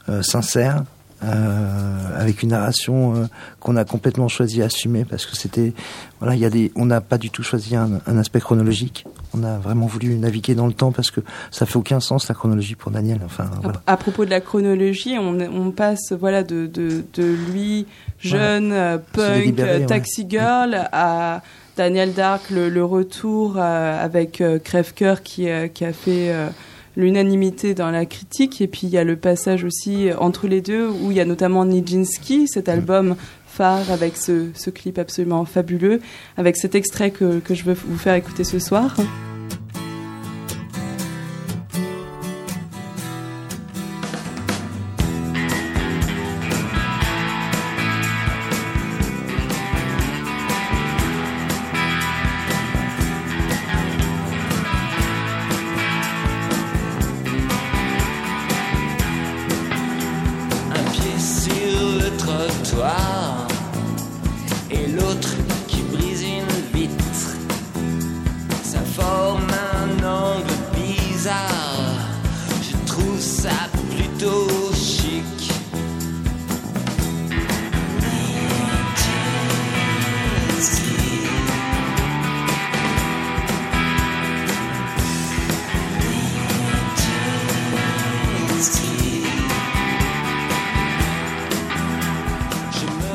euh, 0.10 0.22
sincère. 0.22 0.84
Euh, 1.24 2.22
avec 2.22 2.44
une 2.44 2.50
narration 2.50 3.16
euh, 3.16 3.26
qu'on 3.60 3.76
a 3.76 3.86
complètement 3.86 4.28
choisi 4.28 4.62
à 4.62 4.66
assumer 4.66 5.04
parce 5.04 5.26
que 5.26 5.36
c'était 5.36 5.74
voilà 6.20 6.36
il 6.36 6.42
y 6.42 6.46
a 6.46 6.50
des 6.50 6.72
on 6.76 6.86
n'a 6.86 7.02
pas 7.02 7.18
du 7.18 7.30
tout 7.30 7.44
choisi 7.44 7.76
un, 7.76 8.00
un 8.06 8.18
aspect 8.18 8.40
chronologique. 8.40 9.06
On 9.34 9.44
a 9.44 9.58
vraiment 9.58 9.88
voulu 9.88 10.16
naviguer 10.16 10.56
dans 10.56 10.68
le 10.68 10.74
temps 10.74 10.92
parce 10.92 11.12
que 11.12 11.22
ça 11.52 11.66
fait 11.66 11.78
aucun 11.78 12.00
sens 12.00 12.28
la 12.28 12.36
chronologie 12.36 12.76
pour 12.76 12.92
Daniel. 12.92 13.20
Enfin 13.26 13.50
voilà. 13.62 13.82
À 13.88 13.98
propos 13.98 14.26
de 14.26 14.30
la 14.30 14.42
chronologie, 14.42 15.18
on, 15.20 15.40
on 15.40 15.72
passe 15.72 16.12
voilà 16.12 16.44
de, 16.44 16.68
de, 16.68 17.04
de 17.14 17.36
lui 17.52 17.86
jeune, 18.20 18.70
punk, 19.14 19.34
délibérer, 19.34 19.70
euh, 19.70 19.80
ouais. 19.80 19.86
taxi 19.86 20.26
girl, 20.30 20.88
à 20.92 21.42
Daniel 21.76 22.14
Dark, 22.14 22.50
le, 22.50 22.70
le 22.70 22.84
retour 22.84 23.56
euh, 23.58 24.04
avec 24.04 24.42
euh, 24.42 24.58
Crève-Cœur 24.58 25.22
qui, 25.22 25.48
euh, 25.50 25.68
qui 25.68 25.86
a 25.86 25.94
fait 25.94 26.32
euh, 26.32 26.50
l'unanimité 26.98 27.74
dans 27.74 27.92
la 27.92 28.06
critique. 28.06 28.60
Et 28.60 28.68
puis 28.68 28.82
il 28.84 28.90
y 28.90 28.98
a 28.98 29.06
le 29.06 29.16
passage 29.16 29.64
aussi 29.64 30.10
entre 30.20 30.48
les 30.48 30.60
deux 30.60 30.90
où 30.90 31.12
il 31.12 31.18
y 31.18 31.22
a 31.22 31.26
notamment 31.26 31.64
Nijinsky, 31.64 32.48
cet 32.50 32.68
album 32.68 33.16
phare 33.48 33.90
avec 33.92 34.18
ce, 34.18 34.50
ce 34.54 34.70
clip 34.70 34.98
absolument 35.00 35.46
fabuleux, 35.46 36.02
avec 36.36 36.58
cet 36.58 36.76
extrait 36.76 37.12
que, 37.12 37.40
que 37.40 37.56
je 37.56 37.64
veux 37.64 37.74
vous 37.74 37.98
faire 37.98 38.16
écouter 38.16 38.44
ce 38.44 38.60
soir. 38.60 38.96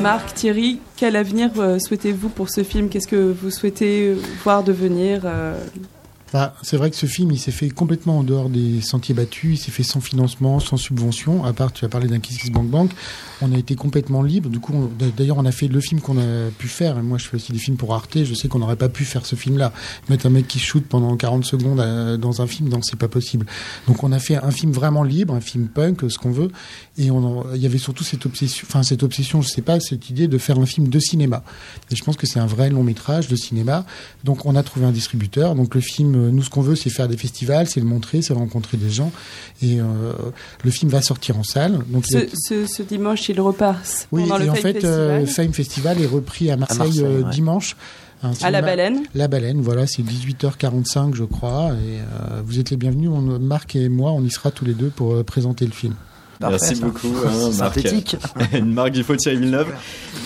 Marc, 0.03 0.33
Thierry, 0.33 0.81
quel 0.97 1.15
avenir 1.15 1.51
euh, 1.55 1.79
souhaitez-vous 1.79 2.27
pour 2.27 2.49
ce 2.49 2.61
film? 2.61 2.89
Qu'est-ce 2.89 3.07
que 3.07 3.31
vous 3.31 3.49
souhaitez 3.49 4.09
euh, 4.09 4.15
voir 4.43 4.61
devenir 4.61 5.21
Bah, 6.33 6.55
c'est 6.63 6.77
vrai 6.77 6.89
que 6.89 6.95
ce 6.95 7.05
film, 7.05 7.29
il 7.31 7.37
s'est 7.37 7.51
fait 7.51 7.69
complètement 7.69 8.17
en 8.17 8.23
dehors 8.23 8.49
des 8.49 8.81
sentiers 8.81 9.13
battus. 9.13 9.59
Il 9.59 9.63
s'est 9.63 9.69
fait 9.69 9.83
sans 9.83 10.01
financement, 10.01 10.59
sans 10.59 10.77
subvention. 10.77 11.45
À 11.45 11.53
part, 11.53 11.71
tu 11.71 11.85
as 11.85 11.89
parlé 11.89 12.07
d'un 12.07 12.19
Kiss 12.19 12.39
Kiss 12.39 12.51
Bank 12.51 12.67
Bank. 12.69 12.89
On 13.43 13.53
a 13.53 13.57
été 13.57 13.75
complètement 13.75 14.23
libre. 14.23 14.49
Du 14.49 14.59
coup, 14.59 14.89
d'ailleurs, 15.15 15.37
on 15.37 15.45
a 15.45 15.51
fait 15.51 15.67
le 15.67 15.79
film 15.79 16.01
qu'on 16.01 16.17
a 16.17 16.49
pu 16.57 16.67
faire. 16.67 16.95
Moi, 17.03 17.19
je 17.19 17.27
fais 17.27 17.35
aussi 17.35 17.51
des 17.51 17.59
films 17.59 17.77
pour 17.77 17.93
Arte. 17.93 18.23
Je 18.23 18.33
sais 18.33 18.47
qu'on 18.47 18.57
n'aurait 18.57 18.77
pas 18.77 18.89
pu 18.89 19.05
faire 19.05 19.27
ce 19.27 19.35
film-là. 19.35 19.73
Mettre 20.09 20.25
un 20.25 20.31
mec 20.31 20.47
qui 20.47 20.57
shoot 20.57 20.83
pendant 20.83 21.15
40 21.15 21.45
secondes 21.45 21.79
euh, 21.79 22.17
dans 22.17 22.41
un 22.41 22.47
film, 22.47 22.67
non, 22.67 22.81
c'est 22.81 22.97
pas 22.97 23.07
possible. 23.07 23.45
Donc, 23.87 24.03
on 24.03 24.11
a 24.11 24.17
fait 24.17 24.37
un 24.37 24.49
film 24.49 24.71
vraiment 24.71 25.03
libre, 25.03 25.35
un 25.35 25.41
film 25.41 25.67
punk, 25.67 26.09
ce 26.09 26.17
qu'on 26.17 26.31
veut. 26.31 26.49
Et 26.97 27.11
on 27.11 27.45
il 27.53 27.61
y 27.61 27.67
avait 27.67 27.77
surtout 27.77 28.03
cette 28.03 28.25
obsession, 28.25 28.65
enfin, 28.67 28.81
cette 28.81 29.03
obsession, 29.03 29.43
je 29.43 29.49
sais 29.49 29.61
pas, 29.61 29.79
cette 29.79 30.09
idée 30.09 30.27
de 30.27 30.39
faire 30.39 30.57
un 30.57 30.65
film 30.65 30.87
de 30.87 30.99
cinéma. 30.99 31.43
Et 31.91 31.95
je 31.95 32.03
pense 32.03 32.17
que 32.17 32.25
c'est 32.25 32.39
un 32.39 32.47
vrai 32.47 32.71
long 32.71 32.81
métrage 32.81 33.27
de 33.27 33.35
cinéma. 33.35 33.85
Donc, 34.23 34.47
on 34.47 34.55
a 34.55 34.63
trouvé 34.63 34.87
un 34.87 34.91
distributeur. 34.91 35.53
Donc, 35.53 35.75
le 35.75 35.81
film, 35.81 36.22
nous, 36.31 36.43
ce 36.43 36.49
qu'on 36.49 36.61
veut, 36.61 36.75
c'est 36.75 36.89
faire 36.89 37.07
des 37.07 37.17
festivals, 37.17 37.67
c'est 37.67 37.79
le 37.79 37.85
montrer, 37.85 38.21
c'est 38.21 38.33
rencontrer 38.33 38.77
des 38.77 38.89
gens. 38.89 39.11
Et 39.61 39.79
euh, 39.79 39.83
le 40.63 40.71
film 40.71 40.91
va 40.91 41.01
sortir 41.01 41.37
en 41.37 41.43
salle. 41.43 41.79
Donc, 41.89 42.05
a- 42.13 42.19
ce, 42.33 42.81
dimanche, 42.83 43.27
il 43.29 43.39
repasse 43.41 44.07
oui, 44.11 44.23
le 44.39 44.45
et 44.45 44.49
en 44.49 44.55
fait, 44.55 44.83
euh, 44.83 45.19
Festival. 45.21 45.27
Fame 45.27 45.53
Festival 45.53 46.01
est 46.01 46.07
repris 46.07 46.51
à 46.51 46.57
Marseille, 46.57 46.77
Marseille, 46.79 47.03
euh, 47.03 47.21
ouais. 47.23 47.31
dimanche. 47.31 47.75
À 48.41 48.51
la 48.51 48.61
baleine. 48.61 49.03
La 49.15 49.27
Baleine, 49.27 49.59
voilà, 49.59 49.85
c'est 49.85 50.01
18h45, 50.01 51.13
je 51.13 51.25
crois. 51.25 51.71
Et 51.73 51.99
euh, 51.99 52.41
vous 52.45 52.57
êtes 52.57 52.69
les 52.69 52.77
bienvenus. 52.77 53.09
On, 53.09 53.21
Marc 53.39 53.75
et 53.75 53.89
moi, 53.89 54.11
on 54.13 54.23
y 54.23 54.31
sera 54.31 54.49
tous 54.49 54.63
les 54.63 54.73
deux 54.73 54.87
pour 54.89 55.13
euh, 55.13 55.23
présenter 55.23 55.65
le 55.65 55.71
film. 55.73 55.95
Merci 56.49 56.75
ça. 56.75 56.85
beaucoup, 56.85 57.07
hein, 57.25 57.49
Marc. 57.57 57.75
Synthétique. 57.79 58.17
Une 58.53 58.73
marque 58.73 58.91
du 58.91 59.03
faux 59.03 59.15
Thierry 59.15 59.37
Villeneuve. 59.37 59.67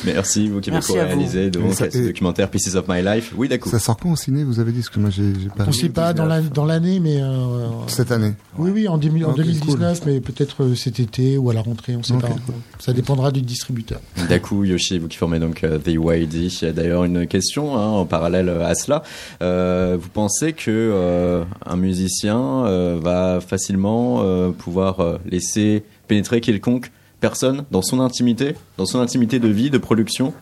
Merci, 0.06 0.48
vous 0.48 0.62
qui 0.62 0.70
avez 0.70 1.50
donc 1.50 1.74
ça- 1.74 1.90
ce 1.90 1.98
documentaire 2.08 2.50
Pieces 2.50 2.76
of 2.76 2.86
My 2.88 3.02
Life. 3.02 3.34
Oui, 3.36 3.48
d'accord. 3.48 3.72
Ça 3.72 3.80
sort 3.80 3.98
quand 3.98 4.12
au 4.12 4.16
ciné, 4.16 4.44
vous 4.44 4.60
avez 4.60 4.72
dit 4.72 4.80
Parce 4.80 4.90
que 4.90 5.00
moi, 5.00 5.10
j'ai 5.10 5.24
pas. 5.56 5.64
on 5.64 5.68
ne 5.68 5.72
sait 5.72 5.90
pas 5.90 6.14
dans 6.14 6.26
la- 6.26 6.42
dans 6.42 6.66
l'année, 6.66 7.00
mais 7.00 7.20
euh, 7.22 7.68
Cette 7.88 8.12
année. 8.12 8.34
oui, 8.58 8.72
oui, 8.72 8.88
en, 8.88 8.98
2000 8.98 9.26
en 9.26 9.30
Ok, 9.32 9.38
2019, 9.38 10.02
mais 10.06 10.20
peut-être 10.22 10.64
euh, 10.64 10.76
cet 10.76 11.00
été 11.00 11.38
ou 11.38 11.50
à 11.50 11.54
la 11.54 11.62
rentrée, 11.62 11.96
on 11.96 12.00
ne 12.00 12.04
sait 12.04 12.14
pas. 12.14 12.28
cool. 12.28 12.38
Ça 12.80 12.94
dépendra 12.94 13.32
du 13.32 13.42
distributeur. 13.42 14.00
Daku, 14.30 14.66
Yoshi, 14.66 15.00
vous 15.00 15.08
qui 15.08 15.18
formez 15.18 15.40
donc 15.40 15.64
euh, 15.64 15.80
The 15.80 15.88
YD. 15.90 16.34
Il 16.36 16.66
y 16.66 16.66
a 16.66 16.74
d'ailleurs 16.74 17.04
une 17.04 17.26
question 17.28 17.76
hein, 17.78 17.88
en 17.88 18.06
parallèle 18.06 18.50
à 18.50 18.76
cela. 18.76 19.04
Euh, 19.42 19.98
vous 20.00 20.10
pensez 20.10 20.54
que 20.54 20.70
euh, 20.70 21.44
un 21.66 21.76
musicien 21.76 22.66
euh, 22.66 23.00
va 23.02 23.40
facilement 23.42 24.22
euh, 24.22 24.52
pouvoir 24.52 25.20
laisser 25.30 25.84
pénétrer 26.08 26.42
quelconque 26.42 26.92
personne 27.20 27.66
dans 27.72 27.82
son 27.82 28.00
intimité, 28.00 28.56
dans 28.78 28.86
son 28.86 29.00
intimité 29.00 29.40
de 29.40 29.48
vie, 29.48 29.70
de 29.70 29.78
production 29.78 30.34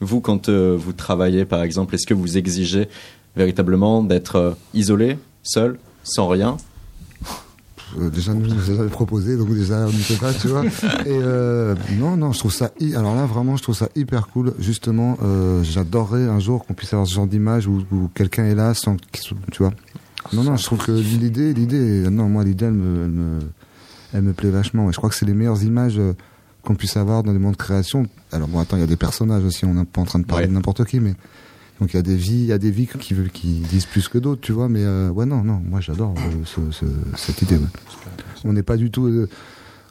Vous, 0.00 0.20
quand 0.20 0.48
euh, 0.48 0.76
vous 0.78 0.92
travaillez, 0.92 1.44
par 1.44 1.62
exemple, 1.62 1.94
est-ce 1.94 2.06
que 2.06 2.14
vous 2.14 2.38
exigez 2.38 2.88
véritablement 3.36 4.02
d'être 4.02 4.36
euh, 4.36 4.52
isolé, 4.74 5.18
seul, 5.42 5.78
sans 6.02 6.28
rien? 6.28 6.56
Euh, 7.98 8.08
déjà, 8.08 8.32
nous, 8.32 8.46
nous 8.46 8.88
proposé, 8.88 9.36
donc 9.36 9.52
déjà, 9.52 9.86
on 9.86 9.90
n'y 9.90 10.02
peut 10.02 10.14
pas, 10.14 10.32
tu 10.32 10.48
vois. 10.48 10.62
Non, 11.98 12.16
non, 12.16 12.32
je 12.32 12.38
trouve 12.38 12.52
ça. 12.52 12.70
Alors 12.94 13.16
là, 13.16 13.26
vraiment, 13.26 13.56
je 13.56 13.62
trouve 13.62 13.74
ça 13.74 13.88
hyper 13.96 14.28
cool. 14.28 14.54
Justement, 14.60 15.18
j'adorerais 15.62 16.26
un 16.26 16.38
jour 16.38 16.64
qu'on 16.64 16.74
puisse 16.74 16.92
avoir 16.92 17.08
ce 17.08 17.14
genre 17.14 17.26
d'image 17.26 17.66
où, 17.66 17.84
quelqu'un 18.14 18.44
est 18.44 18.54
là 18.54 18.74
sans, 18.74 18.96
tu 19.12 19.34
vois. 19.58 19.72
Non, 20.32 20.44
non, 20.44 20.56
je 20.56 20.64
trouve 20.64 20.78
que 20.84 20.92
l'idée, 20.92 21.52
l'idée, 21.52 22.08
non, 22.10 22.28
moi, 22.28 22.44
l'idée, 22.44 22.66
elle 22.66 22.72
me, 22.72 23.40
elle 24.12 24.22
me 24.22 24.32
plaît 24.32 24.50
vachement. 24.50 24.88
Et 24.88 24.92
je 24.92 24.96
crois 24.98 25.08
que 25.10 25.16
c'est 25.16 25.26
les 25.26 25.34
meilleures 25.34 25.62
images 25.62 25.98
euh, 25.98 26.12
qu'on 26.62 26.74
puisse 26.74 26.96
avoir 26.96 27.22
dans 27.22 27.32
les 27.32 27.38
mondes 27.38 27.52
de 27.52 27.56
création. 27.58 28.06
Alors 28.32 28.48
bon, 28.48 28.58
attends, 28.60 28.76
il 28.76 28.80
y 28.80 28.84
a 28.84 28.86
des 28.88 28.96
personnages 28.96 29.44
aussi. 29.44 29.64
On 29.64 29.74
n'est 29.74 29.84
pas 29.84 30.00
en 30.00 30.04
train 30.04 30.18
de 30.18 30.24
parler 30.26 30.44
Ouais. 30.44 30.48
de 30.48 30.54
n'importe 30.54 30.84
qui, 30.84 31.00
mais 31.00 31.14
donc 31.80 31.92
il 31.92 31.96
y 31.96 31.98
a 31.98 32.02
des 32.02 32.16
vies, 32.16 32.34
il 32.42 32.46
y 32.46 32.52
a 32.52 32.58
des 32.58 32.70
vies 32.70 32.86
qui 32.86 33.14
veulent, 33.14 33.30
qui 33.30 33.60
disent 33.70 33.86
plus 33.86 34.08
que 34.08 34.18
d'autres, 34.18 34.40
tu 34.42 34.52
vois. 34.52 34.68
Mais 34.68 34.84
euh, 34.84 35.08
ouais, 35.10 35.24
non, 35.26 35.42
non, 35.42 35.62
moi 35.64 35.80
j'adore 35.80 36.14
euh, 36.18 36.44
ce, 36.44 36.60
ce- 36.70 36.84
cette 37.16 37.40
idée. 37.42 37.56
ouais. 37.56 37.64
On 38.44 38.52
n'est 38.52 38.62
pas 38.62 38.76
du 38.76 38.90
tout. 38.90 39.06
euh, 39.06 39.28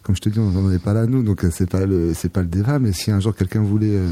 comme 0.03 0.15
je 0.15 0.21
te 0.21 0.29
dis, 0.29 0.39
on 0.39 0.49
n'en 0.51 0.71
est 0.71 0.79
pas 0.79 0.93
là 0.93 1.05
nous, 1.05 1.23
donc 1.23 1.43
euh, 1.43 1.49
c'est 1.51 1.69
pas 1.69 1.85
le 1.85 2.13
c'est 2.15 2.29
pas 2.29 2.41
le 2.41 2.47
débat. 2.47 2.79
Mais 2.79 2.91
si 2.93 3.11
un 3.11 3.19
jour 3.19 3.35
quelqu'un 3.35 3.61
voulait 3.61 3.87
euh, 3.95 4.07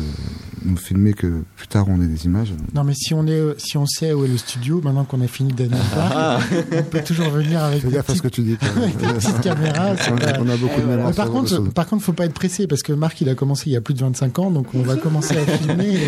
nous 0.65 0.77
filmer, 0.77 1.13
que 1.13 1.41
plus 1.55 1.67
tard 1.67 1.85
on 1.89 2.01
ait 2.01 2.07
des 2.07 2.25
images. 2.25 2.53
Non, 2.75 2.83
mais 2.83 2.93
si 2.93 3.13
on 3.13 3.25
est, 3.27 3.31
euh, 3.31 3.53
si 3.57 3.77
on 3.77 3.85
sait 3.85 4.13
où 4.13 4.25
est 4.25 4.27
le 4.27 4.37
studio, 4.37 4.81
maintenant 4.83 5.05
qu'on 5.05 5.21
a 5.21 5.27
fini 5.27 5.53
d'analyser, 5.53 5.83
Ah. 5.95 6.39
on 6.71 6.83
peut 6.83 7.01
toujours 7.03 7.29
venir 7.29 7.63
avec 7.63 7.81
Fais 7.81 7.87
des 7.87 7.93
gaffe 7.95 8.09
à 8.09 8.15
ce 8.15 8.21
que 8.21 8.27
petites, 8.27 8.45
tu 8.45 8.51
dis. 8.51 8.57
petites 9.15 9.41
caméras. 9.41 9.95
c'est 9.97 10.11
On 10.11 10.17
a- 10.17 10.39
on 10.39 10.57
beaucoup 10.57 10.81
de 10.81 10.85
mémoire 10.85 11.07
Mais 11.09 11.13
par 11.13 11.29
contre, 11.31 11.59
par 11.71 11.87
contre, 11.87 12.03
faut 12.03 12.13
pas 12.13 12.25
être 12.25 12.33
pressé 12.33 12.67
parce 12.67 12.83
que 12.83 12.93
Marc, 12.93 13.21
il 13.21 13.29
a 13.29 13.35
commencé 13.35 13.63
il 13.67 13.73
y 13.73 13.77
a 13.77 13.81
plus 13.81 13.93
de 13.93 13.99
25 14.01 14.39
ans, 14.39 14.51
donc 14.51 14.67
on 14.75 14.81
va 14.81 14.95
commencer 14.97 15.37
à 15.37 15.45
filmer. 15.45 15.95
Et 15.95 16.07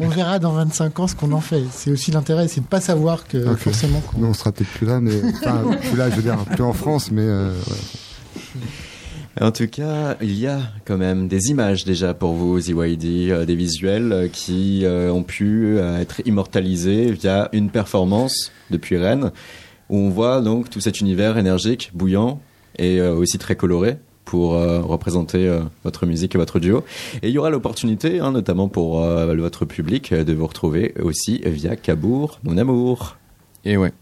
on, 0.00 0.06
on 0.06 0.08
verra 0.08 0.38
dans 0.38 0.52
25 0.52 0.98
ans 1.00 1.06
ce 1.06 1.14
qu'on 1.14 1.32
en 1.32 1.40
fait. 1.40 1.62
C'est 1.72 1.90
aussi 1.90 2.10
l'intérêt, 2.10 2.48
c'est 2.48 2.60
de 2.62 2.66
pas 2.66 2.80
savoir 2.80 3.26
que 3.26 3.50
Ok. 3.52 3.58
forcément. 3.58 4.00
qu'on- 4.00 4.20
Nous, 4.20 4.26
on 4.26 4.34
sera 4.34 4.52
peut-être 4.52 4.70
plus 4.70 4.86
là, 4.86 5.00
mais 5.00 5.12
enfin, 5.42 5.62
plus 5.88 5.96
là, 5.96 6.10
je 6.10 6.16
veux 6.16 6.22
dire, 6.22 6.36
plus 6.44 6.62
en 6.64 6.72
France, 6.72 7.10
mais 7.12 7.22
euh, 7.22 7.52
ouais. 7.70 8.60
En 9.40 9.50
tout 9.50 9.66
cas, 9.66 10.16
il 10.20 10.38
y 10.38 10.46
a 10.46 10.60
quand 10.84 10.96
même 10.96 11.26
des 11.26 11.50
images 11.50 11.84
déjà 11.84 12.14
pour 12.14 12.34
vous, 12.34 12.60
ZYD, 12.60 13.30
euh, 13.30 13.44
des 13.44 13.56
visuels 13.56 14.12
euh, 14.12 14.28
qui 14.28 14.84
euh, 14.84 15.12
ont 15.12 15.24
pu 15.24 15.76
euh, 15.76 16.00
être 16.00 16.22
immortalisés 16.24 17.10
via 17.10 17.48
une 17.52 17.70
performance 17.70 18.52
depuis 18.70 18.96
Rennes, 18.96 19.32
où 19.90 19.96
on 19.96 20.08
voit 20.08 20.40
donc 20.40 20.70
tout 20.70 20.80
cet 20.80 21.00
univers 21.00 21.36
énergique, 21.36 21.90
bouillant 21.94 22.40
et 22.78 23.00
aussi 23.00 23.38
très 23.38 23.54
coloré 23.54 23.98
pour 24.24 24.54
euh, 24.54 24.80
représenter 24.80 25.48
euh, 25.48 25.60
votre 25.84 26.06
musique 26.06 26.34
et 26.34 26.38
votre 26.38 26.58
duo. 26.58 26.84
Et 27.22 27.28
il 27.28 27.30
y 27.30 27.38
aura 27.38 27.50
l'opportunité, 27.50 28.20
hein, 28.20 28.32
notamment 28.32 28.68
pour 28.68 29.02
euh, 29.02 29.34
votre 29.36 29.64
public, 29.64 30.12
de 30.12 30.32
vous 30.32 30.46
retrouver 30.46 30.94
aussi 31.00 31.42
via 31.44 31.76
Cabourg, 31.76 32.40
mon 32.42 32.58
amour. 32.58 33.16
Et 33.64 33.76
ouais, 33.76 33.92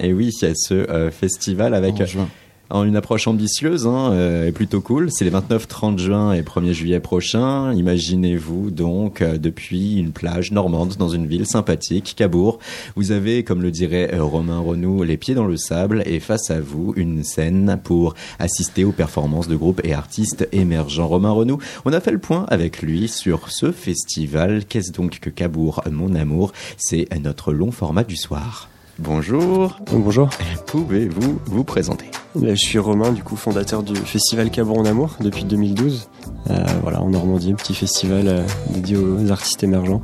Et 0.00 0.12
oui, 0.12 0.30
il 0.40 0.48
y 0.48 0.50
a 0.50 0.54
ce 0.54 1.10
festival 1.10 1.74
avec 1.74 2.00
en 2.00 2.06
juin. 2.06 2.28
En 2.72 2.84
une 2.84 2.96
approche 2.96 3.28
ambitieuse 3.28 3.86
hein, 3.86 4.12
euh, 4.12 4.48
et 4.48 4.52
plutôt 4.52 4.80
cool. 4.80 5.10
C'est 5.12 5.24
les 5.24 5.30
29, 5.30 5.68
30 5.68 5.98
juin 5.98 6.32
et 6.32 6.42
1er 6.42 6.72
juillet 6.72 7.00
prochains. 7.00 7.72
Imaginez-vous 7.74 8.70
donc 8.70 9.20
euh, 9.20 9.36
depuis 9.38 9.96
une 9.96 10.12
plage 10.12 10.52
normande 10.52 10.96
dans 10.96 11.10
une 11.10 11.26
ville 11.26 11.46
sympathique, 11.46 12.14
Cabourg. 12.16 12.58
Vous 12.96 13.12
avez, 13.12 13.44
comme 13.44 13.62
le 13.62 13.70
dirait 13.70 14.14
euh, 14.14 14.24
Romain 14.24 14.58
Renou, 14.58 15.02
les 15.02 15.18
pieds 15.18 15.34
dans 15.34 15.46
le 15.46 15.58
sable 15.58 16.02
et 16.06 16.18
face 16.18 16.50
à 16.50 16.60
vous 16.60 16.94
une 16.96 17.22
scène 17.22 17.78
pour 17.84 18.14
assister 18.38 18.84
aux 18.84 18.92
performances 18.92 19.48
de 19.48 19.56
groupes 19.56 19.82
et 19.84 19.92
artistes 19.92 20.48
émergents. 20.52 21.08
Romain 21.08 21.30
Renou, 21.30 21.58
on 21.84 21.92
a 21.92 22.00
fait 22.00 22.10
le 22.10 22.18
point 22.18 22.46
avec 22.48 22.80
lui 22.80 23.08
sur 23.08 23.50
ce 23.50 23.70
festival. 23.70 24.64
Qu'est-ce 24.64 24.92
donc 24.92 25.20
que 25.20 25.30
Cabourg, 25.30 25.82
mon 25.90 26.14
amour? 26.14 26.52
C'est 26.78 27.06
notre 27.20 27.52
long 27.52 27.70
format 27.70 28.04
du 28.04 28.16
soir. 28.16 28.71
Bonjour, 28.98 29.78
Bonjour, 29.90 30.28
pouvez-vous 30.66 31.38
vous 31.46 31.64
présenter? 31.64 32.06
Euh, 32.36 32.50
je 32.50 32.54
suis 32.56 32.78
Romain, 32.78 33.10
du 33.12 33.22
coup 33.22 33.36
fondateur 33.36 33.82
du 33.82 33.96
festival 33.96 34.50
Cabourg 34.50 34.78
en 34.78 34.84
Amour 34.84 35.16
depuis 35.20 35.44
2012. 35.44 36.08
Euh, 36.50 36.64
voilà, 36.82 37.00
en 37.00 37.08
Normandie, 37.08 37.52
un 37.52 37.56
petit 37.56 37.74
festival 37.74 38.28
euh, 38.28 38.42
dédié 38.70 38.96
aux 38.96 39.30
artistes 39.32 39.62
émergents. 39.64 40.02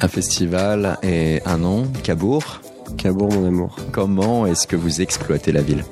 Un 0.00 0.08
festival 0.08 0.98
et 1.02 1.40
un 1.46 1.58
nom, 1.58 1.84
Cabourg? 2.02 2.60
Cabourg 2.96 3.32
mon 3.32 3.46
amour. 3.46 3.76
Comment 3.92 4.46
est-ce 4.46 4.66
que 4.66 4.76
vous 4.76 5.00
exploitez 5.00 5.50
la 5.52 5.62
ville? 5.62 5.84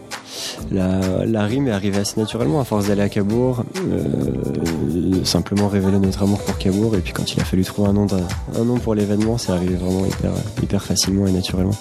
La, 0.70 1.24
la 1.24 1.42
rime 1.44 1.68
est 1.68 1.72
arrivée 1.72 1.98
assez 1.98 2.20
naturellement 2.20 2.60
à 2.60 2.64
force 2.64 2.88
d'aller 2.88 3.02
à 3.02 3.08
Cabourg, 3.08 3.64
euh, 3.88 5.24
simplement 5.24 5.68
révéler 5.68 5.98
notre 5.98 6.22
amour 6.22 6.38
pour 6.40 6.58
Cabourg 6.58 6.94
et 6.96 7.00
puis 7.00 7.12
quand 7.12 7.32
il 7.34 7.40
a 7.40 7.44
fallu 7.44 7.64
trouver 7.64 7.88
un 7.88 7.92
nom, 7.94 8.06
d'un- 8.06 8.26
un 8.58 8.64
nom 8.64 8.78
pour 8.78 8.94
l'événement, 8.94 9.38
c'est 9.38 9.52
arrivé 9.52 9.74
vraiment 9.74 10.04
hyper, 10.06 10.32
hyper 10.62 10.82
facilement 10.82 11.26
et 11.26 11.32
naturellement. 11.32 11.74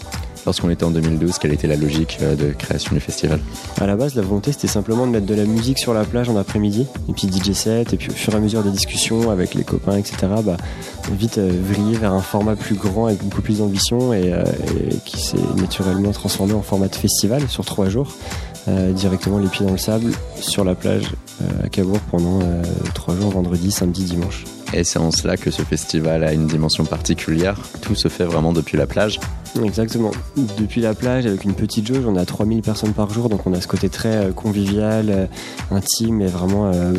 Lorsqu'on 0.45 0.69
était 0.69 0.83
en 0.83 0.91
2012, 0.91 1.39
quelle 1.39 1.53
était 1.53 1.67
la 1.67 1.75
logique 1.75 2.19
euh, 2.21 2.35
de 2.35 2.51
création 2.51 2.93
du 2.93 3.01
festival? 3.01 3.39
À 3.79 3.87
la 3.87 3.95
base, 3.95 4.15
la 4.15 4.21
volonté 4.21 4.51
c'était 4.51 4.67
simplement 4.67 5.07
de 5.07 5.11
mettre 5.11 5.25
de 5.25 5.33
la 5.33 5.45
musique 5.45 5.79
sur 5.79 5.93
la 5.93 6.03
plage 6.03 6.29
en 6.29 6.37
après-midi, 6.37 6.85
et 7.09 7.13
puis 7.13 7.27
DJ 7.27 7.53
set, 7.53 7.93
et 7.93 7.97
puis 7.97 8.09
au 8.09 8.13
fur 8.13 8.33
et 8.33 8.37
à 8.37 8.39
mesure 8.39 8.61
des 8.63 8.69
discussions 8.69 9.31
avec 9.31 9.55
les 9.55 9.63
copains, 9.63 9.97
etc., 9.97 10.17
bah, 10.43 10.57
vite 11.11 11.39
euh, 11.39 11.51
vriller 11.63 11.97
vers 11.97 12.13
un 12.13 12.21
format 12.21 12.55
plus 12.55 12.75
grand 12.75 13.07
avec 13.07 13.23
beaucoup 13.23 13.41
plus 13.41 13.57
d'ambition 13.57 14.13
et, 14.13 14.33
euh, 14.33 14.43
et 14.91 14.95
qui 15.05 15.19
s'est 15.19 15.37
naturellement 15.57 16.11
transformé 16.11 16.53
en 16.53 16.61
format 16.61 16.87
de 16.87 16.95
festival 16.95 17.47
sur 17.49 17.65
trois 17.65 17.89
jours, 17.89 18.11
directement 18.67 19.37
les 19.37 19.47
pieds 19.47 19.63
dans 19.63 19.73
le 19.73 19.77
sable, 19.77 20.11
sur 20.41 20.63
la 20.63 20.73
plage 20.73 21.11
à 21.63 21.69
Cabourg 21.69 21.99
pendant 22.11 22.39
euh, 22.41 22.63
trois 22.93 23.15
jours, 23.15 23.31
vendredi, 23.31 23.71
samedi, 23.71 24.03
dimanche. 24.03 24.45
Et 24.73 24.83
c'est 24.83 24.99
en 24.99 25.11
cela 25.11 25.37
que 25.37 25.51
ce 25.51 25.61
festival 25.61 26.23
a 26.23 26.33
une 26.33 26.47
dimension 26.47 26.85
particulière. 26.85 27.57
Tout 27.81 27.95
se 27.95 28.07
fait 28.07 28.25
vraiment 28.25 28.51
depuis 28.51 28.77
la 28.77 28.87
plage. 28.87 29.19
Exactement. 29.63 30.11
Depuis 30.57 30.81
la 30.81 30.93
plage, 30.93 31.25
avec 31.25 31.45
une 31.45 31.53
petite 31.53 31.87
jauge, 31.87 32.05
on 32.05 32.17
a 32.17 32.25
3000 32.25 32.61
personnes 32.61 32.91
par 32.91 33.13
jour, 33.13 33.29
donc 33.29 33.47
on 33.47 33.53
a 33.53 33.61
ce 33.61 33.67
côté 33.67 33.87
très 33.87 34.15
euh, 34.15 34.31
convivial, 34.31 35.09
euh, 35.09 35.25
intime 35.71 36.21
et 36.21 36.27
vraiment 36.27 36.71
euh, 36.73 36.91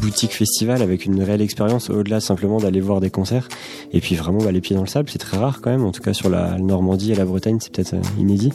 boutique 0.00 0.34
festival 0.34 0.82
avec 0.82 1.06
une 1.06 1.22
réelle 1.22 1.42
expérience 1.42 1.90
au-delà 1.90 2.20
simplement 2.20 2.58
d'aller 2.58 2.80
voir 2.80 3.00
des 3.00 3.10
concerts. 3.10 3.48
Et 3.92 4.00
puis 4.00 4.16
vraiment 4.16 4.38
bah, 4.38 4.50
les 4.50 4.60
pieds 4.60 4.74
dans 4.74 4.82
le 4.82 4.88
sable, 4.88 5.10
c'est 5.10 5.18
très 5.18 5.36
rare 5.36 5.60
quand 5.60 5.70
même, 5.70 5.84
en 5.84 5.92
tout 5.92 6.02
cas 6.02 6.12
sur 6.12 6.28
la 6.28 6.58
Normandie 6.58 7.12
et 7.12 7.14
la 7.14 7.24
Bretagne, 7.24 7.58
c'est 7.60 7.72
peut-être 7.72 7.94
euh, 7.94 8.20
inédit. 8.20 8.52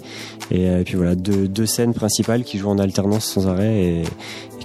Et, 0.52 0.68
euh, 0.68 0.84
puis 0.84 0.96
voilà, 0.96 1.16
deux, 1.16 1.48
deux 1.48 1.66
scènes 1.66 1.94
principales 1.94 2.44
qui 2.44 2.58
jouent 2.58 2.70
en 2.70 2.80
alternance 2.80 3.26
sans 3.26 3.48
arrêt 3.48 3.82
et 3.82 4.04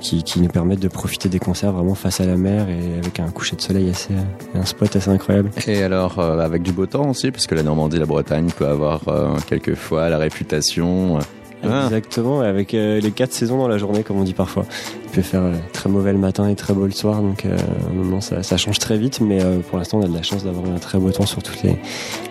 qui, 0.03 0.23
qui 0.23 0.41
nous 0.41 0.49
permettent 0.49 0.81
de 0.81 0.89
profiter 0.89 1.29
des 1.29 1.39
concerts 1.39 1.73
vraiment 1.73 1.95
face 1.95 2.21
à 2.21 2.27
la 2.27 2.37
mer 2.37 2.69
et 2.69 2.99
avec 2.99 3.21
un 3.21 3.31
coucher 3.31 3.57
de 3.57 3.61
soleil 3.63 3.89
assez, 3.91 4.13
un 4.55 4.65
spot 4.65 4.95
assez 4.97 5.11
incroyable. 5.11 5.51
Et 5.67 5.83
alors, 5.83 6.19
euh, 6.19 6.39
avec 6.41 6.63
du 6.63 6.73
beau 6.73 6.87
temps 6.87 7.09
aussi, 7.09 7.31
puisque 7.31 7.53
la 7.53 7.63
Normandie 7.63 7.97
et 7.97 8.01
la 8.01 8.07
Bretagne 8.07 8.49
peut 8.57 8.67
avoir 8.67 9.01
euh, 9.09 9.37
quelquefois 9.47 10.09
la 10.11 10.19
réputation. 10.19 11.19
euh, 11.19 11.21
ah, 11.65 11.85
Exactement, 11.85 12.41
avec 12.41 12.75
euh, 12.75 13.01
les 13.01 13.13
quatre 13.13 13.33
saisons 13.33 13.57
dans 13.59 13.69
la 13.69 13.79
journée, 13.79 14.03
comme 14.03 14.19
on 14.19 14.25
dit 14.25 14.35
parfois. 14.35 14.65
Il 15.05 15.11
peut 15.13 15.23
faire 15.23 15.43
euh, 15.43 15.53
très 15.73 15.89
mauvais 15.89 16.13
le 16.13 16.19
matin 16.19 16.49
et 16.49 16.57
très 16.57 16.75
beau 16.75 16.87
le 16.87 16.91
soir, 16.91 17.23
donc 17.23 17.45
euh, 17.45 17.57
non, 17.95 18.21
ça, 18.21 18.43
ça 18.43 18.57
change 18.57 18.79
très 18.81 18.99
vite, 18.99 19.21
mais 19.21 19.39
pour 19.69 19.79
l'instant, 19.79 19.99
on 20.01 20.03
a 20.05 20.09
de 20.09 20.15
la 20.15 20.23
chance 20.23 20.43
d'avoir 20.43 20.67
un 20.75 20.79
très 20.79 20.99
beau 20.99 21.11
temps 21.13 21.27
sur 21.27 21.43
toutes 21.43 21.63
les, 21.63 21.77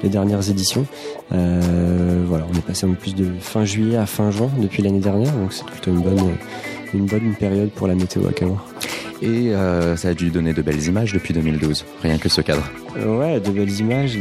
les 0.03 0.09
dernières 0.09 0.49
éditions. 0.49 0.85
Voilà, 1.29 2.45
on 2.51 2.57
est 2.57 2.65
passé 2.65 2.85
en 2.85 2.93
plus 2.93 3.15
de 3.15 3.27
fin 3.39 3.63
juillet 3.65 3.97
à 3.97 4.05
fin 4.05 4.31
juin 4.31 4.49
depuis 4.57 4.83
l'année 4.83 4.99
dernière, 4.99 5.31
donc 5.33 5.53
c'est 5.53 5.65
plutôt 5.65 5.91
une 5.91 6.01
bonne, 6.01 6.35
une 6.93 7.05
bonne 7.05 7.33
période 7.35 7.69
pour 7.71 7.87
la 7.87 7.95
météo 7.95 8.27
à 8.27 8.33
Cahors. 8.33 8.67
Et 9.21 9.53
euh, 9.53 9.95
ça 9.95 10.09
a 10.09 10.13
dû 10.13 10.31
donner 10.31 10.53
de 10.53 10.61
belles 10.61 10.83
images 10.83 11.13
depuis 11.13 11.33
2012, 11.33 11.85
rien 12.01 12.17
que 12.17 12.29
ce 12.29 12.41
cadre. 12.41 12.63
Ouais, 12.93 13.39
de 13.39 13.51
belles 13.51 13.79
images, 13.79 14.17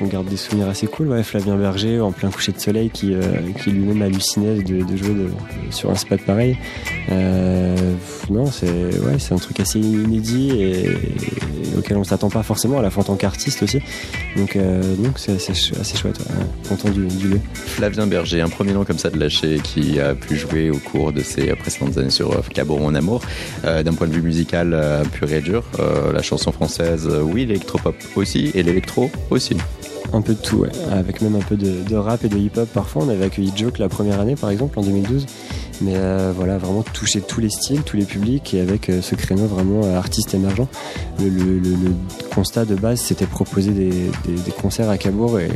on 0.00 0.06
garde 0.06 0.28
des 0.28 0.36
souvenirs 0.36 0.68
assez 0.68 0.86
cool. 0.86 1.08
Ouais, 1.08 1.24
Flavien 1.24 1.56
Berger 1.56 2.00
en 2.00 2.12
plein 2.12 2.30
coucher 2.30 2.52
de 2.52 2.60
soleil 2.60 2.88
qui, 2.90 3.12
euh, 3.12 3.20
qui 3.62 3.70
lui-même 3.70 4.02
hallucinait 4.02 4.62
de, 4.62 4.96
jouer 4.96 5.14
sur 5.70 5.90
un 5.90 5.96
spot 5.96 6.20
pareil. 6.22 6.56
Euh, 7.10 7.76
non, 8.30 8.46
c'est 8.46 8.70
ouais, 8.70 9.16
un 9.30 9.36
truc 9.36 9.58
assez 9.58 9.80
inédit 9.80 10.50
et, 10.52 10.90
auquel 11.76 11.96
on 11.96 12.04
s'attend 12.04 12.30
pas 12.30 12.44
forcément, 12.44 12.78
à 12.78 12.82
la 12.82 12.90
fois 12.90 13.02
en 13.02 13.06
tant 13.06 13.16
qu'artiste 13.16 13.64
aussi. 13.64 13.80
Donc, 14.36 14.54
euh, 14.54 14.80
c'est 15.16 15.32
assez, 15.32 15.52
ch- 15.54 15.72
assez 15.80 15.96
chouette, 15.98 16.18
content 16.68 16.90
du, 16.90 17.06
du 17.08 17.28
lieu. 17.28 17.40
Flavien 17.52 18.06
Berger, 18.06 18.40
un 18.40 18.48
premier 18.48 18.74
nom 18.74 18.84
comme 18.84 18.98
ça 18.98 19.10
de 19.10 19.18
lâcher 19.18 19.58
qui 19.62 19.98
a 19.98 20.14
pu 20.14 20.36
jouer 20.36 20.70
au 20.70 20.78
cours 20.78 21.12
de 21.12 21.20
ses 21.20 21.46
précédentes 21.56 21.98
années 21.98 22.10
sur 22.10 22.30
Cabourg 22.50 22.78
Mon 22.78 22.94
Amour. 22.94 23.22
D'un 23.64 23.92
point 23.92 24.06
de 24.06 24.12
vue 24.12 24.22
musical 24.22 25.02
pur 25.12 25.32
et 25.32 25.40
dur, 25.40 25.64
la 26.12 26.22
chanson 26.22 26.52
française, 26.52 27.10
oui, 27.22 27.44
l'électropop 27.44 27.96
aussi, 28.16 28.50
et 28.54 28.62
l'électro 28.62 29.10
aussi. 29.30 29.56
Un 30.12 30.20
peu 30.20 30.34
de 30.34 30.38
tout, 30.38 30.58
ouais. 30.58 30.70
avec 30.92 31.22
même 31.22 31.34
un 31.34 31.40
peu 31.40 31.56
de, 31.56 31.82
de 31.82 31.96
rap 31.96 32.24
et 32.24 32.28
de 32.28 32.38
hip-hop 32.38 32.68
parfois. 32.72 33.02
On 33.04 33.08
avait 33.08 33.24
accueilli 33.24 33.52
Joke 33.56 33.78
la 33.78 33.88
première 33.88 34.20
année, 34.20 34.36
par 34.36 34.50
exemple, 34.50 34.78
en 34.78 34.82
2012. 34.82 35.26
Mais 35.80 35.94
euh, 35.96 36.32
voilà, 36.34 36.56
vraiment 36.58 36.82
toucher 36.82 37.20
tous 37.20 37.40
les 37.40 37.50
styles, 37.50 37.82
tous 37.82 37.96
les 37.96 38.04
publics, 38.04 38.54
et 38.54 38.60
avec 38.60 38.88
euh, 38.88 39.02
ce 39.02 39.14
créneau 39.14 39.46
vraiment 39.46 39.84
euh, 39.84 39.96
artiste 39.98 40.32
émergent. 40.34 40.66
Le, 41.18 41.28
le- 41.28 41.58
le- 41.58 41.70
le 41.70 41.94
constat 42.34 42.64
de 42.64 42.74
base, 42.74 43.00
c'était 43.00 43.26
proposer 43.26 43.72
des, 43.72 43.90
des- 43.90 44.40
des 44.44 44.50
concerts 44.50 44.88
à 44.88 44.98
Cabourg 44.98 45.38
et 45.40 45.48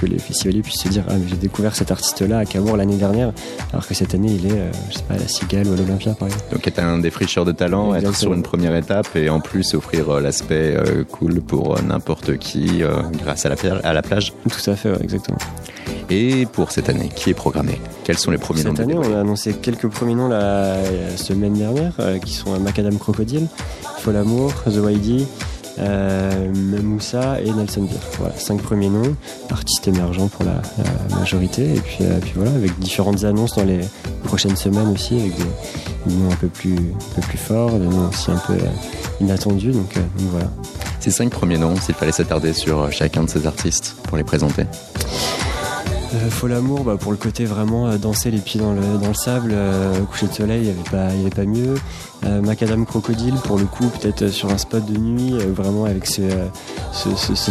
que 0.00 0.06
les 0.06 0.18
festivaliers 0.18 0.62
puissent 0.62 0.80
se 0.82 0.88
dire 0.88 1.04
Ah, 1.08 1.14
j'ai 1.26 1.36
découvert 1.36 1.74
cet 1.74 1.90
artiste-là 1.90 2.38
à 2.38 2.44
Cabourg 2.44 2.76
l'année 2.76 2.96
dernière, 2.96 3.32
alors 3.72 3.86
que 3.86 3.94
cette 3.94 4.14
année, 4.14 4.32
il 4.32 4.46
est, 4.46 4.70
je 4.90 4.94
sais 4.98 5.02
pas, 5.08 5.14
à 5.14 5.18
la 5.18 5.28
Cigale 5.28 5.66
ou 5.68 5.72
à 5.72 5.76
l'Olympia, 5.76 6.14
par 6.14 6.28
exemple. 6.28 6.44
Donc 6.52 6.66
être 6.66 6.78
un 6.78 6.98
défricheur 6.98 7.44
de 7.44 7.52
talent, 7.52 7.94
être 7.94 8.14
sur 8.16 8.32
une 8.34 8.42
première 8.42 8.74
étape 8.76 9.16
et 9.16 9.28
en 9.28 9.40
plus 9.40 9.74
offrir 9.74 10.20
l'aspect 10.20 10.76
cool 11.10 11.40
pour 11.40 11.80
n'importe 11.82 12.36
qui 12.38 12.82
grâce 13.18 13.44
à 13.46 13.48
la, 13.48 13.56
pla- 13.56 13.80
à 13.82 13.92
la 13.92 14.02
plage. 14.02 14.32
Tout 14.48 14.70
à 14.70 14.76
fait, 14.76 14.90
ouais, 14.90 15.02
exactement. 15.02 15.38
Et 16.10 16.46
pour 16.46 16.70
cette 16.70 16.88
année, 16.88 17.10
qui 17.14 17.30
est 17.30 17.34
programmé 17.34 17.80
Quels 18.04 18.18
sont 18.18 18.30
les 18.30 18.38
premiers 18.38 18.62
noms 18.64 18.74
Cette 18.74 18.80
année, 18.80 18.96
on 18.96 19.14
a 19.14 19.20
annoncé 19.20 19.54
quelques 19.54 19.88
premiers 19.88 20.14
noms 20.14 20.28
la, 20.28 20.76
semaine 21.16 21.54
dernière, 21.54 21.94
euh, 22.00 22.18
qui 22.18 22.32
sont 22.32 22.58
Macadam 22.60 22.98
Crocodile, 22.98 23.46
Folamour, 23.98 24.52
The 24.64 24.80
YD, 24.90 25.26
euh, 25.78 26.52
Moussa 26.82 27.40
et 27.40 27.50
Nelson 27.50 27.82
Beer. 27.82 27.98
Voilà, 28.18 28.36
cinq 28.36 28.62
premiers 28.62 28.88
noms, 28.88 29.16
artistes 29.50 29.88
émergents 29.88 30.28
pour 30.28 30.44
la, 30.44 30.62
la 31.10 31.16
majorité, 31.16 31.74
et 31.74 31.80
puis, 31.80 31.98
euh, 32.02 32.18
puis 32.20 32.32
voilà, 32.36 32.52
avec 32.52 32.78
différentes 32.78 33.24
annonces 33.24 33.56
dans 33.56 33.64
les 33.64 33.80
prochaines 34.22 34.56
semaines 34.56 34.88
aussi, 34.88 35.18
avec 35.18 35.36
des, 35.36 35.44
des 36.06 36.14
noms 36.14 36.30
un 36.30 36.36
peu 36.36 36.48
plus, 36.48 36.74
un 36.74 37.14
peu 37.14 37.22
plus 37.22 37.38
forts, 37.38 37.72
des 37.72 37.86
noms 37.86 38.08
aussi 38.08 38.30
un 38.30 38.40
peu 38.46 38.52
euh, 38.52 39.20
inattendus, 39.20 39.72
donc, 39.72 39.94
donc 39.94 40.28
voilà. 40.30 40.50
Ces 41.00 41.10
cinq 41.10 41.30
premiers 41.30 41.58
noms, 41.58 41.76
s'il 41.76 41.94
fallait 41.94 42.12
s'attarder 42.12 42.52
sur 42.52 42.90
chacun 42.92 43.24
de 43.24 43.30
ces 43.30 43.46
artistes 43.46 43.96
pour 44.04 44.16
les 44.16 44.24
présenter. 44.24 44.64
Euh, 46.14 46.30
Faux 46.30 46.46
l'amour, 46.46 46.84
bah, 46.84 46.96
pour 46.98 47.10
le 47.12 47.18
côté 47.18 47.44
vraiment 47.44 47.86
euh, 47.88 47.96
danser 47.96 48.30
les 48.30 48.38
pieds 48.38 48.60
dans 48.60 48.72
le, 48.72 48.80
sable, 49.14 49.50
euh, 49.52 49.98
coucher 50.04 50.26
de 50.26 50.32
soleil, 50.32 50.60
il 50.62 50.64
n'y 50.64 51.20
avait, 51.24 51.30
pas- 51.30 51.44
mieux. 51.44 51.74
Euh, 52.24 52.40
Macadam 52.40 52.86
Crocodile, 52.86 53.34
pour 53.44 53.58
le 53.58 53.64
coup, 53.64 53.88
peut-être 53.88 54.28
sur 54.28 54.50
un 54.50 54.58
spot 54.58 54.84
de 54.86 54.96
nuit, 54.96 55.32
vraiment 55.54 55.84
avec 55.84 56.06
ce, 56.06 56.22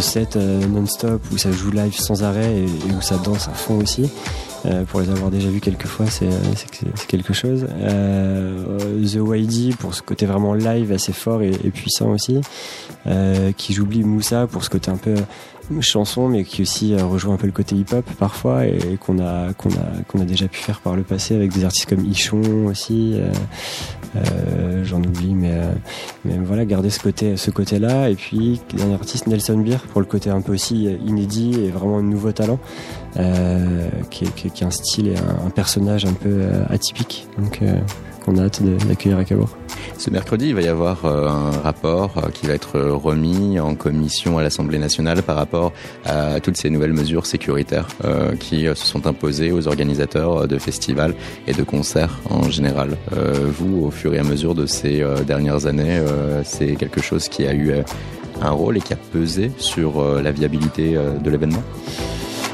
set 0.01 0.35
non-stop 0.35 1.21
où 1.31 1.37
ça 1.37 1.51
joue 1.51 1.71
live 1.71 1.93
sans 1.95 2.23
arrêt 2.23 2.59
et, 2.59 2.65
où 2.65 3.01
ça 3.01 3.17
danse 3.17 3.47
à 3.47 3.53
fond 3.53 3.77
aussi. 3.79 4.09
Pour 4.89 5.01
les 5.01 5.09
avoir 5.09 5.29
déjà 5.29 5.49
vus 5.49 5.59
quelques 5.59 5.87
fois, 5.87 6.05
c'est 6.09 6.29
c'est 6.55 6.69
que 6.71 6.77
c'est- 6.77 6.91
c'est 6.95 7.07
quelque 7.07 7.33
chose. 7.33 7.65
The 7.67 9.15
YD 9.35 9.75
pour 9.75 9.93
ce 9.93 10.01
côté 10.01 10.25
vraiment 10.25 10.53
live 10.53 10.91
assez 10.93 11.11
fort 11.11 11.41
et, 11.41 11.51
puissant 11.51 12.09
aussi. 12.11 12.39
Euh, 13.05 13.51
qui 13.51 13.73
j'oublie 13.73 14.03
Moussa 14.03 14.47
pour 14.47 14.63
ce 14.63 14.69
côté 14.69 14.89
un 14.89 14.95
peu 14.95 15.15
chanson, 15.81 16.27
mais 16.27 16.43
qui 16.43 16.61
aussi 16.61 16.93
euh, 16.93 17.05
rejoint 17.05 17.35
un 17.35 17.37
peu 17.37 17.45
le 17.45 17.51
côté 17.51 17.75
hip-hop 17.75 18.05
parfois 18.19 18.65
et, 18.65 18.97
qu'on 18.99 19.19
a 19.19 19.53
qu'on 19.53 19.69
a 19.69 20.03
qu'on 20.07 20.19
a 20.21 20.25
déjà 20.25 20.47
pu 20.47 20.59
faire 20.59 20.79
par 20.81 20.95
le 20.95 21.03
passé 21.03 21.35
avec 21.35 21.51
des 21.51 21.63
artistes 21.65 21.89
comme 21.89 22.05
Ichon 22.05 22.65
aussi. 22.67 23.13
euh, 23.15 23.31
euh, 24.15 24.83
J'en 24.83 24.99
oublie, 24.99 25.33
mais 25.33 25.59
mais 26.25 26.37
voilà, 26.43 26.65
garder 26.65 26.89
ce 26.89 26.99
côté 26.99 27.37
ce 27.37 27.49
côté-là. 27.51 28.09
Et 28.09 28.15
puis 28.15 28.61
dernier 28.75 28.93
artiste 28.93 29.27
Nelson 29.27 29.57
Beer 29.57 29.79
pour 29.91 30.01
le 30.01 30.07
côté 30.07 30.29
un 30.29 30.41
peu 30.41 30.53
aussi 30.53 30.85
inédit 31.05 31.55
et 31.63 31.69
vraiment 31.71 31.97
un 31.97 32.03
nouveau 32.03 32.31
talent, 32.31 32.59
qui, 34.09 34.25
qui 34.25 34.47
est 34.47 34.65
un 34.65 34.71
style 34.71 35.07
et 35.07 35.15
un, 35.17 35.47
un 35.47 35.49
personnage 35.49 36.05
un 36.05 36.13
peu 36.13 36.43
atypique. 36.69 37.27
Donc 37.39 37.61
qu'on 38.23 38.37
a 38.37 38.43
hâte 38.43 38.61
d'accueillir 38.87 39.17
à 39.17 39.23
Cabourg. 39.23 39.49
Ce 39.97 40.09
mercredi, 40.09 40.49
il 40.49 40.55
va 40.55 40.61
y 40.61 40.67
avoir 40.67 41.05
euh, 41.05 41.27
un 41.27 41.51
rapport 41.61 42.17
euh, 42.17 42.29
qui 42.29 42.47
va 42.47 42.53
être 42.53 42.79
remis 42.79 43.59
en 43.59 43.75
commission 43.75 44.37
à 44.37 44.43
l'Assemblée 44.43 44.79
nationale 44.79 45.21
par 45.23 45.35
rapport 45.35 45.71
à 46.05 46.39
toutes 46.39 46.57
ces 46.57 46.69
nouvelles 46.69 46.93
mesures 46.93 47.25
sécuritaires 47.25 47.87
euh, 48.03 48.35
qui 48.35 48.65
se 48.65 48.75
sont 48.75 49.07
imposées 49.07 49.51
aux 49.51 49.67
organisateurs 49.67 50.47
de 50.47 50.57
festivals 50.57 51.15
et 51.47 51.53
de 51.53 51.63
concerts 51.63 52.19
en 52.29 52.49
général. 52.49 52.97
Vous, 53.57 53.85
au 53.85 53.91
fur 53.91 54.13
et 54.13 54.19
à 54.19 54.23
mesure 54.23 54.55
de 54.55 54.65
ces 54.65 55.03
dernières 55.25 55.65
années, 55.65 56.01
c'est 56.43 56.75
quelque 56.75 57.01
chose 57.01 57.29
qui 57.29 57.45
a 57.45 57.53
eu 57.53 57.73
un 58.41 58.51
rôle 58.51 58.77
et 58.77 58.81
qui 58.81 58.93
a 58.93 58.97
pesé 58.97 59.51
sur 59.57 60.03
la 60.21 60.31
viabilité 60.31 60.97
de 61.23 61.29
l'événement? 61.29 61.63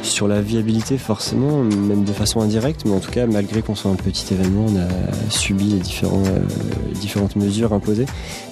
Sur 0.01 0.27
la 0.27 0.41
viabilité, 0.41 0.97
forcément, 0.97 1.63
même 1.63 2.03
de 2.03 2.13
façon 2.13 2.41
indirecte, 2.41 2.83
mais 2.85 2.93
en 2.93 2.99
tout 2.99 3.11
cas, 3.11 3.25
malgré 3.27 3.61
qu'on 3.61 3.75
soit 3.75 3.91
un 3.91 3.95
petit 3.95 4.33
événement, 4.33 4.65
on 4.67 4.77
a 4.77 5.29
subi 5.29 5.65
les 5.65 5.79
euh, 6.03 6.39
différentes 6.99 7.35
mesures 7.35 7.73
imposées, 7.73 8.05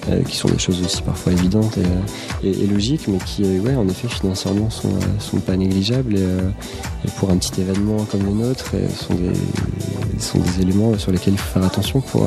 euh, 0.08 0.22
qui 0.22 0.36
sont 0.36 0.48
des 0.48 0.58
choses 0.58 0.82
aussi 0.82 1.02
parfois 1.02 1.32
évidentes 1.32 1.78
et, 1.78 2.46
euh, 2.46 2.66
logiques, 2.70 3.08
mais 3.08 3.18
qui, 3.18 3.44
ouais, 3.44 3.74
en 3.74 3.88
effet, 3.88 4.08
financièrement, 4.08 4.70
sont, 4.70 4.92
sont 5.18 5.40
pas 5.40 5.56
négligeables. 5.56 6.16
Et, 6.16 7.10
pour 7.16 7.30
un 7.30 7.36
petit 7.36 7.60
événement 7.60 8.04
comme 8.10 8.24
le 8.24 8.32
nôtre, 8.32 8.72
sont 8.94 9.14
des, 9.14 10.20
sont 10.20 10.38
des 10.38 10.62
éléments 10.62 10.98
sur 10.98 11.12
lesquels 11.12 11.34
il 11.34 11.38
faut 11.38 11.58
faire 11.58 11.64
attention 11.64 12.00
pour, 12.00 12.26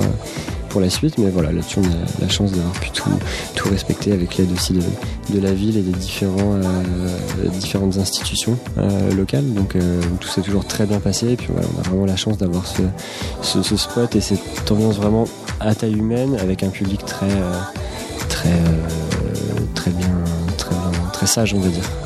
pour 0.72 0.82
la 0.82 0.90
suite. 0.90 1.18
Mais 1.18 1.30
voilà, 1.30 1.52
là-dessus, 1.52 1.80
on 1.80 1.84
a 1.84 2.22
la 2.22 2.30
chance 2.30 2.52
d'avoir 2.52 2.74
pu 2.74 2.90
tout, 2.92 3.70
respecter 3.70 4.12
avec 4.12 4.38
l'aide 4.38 4.52
aussi 4.52 4.74
de, 4.74 5.40
la 5.40 5.54
ville 5.54 5.78
et 5.78 5.82
des 5.82 5.94
euh, 6.24 7.50
différentes 7.52 7.98
institutions 7.98 8.58
euh, 8.78 9.14
locales. 9.14 9.54
Donc 9.54 9.76
euh, 9.76 10.02
tout 10.20 10.28
s'est 10.28 10.42
toujours 10.42 10.66
très 10.66 10.86
bien 10.86 11.00
passé. 11.00 11.32
Et 11.32 11.36
puis 11.36 11.50
voilà, 11.52 11.68
on 11.76 11.80
a 11.80 11.84
vraiment 11.84 12.06
la 12.06 12.16
chance 12.16 12.38
d'avoir 12.38 12.66
ce, 12.66 12.82
ce, 13.42 13.78
spot 13.78 14.16
et 14.16 14.22
cette 14.22 14.72
ambiance 14.72 14.96
vraiment 14.96 15.26
à 15.60 15.76
taille 15.76 15.98
humaine 15.98 16.38
avec 16.40 16.64
un 16.64 16.70
public 16.70 17.06
très, 17.06 17.30
très, 18.30 18.50
très 19.76 19.92
bien, 19.92 20.14
très 20.58 20.76
bien, 20.76 21.10
très 21.14 21.28
sage, 21.28 21.54
on 21.54 21.60
va 21.60 21.70
dire. 21.70 22.01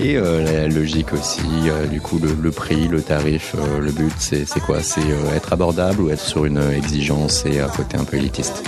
Et 0.00 0.16
euh, 0.16 0.42
la 0.44 0.68
logique 0.68 1.12
aussi, 1.12 1.40
euh, 1.68 1.86
du 1.86 2.00
coup, 2.00 2.18
le, 2.18 2.50
prix, 2.50 2.88
le 2.88 3.02
tarif, 3.02 3.54
euh, 3.56 3.78
le 3.78 3.92
but, 3.92 4.12
c'est 4.18 4.60
quoi? 4.60 4.82
C'est 4.82 5.00
être 5.34 5.52
abordable 5.52 6.00
ou 6.02 6.10
être 6.10 6.20
sur 6.24 6.44
une 6.44 6.60
exigence 6.72 7.44
et 7.46 7.60
un 7.60 7.68
côté 7.68 7.96
un 7.96 8.04
peu 8.04 8.16
élitiste? 8.16 8.62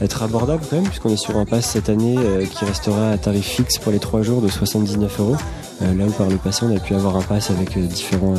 Être 0.00 0.22
abordable 0.22 0.62
quand 0.70 0.76
même, 0.76 0.86
puisqu'on 0.86 1.10
est 1.10 1.16
sur 1.16 1.36
un 1.36 1.44
pass 1.44 1.66
cette 1.66 1.90
année 1.90 2.16
qui 2.50 2.64
restera 2.64 3.10
à 3.10 3.18
tarif 3.18 3.44
fixe 3.44 3.76
pour 3.76 3.92
les 3.92 3.98
3 3.98 4.22
jours 4.22 4.40
de 4.40 4.48
79 4.48 5.20
euros. 5.20 5.36
Là 5.82 6.04
où 6.06 6.10
par 6.10 6.28
le 6.28 6.36
passé 6.36 6.64
on 6.64 6.74
a 6.76 6.80
pu 6.80 6.94
avoir 6.94 7.16
un 7.16 7.22
pass 7.22 7.50
avec 7.50 7.76
différents, 7.78 8.34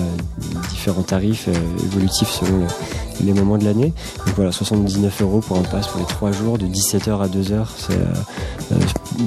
différents 0.71 1.01
tarifs 1.03 1.47
évolutifs 1.85 2.29
selon 2.29 2.59
le- 2.59 3.25
les 3.25 3.33
moments 3.33 3.57
de 3.59 3.65
l'année. 3.65 3.93
Donc 4.25 4.35
voilà, 4.35 4.51
79 4.51 5.21
euros 5.21 5.39
pour 5.39 5.57
un 5.57 5.63
pass 5.63 5.87
pour 5.87 5.99
les 5.99 6.05
3 6.07 6.31
jours 6.31 6.57
de 6.57 6.65
17h 6.65 7.21
à 7.21 7.27
2h. 7.27 7.65
C'est, 7.77 8.75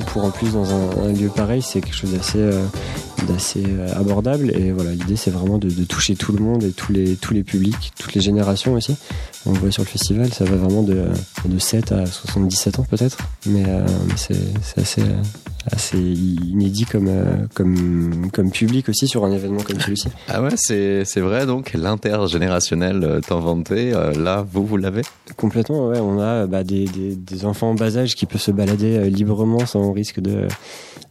pour 0.00 0.24
en 0.24 0.30
plus 0.30 0.52
dans 0.52 0.66
un, 0.72 1.12
lieu 1.12 1.28
pareil, 1.28 1.62
c'est 1.62 1.80
quelque 1.80 1.94
chose 1.94 2.12
d'assez 2.12 2.38
euh, 2.38 2.64
d'assez 3.22 3.64
euh, 3.66 3.92
abordable. 3.94 4.50
Et 4.50 4.72
voilà, 4.72 4.92
l'idée 4.92 5.16
c'est 5.16 5.30
vraiment 5.30 5.58
de, 5.58 5.68
de 5.68 5.84
toucher 5.84 6.16
tout 6.16 6.32
le 6.32 6.42
monde 6.42 6.64
et 6.64 6.70
tous 6.70 6.92
les, 6.92 7.16
tous 7.16 7.34
les 7.34 7.42
publics, 7.42 7.92
toutes 7.98 8.14
les 8.14 8.20
générations 8.20 8.74
aussi. 8.74 8.96
On 9.46 9.52
le 9.52 9.58
voit 9.58 9.70
sur 9.70 9.82
le 9.82 9.88
festival, 9.88 10.32
ça 10.32 10.44
va 10.44 10.56
vraiment 10.56 10.82
de, 10.82 11.04
de 11.44 11.58
7 11.58 11.92
à 11.92 12.06
77 12.06 12.78
ans 12.78 12.86
peut-être. 12.88 13.18
Mais, 13.46 13.64
euh, 13.66 13.86
c'est, 14.16 14.36
assez, 14.78 15.02
euh, 15.02 15.22
assez 15.70 15.98
inédit 15.98 16.86
comme, 16.86 17.10
comme, 17.52 18.30
comme 18.32 18.50
public 18.50 18.88
aussi 18.88 19.06
sur 19.06 19.24
un 19.24 19.32
événement 19.32 19.62
comme 19.62 19.80
celui-ci. 19.80 20.08
Ah 20.28 20.42
ouais, 20.42 20.56
c'est 20.56 21.20
vrai, 21.20 21.46
donc 21.46 21.74
l'intergénérationnel 21.74 23.20
tant 23.26 23.40
vanté, 23.40 23.90
là, 23.90 24.44
vous, 24.50 24.64
vous 24.66 24.76
l'avez? 24.76 25.02
Complètement, 25.36 25.88
ouais. 25.88 26.00
On 26.00 26.18
a 26.18 26.46
bah, 26.46 26.64
des, 26.64 26.86
des, 26.86 27.14
des 27.14 27.44
enfants 27.44 27.70
en 27.70 27.74
bas 27.74 27.96
âge 27.98 28.14
qui 28.14 28.26
peuvent 28.26 28.40
se 28.40 28.50
balader 28.50 29.10
librement 29.10 29.66
sans 29.66 29.92
risque 29.92 30.20
de, 30.20 30.48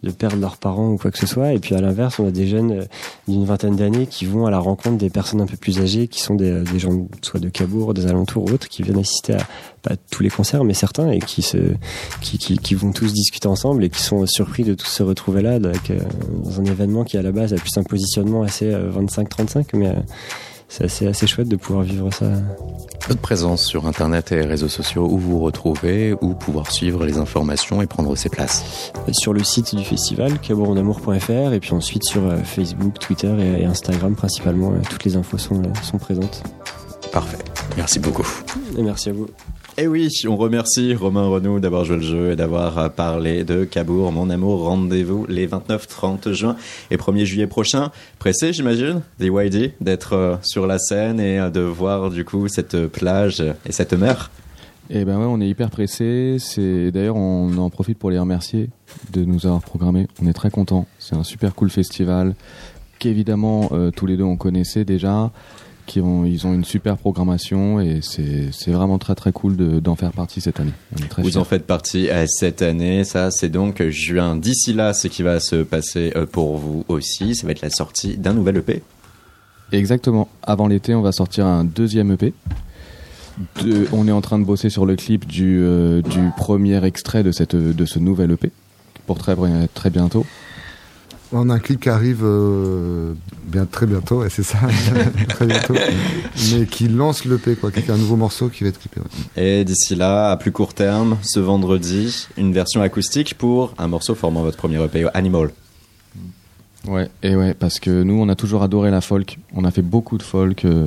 de 0.03 0.11
perdre 0.11 0.37
leurs 0.37 0.57
parents 0.57 0.89
ou 0.89 0.97
quoi 0.97 1.11
que 1.11 1.17
ce 1.17 1.25
soit. 1.25 1.53
Et 1.53 1.59
puis 1.59 1.75
à 1.75 1.81
on 2.19 2.27
a 2.27 2.31
des 2.31 2.47
jeunes 2.47 2.71
euh, 2.71 2.85
d'une 3.27 3.45
vingtaine 3.45 3.75
d'années 3.75 4.07
qui 4.07 4.25
vont 4.25 4.45
à 4.45 4.51
la 4.51 4.59
rencontre 4.59 4.97
des 4.97 5.09
personnes 5.09 5.41
un 5.41 5.45
peu 5.45 5.57
plus 5.57 5.79
âgées, 5.79 6.07
qui 6.07 6.21
sont 6.21 6.35
des, 6.35 6.51
euh, 6.51 6.79
gens 6.79 7.07
soit 7.21 7.39
de 7.39 7.49
Cabourg, 7.49 7.93
des 7.93 8.07
alentours 8.07 8.43
ou 8.43 8.53
autres, 8.53 8.67
qui 8.67 8.83
viennent 8.83 8.99
assister 8.99 9.33
à 9.33 9.47
pas 9.83 9.95
tous 10.09 10.23
les 10.23 10.29
concerts, 10.29 10.63
mais 10.63 10.73
certains, 10.73 11.11
et 11.11 11.19
qui, 11.19 11.41
se, 11.41 11.57
qui, 12.21 12.73
vont 12.73 12.93
tous 12.93 13.13
discuter 13.13 13.47
ensemble 13.47 13.83
et 13.83 13.89
qui 13.89 14.01
sont 14.01 14.25
surpris 14.25 14.63
de 14.63 14.73
tous 14.73 14.87
se 14.87 15.03
retrouver 15.03 15.41
là 15.41 15.59
euh, 15.59 15.99
dans 16.43 16.61
un 16.61 16.65
événement 16.65 17.03
qui 17.03 17.17
à 17.17 17.21
la 17.21 17.31
base 17.31 17.53
a 17.53 17.57
plus 17.57 17.77
un 17.77 17.83
positionnement 17.83 18.43
assez 18.43 18.71
euh, 18.73 18.89
25-35, 18.91 19.65
mais 19.73 19.93
c'est 20.73 20.85
assez, 20.85 21.05
assez 21.05 21.27
chouette 21.27 21.47
de 21.47 21.55
pouvoir 21.55 21.83
vivre 21.83 22.11
ça. 22.11 22.25
Votre 23.07 23.21
présence 23.21 23.63
sur 23.63 23.85
Internet 23.85 24.31
et 24.31 24.41
réseaux 24.41 24.69
sociaux, 24.69 25.07
où 25.07 25.19
vous 25.19 25.39
retrouvez, 25.39 26.15
où 26.19 26.33
pouvoir 26.33 26.71
suivre 26.71 27.05
les 27.05 27.19
informations 27.19 27.83
et 27.83 27.85
prendre 27.85 28.15
ses 28.15 28.29
places? 28.29 28.91
Sur 29.11 29.33
le 29.33 29.43
site 29.43 29.75
du 29.75 29.83
festival, 29.83 30.39
cabourondamour.fr, 30.39 31.53
et 31.53 31.59
puis 31.59 31.73
ensuite 31.73 32.03
sur 32.03 32.25
euh, 32.25 32.37
Facebook, 32.43 32.97
Twitter 32.97 33.31
et, 33.39 33.61
et 33.61 33.65
Instagram 33.65 34.15
principalement. 34.15 34.71
euh, 34.71 34.79
toutes 34.89 35.03
les 35.03 35.15
infos 35.15 35.37
sont, 35.37 35.61
euh, 35.61 35.73
sont 35.83 35.99
présentes. 35.99 36.41
Parfait. 37.11 37.37
Merci 37.77 37.99
beaucoup. 37.99 38.27
Et 38.75 38.81
merci 38.81 39.09
à 39.09 39.13
vous. 39.13 39.27
Et 39.75 39.87
oui, 39.87 40.07
on 40.27 40.37
remercie 40.37 40.93
Romain 40.93 41.25
Renaud 41.25 41.59
d'avoir 41.59 41.83
joué 41.83 41.95
le 41.95 42.03
jeu 42.03 42.31
et 42.31 42.35
d'avoir 42.35 42.77
euh, 42.77 42.89
parlé 42.89 43.43
de 43.43 43.63
Cabourg, 43.63 44.11
mon 44.11 44.29
amour. 44.29 44.65
Rendez-vous 44.65 45.25
les 45.27 45.47
29, 45.47 45.87
30 45.87 46.31
juin 46.31 46.55
et 46.91 46.97
1er 46.97 47.25
juillet 47.25 47.47
prochain. 47.47 47.89
Pressé, 48.19 48.53
j'imagine, 48.53 49.01
des 49.17 49.29
YD, 49.29 49.73
d'être 49.81 50.13
euh, 50.13 50.35
sur 50.43 50.67
la 50.67 50.77
scène 50.77 51.19
et 51.19 51.39
euh, 51.39 51.49
de 51.49 51.61
voir 51.61 52.11
du 52.11 52.23
coup 52.23 52.47
cette 52.47 52.85
plage 52.85 53.43
et 53.65 53.71
cette 53.71 53.93
mer. 53.93 54.29
Et 54.91 55.05
ben 55.05 55.17
ouais, 55.17 55.25
on 55.27 55.41
est 55.41 55.49
hyper 55.49 55.71
pressé. 55.71 56.35
C'est 56.37 56.91
d'ailleurs 56.91 57.15
on 57.15 57.57
en 57.57 57.71
profite 57.71 57.97
pour 57.97 58.11
les 58.11 58.19
remercier 58.19 58.69
de 59.11 59.25
nous 59.25 59.47
avoir 59.47 59.61
programmé. 59.61 60.05
On 60.21 60.27
est 60.27 60.33
très 60.33 60.51
contents. 60.51 60.85
C'est 60.99 61.15
un 61.15 61.23
super 61.23 61.55
cool 61.55 61.71
festival 61.71 62.35
qu'évidemment 62.99 63.71
tous 63.95 64.05
les 64.05 64.17
deux 64.17 64.23
on 64.23 64.37
connaissait 64.37 64.85
déjà. 64.85 65.31
Qui 65.85 65.99
ont, 65.99 66.23
ils 66.23 66.47
ont 66.47 66.53
une 66.53 66.63
super 66.63 66.97
programmation 66.97 67.81
et 67.81 67.99
c'est 68.01 68.71
vraiment 68.71 68.97
très 68.97 69.15
très 69.15 69.33
cool 69.33 69.57
de- 69.57 69.79
d'en 69.81 69.95
faire 69.97 70.11
partie 70.13 70.39
cette 70.39 70.59
année. 70.61 70.71
Vous 71.17 71.29
fiers. 71.29 71.37
en 71.37 71.43
faites 71.43 71.67
partie 71.67 72.09
euh, 72.09 72.25
cette 72.27 72.61
année, 72.61 73.03
ça 73.03 73.31
c'est 73.31 73.49
donc 73.49 73.83
juin. 73.89 74.37
D'ici 74.37 74.71
là, 74.73 74.93
ce 74.93 75.09
qui 75.09 75.23
va 75.23 75.41
se 75.41 75.57
passer 75.63 76.13
euh, 76.15 76.25
pour 76.25 76.57
vous 76.57 76.85
aussi, 76.87 77.35
ça 77.35 77.45
va 77.45 77.51
être 77.51 77.61
la 77.61 77.69
sortie 77.69 78.15
d'un 78.17 78.33
nouvel 78.33 78.57
EP. 78.57 78.81
Exactement. 79.73 80.29
Avant 80.41 80.67
l'été, 80.67 80.95
on 80.95 81.01
va 81.01 81.11
sortir 81.11 81.45
un 81.47 81.63
deuxième 81.65 82.11
EP. 82.11 82.33
De- 83.63 83.87
on 83.91 84.07
est 84.07 84.11
en 84.11 84.21
train 84.21 84.37
de 84.39 84.45
bosser 84.45 84.69
sur 84.69 84.85
le 84.85 84.95
clip 84.95 85.25
du, 85.25 85.59
euh, 85.63 86.01
du 86.01 86.29
premier 86.37 86.83
extrait 86.85 87.23
de, 87.23 87.31
cette, 87.31 87.55
de 87.55 87.85
ce 87.85 87.99
nouvel 87.99 88.31
EP 88.31 88.51
pour 89.05 89.17
très, 89.17 89.35
très 89.73 89.89
bientôt. 89.89 90.25
On 91.35 91.49
a 91.49 91.55
un 91.55 91.59
clip 91.59 91.79
qui 91.79 91.89
arrive 91.89 92.21
euh, 92.23 93.13
bien 93.45 93.65
très 93.65 93.87
bientôt, 93.87 94.19
ouais, 94.21 94.29
c'est 94.29 94.43
ça, 94.43 94.59
très 95.29 95.47
bientôt, 95.47 95.73
mais 96.51 96.65
qui 96.67 96.87
lance 96.87 97.25
l'EP, 97.25 97.55
quoi, 97.55 97.71
qui 97.71 97.79
est 97.79 97.89
un 97.89 97.97
nouveau 97.97 98.15
morceau 98.17 98.49
qui 98.49 98.63
va 98.63 98.69
être 98.69 98.79
clippé. 98.79 98.99
ouais. 99.01 99.43
Et 99.61 99.65
d'ici 99.65 99.95
là, 99.95 100.29
à 100.31 100.37
plus 100.37 100.51
court 100.51 100.75
terme, 100.75 101.17
ce 101.23 101.39
vendredi, 101.39 102.27
une 102.37 102.53
version 102.53 102.81
acoustique 102.83 103.33
pour 103.35 103.73
un 103.79 103.87
morceau 103.87 104.13
formant 104.13 104.43
votre 104.43 104.57
premier 104.57 104.81
EP, 104.83 105.07
Animal. 105.15 105.49
Ouais, 106.87 107.09
et 107.23 107.35
ouais, 107.35 107.53
parce 107.55 107.79
que 107.79 108.03
nous, 108.03 108.15
on 108.21 108.29
a 108.29 108.35
toujours 108.35 108.61
adoré 108.61 108.91
la 108.91 109.01
folk. 109.01 109.39
On 109.55 109.63
a 109.65 109.71
fait 109.71 109.81
beaucoup 109.81 110.17
de 110.19 110.23
folk. 110.23 110.65
euh, 110.65 110.85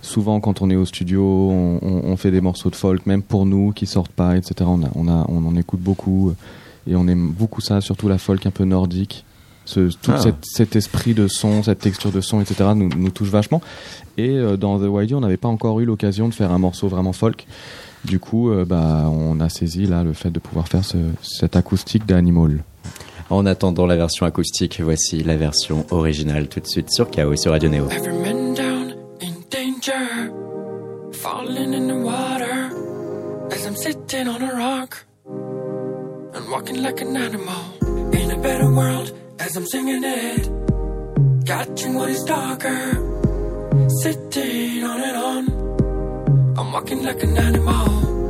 souvent, 0.00 0.40
quand 0.40 0.62
on 0.62 0.70
est 0.70 0.76
au 0.76 0.86
studio, 0.86 1.22
on, 1.50 1.78
on- 1.82 2.02
on 2.12 2.16
fait 2.16 2.30
des 2.30 2.40
morceaux 2.40 2.70
de 2.70 2.76
folk, 2.76 3.04
même 3.06 3.22
pour 3.22 3.44
nous 3.44 3.72
qui 3.72 3.86
sortent 3.86 4.12
pas, 4.12 4.36
etc. 4.36 4.54
On, 4.66 4.82
a, 4.84 4.88
on, 4.94 5.08
a, 5.08 5.26
on 5.28 5.44
en 5.44 5.56
écoute 5.56 5.80
beaucoup. 5.80 6.30
euh, 6.30 6.90
Et 6.90 6.94
on 6.96 7.06
aime 7.08 7.28
beaucoup 7.30 7.60
ça, 7.60 7.80
surtout 7.80 8.08
la 8.08 8.18
folk 8.18 8.46
un 8.46 8.50
peu 8.52 8.64
nordique. 8.64 9.24
Ce, 9.72 9.88
tout 10.02 10.10
Ah. 10.14 10.18
cet, 10.20 10.36
cet 10.44 10.76
esprit 10.76 11.14
de 11.14 11.28
son, 11.28 11.62
cette 11.62 11.78
texture 11.78 12.12
de 12.12 12.20
son, 12.20 12.40
etc. 12.40 12.70
nous, 12.74 12.88
nous 12.94 13.10
touche 13.10 13.28
vachement. 13.30 13.60
Et 14.18 14.30
euh, 14.36 14.56
dans 14.58 14.78
The 14.78 14.88
YD, 15.04 15.14
on 15.14 15.20
n'avait 15.20 15.36
pas 15.38 15.48
encore 15.48 15.80
eu 15.80 15.84
l'occasion 15.86 16.28
de 16.28 16.34
faire 16.34 16.52
un 16.52 16.58
morceau 16.58 16.88
vraiment 16.88 17.12
folk. 17.12 17.46
Du 18.04 18.18
coup, 18.18 18.50
euh, 18.50 18.64
bah, 18.66 19.08
on 19.10 19.40
a 19.40 19.48
saisi 19.48 19.86
là 19.86 20.02
le 20.04 20.12
fait 20.12 20.30
de 20.30 20.38
pouvoir 20.40 20.68
faire 20.68 20.84
ce, 20.84 20.98
cette 21.22 21.56
acoustique 21.56 22.04
d'Animal. 22.04 22.64
En 23.30 23.46
attendant 23.46 23.86
la 23.86 23.96
version 23.96 24.26
acoustique, 24.26 24.80
voici 24.82 25.22
la 25.22 25.36
version 25.36 25.86
originale 25.90 26.48
tout 26.48 26.60
de 26.60 26.66
suite 26.66 26.90
sur 26.90 27.10
KO 27.10 27.34
sur 27.36 27.52
Radio 27.52 27.70
Neo. 27.70 27.88
Every 27.88 28.12
man 28.12 28.54
down 28.54 28.94
in 29.22 29.32
danger, 29.50 30.30
falling 31.12 31.72
in 31.72 31.86
the 31.88 32.04
water 32.04 32.70
as 33.50 33.64
I'm 33.66 33.76
sitting 33.76 34.28
on 34.28 34.42
a 34.42 34.52
rock 34.54 35.06
and 36.34 36.50
walking 36.50 36.82
like 36.82 37.00
an 37.00 37.16
animal 37.16 38.12
in 38.12 38.30
a 38.32 38.36
better 38.42 38.68
world 38.70 39.14
as 39.44 39.56
I'm 39.56 39.66
singing 39.66 40.04
it, 40.04 40.44
catching 41.44 41.94
what 41.94 42.08
is 42.10 42.22
darker, 42.22 42.80
sitting 44.02 44.84
on 44.84 45.00
and 45.00 45.16
on. 45.16 46.58
I'm 46.58 46.72
walking 46.72 47.02
like 47.02 47.22
an 47.24 47.36
animal. 47.36 48.21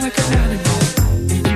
Like 0.00 0.16
an 0.18 0.38
animal 0.38 1.47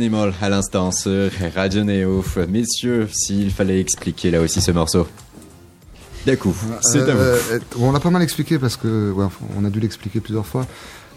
Animal 0.00 0.32
à 0.40 0.48
l'instant 0.48 0.92
sur 0.92 1.30
Radio 1.54 1.84
Neo. 1.84 2.24
Messieurs, 2.48 3.06
s'il 3.12 3.50
fallait 3.50 3.78
expliquer 3.80 4.30
là 4.30 4.40
aussi 4.40 4.62
ce 4.62 4.70
morceau. 4.70 5.06
D'un 6.24 6.36
coup, 6.36 6.54
c'est 6.80 7.02
à 7.02 7.04
vous. 7.14 7.20
Euh, 7.20 7.38
euh, 7.52 7.58
on 7.78 7.92
l'a 7.92 8.00
pas 8.00 8.08
mal 8.08 8.22
expliqué 8.22 8.58
parce 8.58 8.78
que 8.78 9.12
ouais, 9.12 9.26
on 9.58 9.64
a 9.66 9.68
dû 9.68 9.78
l'expliquer 9.78 10.20
plusieurs 10.20 10.46
fois. 10.46 10.66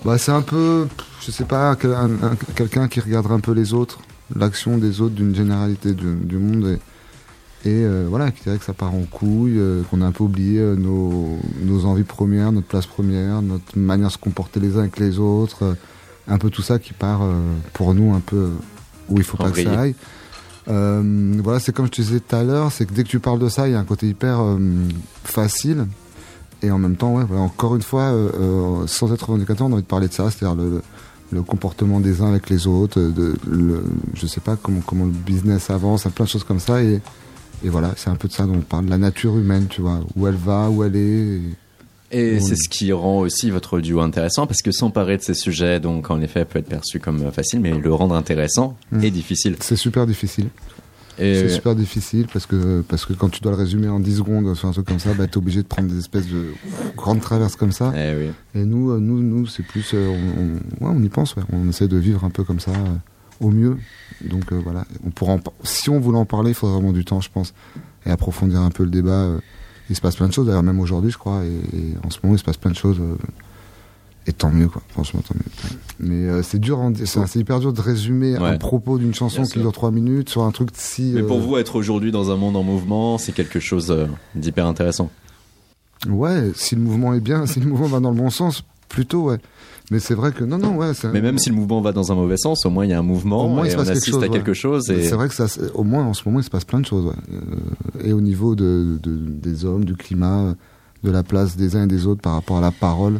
Bah, 0.03 0.17
c'est 0.17 0.33
un 0.33 0.41
peu, 0.41 0.85
je 1.25 1.31
sais 1.31 1.45
pas, 1.45 1.77
quel- 1.77 1.93
un- 1.93 2.09
un- 2.23 2.35
quelqu'un 2.55 2.89
qui 2.89 2.99
regarderait 2.99 3.35
un 3.35 3.39
peu 3.39 3.53
les 3.53 3.73
autres, 3.73 3.99
l'action 4.35 4.77
des 4.77 4.99
autres 4.99 5.15
d'une 5.15 5.33
généralité 5.33 5.93
du, 5.93 6.15
du 6.15 6.35
monde 6.37 6.77
et, 7.63 7.69
et, 7.69 7.83
euh, 7.85 8.07
voilà, 8.09 8.31
qui 8.31 8.43
dirait 8.43 8.57
que 8.57 8.65
ça 8.65 8.73
part 8.73 8.93
en 8.93 9.03
couille, 9.09 9.59
euh, 9.59 9.81
qu'on 9.89 10.01
a 10.01 10.05
un 10.05 10.11
peu 10.11 10.25
oublié 10.25 10.59
euh, 10.59 10.75
nos, 10.75 11.39
nos 11.61 11.85
envies 11.85 12.03
premières, 12.03 12.51
notre 12.51 12.67
place 12.67 12.85
première, 12.85 13.41
notre 13.41 13.77
manière 13.77 14.07
de 14.09 14.13
se 14.13 14.17
comporter 14.17 14.59
les 14.59 14.75
uns 14.75 14.79
avec 14.81 14.99
les 14.99 15.19
autres, 15.19 15.63
euh, 15.63 15.73
un 16.27 16.37
peu 16.37 16.49
tout 16.49 16.61
ça 16.61 16.79
qui 16.79 16.91
part 16.91 17.21
euh, 17.23 17.33
pour 17.71 17.93
nous 17.93 18.13
un 18.13 18.19
peu 18.21 18.35
euh, 18.35 18.49
où 19.09 19.17
il 19.17 19.23
faut 19.23 19.37
pas 19.37 19.51
que 19.51 19.57
ça 19.63 19.79
aille. 19.81 19.95
Euh, 20.69 21.33
voilà, 21.43 21.59
c'est 21.59 21.73
comme 21.75 21.87
je 21.87 21.91
te 21.91 22.01
disais 22.01 22.19
tout 22.21 22.35
à 22.35 22.43
l'heure, 22.43 22.71
c'est 22.71 22.85
que 22.85 22.93
dès 22.93 23.03
que 23.03 23.09
tu 23.09 23.19
parles 23.19 23.39
de 23.39 23.49
ça, 23.49 23.67
il 23.67 23.73
y 23.73 23.75
a 23.75 23.79
un 23.79 23.83
côté 23.83 24.07
hyper 24.07 24.41
euh, 24.41 24.57
facile. 25.23 25.87
Et 26.61 26.71
en 26.71 26.77
même 26.77 26.95
temps, 26.95 27.13
ouais, 27.15 27.25
voilà, 27.25 27.41
encore 27.41 27.75
une 27.75 27.81
fois, 27.81 28.03
euh, 28.03 28.29
euh, 28.39 28.87
sans 28.87 29.11
être 29.13 29.23
revendicateur, 29.29 29.67
on 29.67 29.71
a 29.71 29.73
envie 29.73 29.81
de 29.83 29.87
parler 29.87 30.07
de 30.07 30.13
ça, 30.13 30.31
c'est-à-dire 30.31 30.55
le, 30.55 30.81
le 31.33 31.41
comportement 31.43 31.99
des 31.99 32.21
uns 32.21 32.27
avec 32.29 32.49
les 32.49 32.67
autres, 32.67 32.99
euh, 33.01 33.11
de, 33.11 33.35
le, 33.45 33.83
je 34.13 34.25
sais 34.27 34.39
pas 34.39 34.55
comment, 34.55 34.79
comment 34.85 35.03
le 35.05 35.11
business 35.11 35.69
avance, 35.69 36.07
plein 36.15 36.23
de 36.23 36.29
choses 36.29 36.45
comme 36.45 36.61
ça. 36.61 36.81
Et, 36.81 37.01
et 37.65 37.69
voilà, 37.69 37.91
c'est 37.97 38.09
un 38.09 38.15
peu 38.15 38.29
de 38.29 38.33
ça 38.33 38.45
dont 38.45 38.55
on 38.55 38.61
parle, 38.61 38.85
la 38.85 38.97
nature 38.97 39.37
humaine, 39.37 39.67
tu 39.69 39.81
vois, 39.81 39.99
où 40.15 40.25
elle 40.27 40.35
va, 40.37 40.69
où 40.69 40.83
elle 40.85 40.95
est. 40.95 40.99
et- 40.99 41.41
Et 42.13 42.39
c'est 42.39 42.55
ce 42.55 42.69
qui 42.69 42.91
rend 42.93 43.19
aussi 43.19 43.49
votre 43.49 43.79
duo 43.79 43.99
intéressant 44.01 44.45
parce 44.47 44.61
que 44.61 44.71
s'emparer 44.71 45.17
de 45.17 45.23
ces 45.23 45.33
sujets, 45.33 45.79
donc 45.79 46.09
en 46.11 46.21
effet, 46.21 46.45
peut 46.45 46.59
être 46.59 46.69
perçu 46.69 46.99
comme 46.99 47.21
euh, 47.23 47.31
facile, 47.31 47.59
mais 47.59 47.71
le 47.71 47.93
rendre 47.93 48.15
intéressant 48.15 48.77
Mm. 48.91 49.03
est 49.03 49.11
difficile. 49.11 49.55
C'est 49.59 49.75
super 49.75 50.05
difficile. 50.05 50.47
C'est 51.17 51.47
super 51.49 51.75
difficile 51.75 52.25
parce 52.33 52.47
que, 52.47 52.81
parce 52.87 53.05
que 53.05 53.13
quand 53.13 53.29
tu 53.29 53.39
dois 53.41 53.51
le 53.51 53.57
résumer 53.59 53.87
en 53.87 53.99
10 53.99 54.17
secondes 54.17 54.55
sur 54.55 54.67
un 54.67 54.71
truc 54.71 54.87
comme 54.87 54.97
ça, 54.99 55.13
bah, 55.13 55.27
t'es 55.27 55.37
obligé 55.37 55.61
de 55.61 55.67
prendre 55.67 55.87
des 55.87 55.99
espèces 55.99 56.25
de 56.27 56.47
grandes 56.97 57.21
traverses 57.21 57.55
comme 57.55 57.71
ça. 57.71 57.93
Eh 57.95 58.15
oui. 58.15 58.31
Et 58.59 58.65
nous, 58.65 58.89
euh, 58.91 58.99
nous, 58.99 59.21
nous, 59.21 59.45
c'est 59.45 59.61
plus, 59.61 59.91
euh, 59.93 60.09
on, 60.09 60.41
on, 60.85 60.87
ouais, 60.89 60.95
on 60.99 61.03
y 61.03 61.09
pense, 61.09 61.35
ouais. 61.35 61.43
On 61.53 61.69
essaie 61.69 61.87
de 61.87 61.97
vivre 61.97 62.23
un 62.23 62.31
peu 62.31 62.43
comme 62.43 62.59
ça, 62.59 62.71
au 63.39 63.49
mieux. 63.51 63.77
Donc 64.25 64.51
euh, 64.53 64.59
voilà, 64.63 64.85
on 65.05 65.11
pourra 65.11 65.33
en 65.33 65.39
si 65.63 65.89
on 65.91 65.99
voulait 65.99 66.17
en 66.17 66.25
parler, 66.25 66.49
il 66.51 66.53
faudrait 66.55 66.77
vraiment 66.77 66.93
du 66.93 67.05
temps, 67.05 67.21
je 67.21 67.29
pense, 67.31 67.53
et 68.07 68.09
approfondir 68.09 68.61
un 68.61 68.71
peu 68.71 68.83
le 68.83 68.89
débat. 68.89 69.11
euh. 69.11 69.39
Il 69.89 69.95
se 69.95 70.01
passe 70.01 70.15
plein 70.15 70.27
de 70.27 70.33
choses, 70.33 70.47
d'ailleurs 70.47 70.63
même 70.63 70.79
aujourd'hui, 70.79 71.11
je 71.11 71.17
crois, 71.17 71.43
et, 71.43 71.49
et 71.77 71.93
en 72.05 72.09
ce 72.09 72.19
moment, 72.23 72.35
il 72.35 72.39
se 72.39 72.43
passe 72.43 72.57
plein 72.57 72.71
de 72.71 72.75
choses. 72.75 72.99
euh, 72.99 73.15
et 74.25 74.31
tant 74.31 74.49
mieux, 74.51 74.69
quoi. 74.69 74.81
Franchement, 74.87 75.19
tant 75.27 75.35
mieux. 75.35 75.77
Mais 75.99 76.29
euh, 76.29 76.41
c'est 76.43 76.57
dur, 76.59 76.79
en- 76.79 76.93
c'est 76.95 77.05
c'est 77.27 77.39
hyper 77.39 77.59
dur 77.59 77.73
de 77.73 77.81
résumer 77.81 78.37
Ouais. 78.37 78.51
un 78.51 78.57
propos 78.57 78.97
d'une 78.97 79.13
chanson 79.13 79.43
qui 79.43 79.59
dure 79.59 79.73
3 79.73 79.91
minutes 79.91 80.29
sur 80.29 80.43
un 80.43 80.51
truc 80.51 80.69
si. 80.75 81.11
Mais 81.13 81.23
pour 81.23 81.39
euh, 81.39 81.41
vous, 81.41 81.57
être 81.57 81.75
aujourd'hui 81.75 82.13
dans 82.13 82.31
un 82.31 82.37
monde 82.37 82.55
en 82.55 82.63
mouvement, 82.63 83.17
c'est 83.17 83.33
quelque 83.33 83.59
chose 83.59 83.91
euh, 83.91 84.05
d'hyper 84.33 84.65
intéressant. 84.65 85.09
Ouais, 86.07 86.51
si 86.55 86.75
le 86.75 86.81
mouvement 86.81 87.13
est 87.13 87.19
bien, 87.19 87.45
si 87.47 87.59
le 87.59 87.65
mouvement 87.65 87.87
va 87.87 87.99
dans 87.99 88.11
le 88.11 88.15
bon 88.17 88.29
sens, 88.29 88.63
plutôt, 88.89 89.23
ouais. 89.29 89.37
Mais 89.91 89.99
c'est 89.99 90.13
vrai 90.15 90.31
que 90.31 90.43
non, 90.43 90.57
non, 90.57 90.77
ouais. 90.77 90.91
Mais 91.11 91.21
même 91.21 91.37
si 91.37 91.49
le 91.49 91.55
mouvement 91.55 91.81
va 91.81 91.91
dans 91.91 92.11
un 92.11 92.15
mauvais 92.15 92.37
sens, 92.37 92.65
au 92.65 92.69
moins 92.69 92.85
il 92.85 92.91
y 92.91 92.93
a 92.93 92.99
un 92.99 93.03
mouvement 93.03 93.45
Au 93.45 93.49
moins, 93.49 93.67
il 93.67 93.73
on 93.73 93.77
passe 93.77 93.87
quelque 93.87 93.97
assiste 93.97 94.11
chose, 94.11 94.23
à 94.23 94.27
ouais. 94.27 94.29
quelque 94.29 94.53
chose. 94.53 94.89
Et... 94.89 95.03
C'est 95.03 95.15
vrai 95.15 95.27
que 95.27 95.33
ça, 95.35 95.45
au 95.73 95.83
moins 95.83 96.05
en 96.05 96.13
ce 96.13 96.23
moment, 96.25 96.39
il 96.39 96.43
se 96.43 96.49
passe 96.49 96.63
plein 96.65 96.79
de 96.79 96.85
choses. 96.85 97.05
ouais. 97.05 97.13
Euh, 97.33 98.07
et 98.07 98.13
au 98.13 98.21
niveau 98.21 98.55
de, 98.55 98.97
de- 99.03 99.17
des 99.17 99.65
hommes, 99.65 99.83
du 99.85 99.95
climat, 99.95 100.55
de 101.03 101.11
la 101.11 101.21
place 101.23 101.57
des 101.57 101.75
uns 101.75 101.83
et 101.83 101.87
des 101.87 102.07
autres 102.07 102.21
par 102.21 102.33
rapport 102.33 102.57
à 102.57 102.61
la 102.61 102.71
parole. 102.71 103.19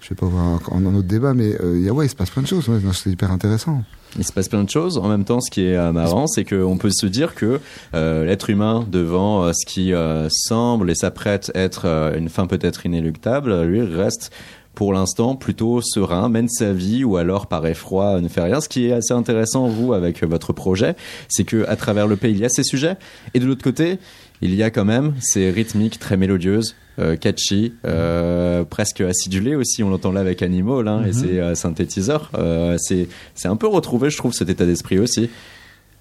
Je 0.00 0.08
sais 0.08 0.14
pas, 0.16 0.26
voir 0.26 0.60
en 0.70 0.84
un 0.84 0.94
autre 0.96 1.08
débat, 1.08 1.32
mais 1.32 1.56
euh, 1.62 1.88
ouais, 1.90 2.04
il 2.06 2.08
se 2.10 2.14
passe 2.16 2.28
plein 2.30 2.42
de 2.42 2.46
choses. 2.48 2.68
ouais. 2.68 2.78
C'est 2.92 3.10
hyper 3.10 3.30
intéressant. 3.30 3.82
Il 4.18 4.24
se 4.24 4.32
passe 4.32 4.48
plein 4.48 4.62
de 4.62 4.68
choses. 4.68 4.98
En 4.98 5.08
même 5.08 5.24
temps, 5.24 5.40
ce 5.40 5.50
qui 5.50 5.62
est 5.62 5.76
euh, 5.76 5.92
marrant, 5.92 6.26
c'est 6.26 6.44
qu'on 6.44 6.76
peut 6.76 6.90
se 6.92 7.06
dire 7.06 7.34
que 7.34 7.58
euh, 7.94 8.24
l'être 8.26 8.50
humain, 8.50 8.84
devant 8.90 9.44
euh, 9.44 9.52
ce 9.54 9.64
qui 9.64 9.92
semble 10.28 10.90
et 10.90 10.94
s'apprête 10.94 11.50
être 11.54 11.86
une 12.16 12.28
fin 12.28 12.46
peut-être 12.46 12.84
inéluctable, 12.84 13.62
lui 13.62 13.80
reste 13.80 14.30
pour 14.74 14.92
l'instant 14.92 15.36
plutôt 15.36 15.80
serein, 15.82 16.28
mène 16.28 16.48
sa 16.48 16.72
vie 16.72 17.04
ou 17.04 17.16
alors 17.16 17.46
par 17.46 17.66
effroi 17.66 18.20
ne 18.20 18.28
fait 18.28 18.40
rien. 18.42 18.60
Ce 18.60 18.68
qui 18.68 18.86
est 18.86 18.92
assez 18.92 19.12
intéressant 19.14 19.68
vous 19.68 19.92
avec 19.92 20.22
votre 20.24 20.52
projet, 20.52 20.96
c'est 21.28 21.44
que 21.44 21.64
à 21.68 21.76
travers 21.76 22.06
le 22.06 22.16
pays 22.16 22.32
il 22.32 22.38
y 22.40 22.44
a 22.44 22.48
ces 22.48 22.64
sujets 22.64 22.96
et 23.34 23.40
de 23.40 23.46
l'autre 23.46 23.62
côté 23.62 23.98
il 24.42 24.54
y 24.54 24.62
a 24.62 24.70
quand 24.70 24.84
même 24.84 25.14
ces 25.20 25.50
rythmiques 25.50 25.98
très 25.98 26.16
mélodieuses, 26.16 26.74
euh, 26.98 27.16
catchy, 27.16 27.72
euh, 27.86 28.64
presque 28.64 29.00
acidulées 29.00 29.54
aussi. 29.54 29.82
On 29.82 29.88
l'entend 29.90 30.12
là 30.12 30.20
avec 30.20 30.42
Animal 30.42 30.86
hein, 30.88 31.02
et 31.04 31.06
Mhm. 31.08 31.12
ses 31.12 31.38
euh, 31.38 31.54
synthétiseurs. 31.54 32.30
Euh, 32.34 32.76
c'est 32.78 33.08
un 33.44 33.56
peu 33.56 33.68
retrouvé, 33.68 34.10
je 34.10 34.16
trouve, 34.18 34.32
cet 34.34 34.50
état 34.50 34.66
d'esprit 34.66 34.98
aussi. 34.98 35.30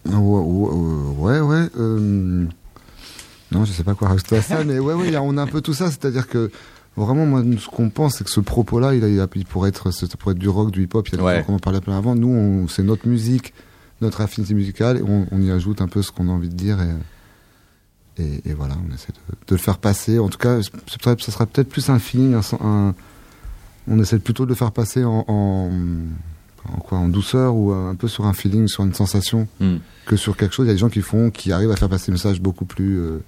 Ouais, 0.06 1.40
ouais, 1.40 1.66
euh, 1.80 2.46
Non, 3.52 3.66
je 3.66 3.72
sais 3.72 3.84
pas 3.84 3.94
quoi 3.94 4.10
rajouter 4.10 4.38
à 4.38 4.42
ça, 4.42 4.64
mais 4.66 4.80
ouais, 4.80 4.94
ouais, 4.94 5.16
on 5.18 5.38
a 5.38 5.42
un 5.44 5.48
peu 5.48 5.62
tout 5.62 5.74
ça, 5.74 5.88
c'est-à-dire 5.90 6.28
que 6.28 6.52
vraiment, 6.98 7.26
moi, 7.26 7.44
ce 7.60 7.68
qu'on 7.68 7.90
pense, 7.90 8.18
c'est 8.18 8.24
que 8.24 8.30
ce 8.30 8.40
propos-là, 8.40 8.94
il, 8.96 9.04
a- 9.04 9.28
il 9.36 9.46
pourrait 9.46 9.70
être, 9.70 9.92
ça 9.92 10.06
pourrait 10.18 10.34
être 10.34 10.40
du 10.40 10.50
rock, 10.50 10.72
du 10.72 10.84
hip-hop. 10.84 11.08
Il 11.10 11.18
y 11.18 11.20
a 11.20 11.24
Ouais. 11.24 11.44
qu'on 11.46 11.56
en 11.56 11.60
parlait 11.60 11.82
plein 11.82 11.98
avant. 11.98 12.16
Nous, 12.16 12.28
on- 12.30 12.68
c'est 12.68 12.84
notre 12.84 13.08
musique, 13.08 13.54
notre 14.02 14.22
affinité 14.22 14.54
musicale, 14.54 14.98
et 14.98 15.02
on, 15.02 15.26
on 15.32 15.42
y 15.42 15.50
ajoute 15.52 15.82
un 15.82 15.88
peu 15.88 16.02
ce 16.02 16.12
qu'on 16.12 16.28
a 16.30 16.32
envie 16.32 16.50
de 16.50 16.56
dire, 16.56 16.78
et, 16.82 18.24
et, 18.24 18.42
et 18.50 18.54
voilà, 18.54 18.76
on 18.88 18.94
essaie 18.94 19.12
de, 19.12 19.36
de 19.48 19.56
le 19.56 19.58
faire 19.58 19.78
passer. 19.80 20.20
En 20.20 20.30
tout 20.30 20.38
cas, 20.38 20.60
ce 20.62 21.32
sera 21.32 21.46
peut-être 21.46 21.70
plus 21.70 21.90
un 21.90 22.00
feeling, 22.00 22.36
un, 22.36 22.42
un- 22.66 22.94
on 23.88 24.00
essaie 24.00 24.20
plutôt 24.20 24.46
de 24.46 24.50
le 24.50 24.56
faire 24.56 24.72
passer 24.72 25.04
en, 25.04 25.26
en, 25.28 25.70
en 26.72 26.78
quoi, 26.78 26.98
en 27.00 27.10
douceur 27.10 27.56
ou 27.56 27.72
un 27.74 27.96
peu 27.96 28.08
sur 28.08 28.26
un 28.26 28.34
feeling, 28.34 28.68
sur 28.68 28.84
une 28.86 28.94
sensation 28.94 29.48
Hmm. 29.60 29.78
que 30.06 30.16
sur 30.16 30.38
quelque 30.38 30.54
chose. 30.54 30.66
Il 30.66 30.70
y 30.70 30.72
a 30.72 30.74
des 30.76 30.80
gens 30.80 30.90
qui 30.90 31.02
font, 31.02 31.32
qui 31.32 31.52
arrivent 31.52 31.72
à 31.72 31.76
faire 31.76 31.90
passer 31.90 32.12
le 32.12 32.14
message 32.14 32.40
beaucoup 32.40 32.64
plus 32.66 32.98
euh, 33.00 33.20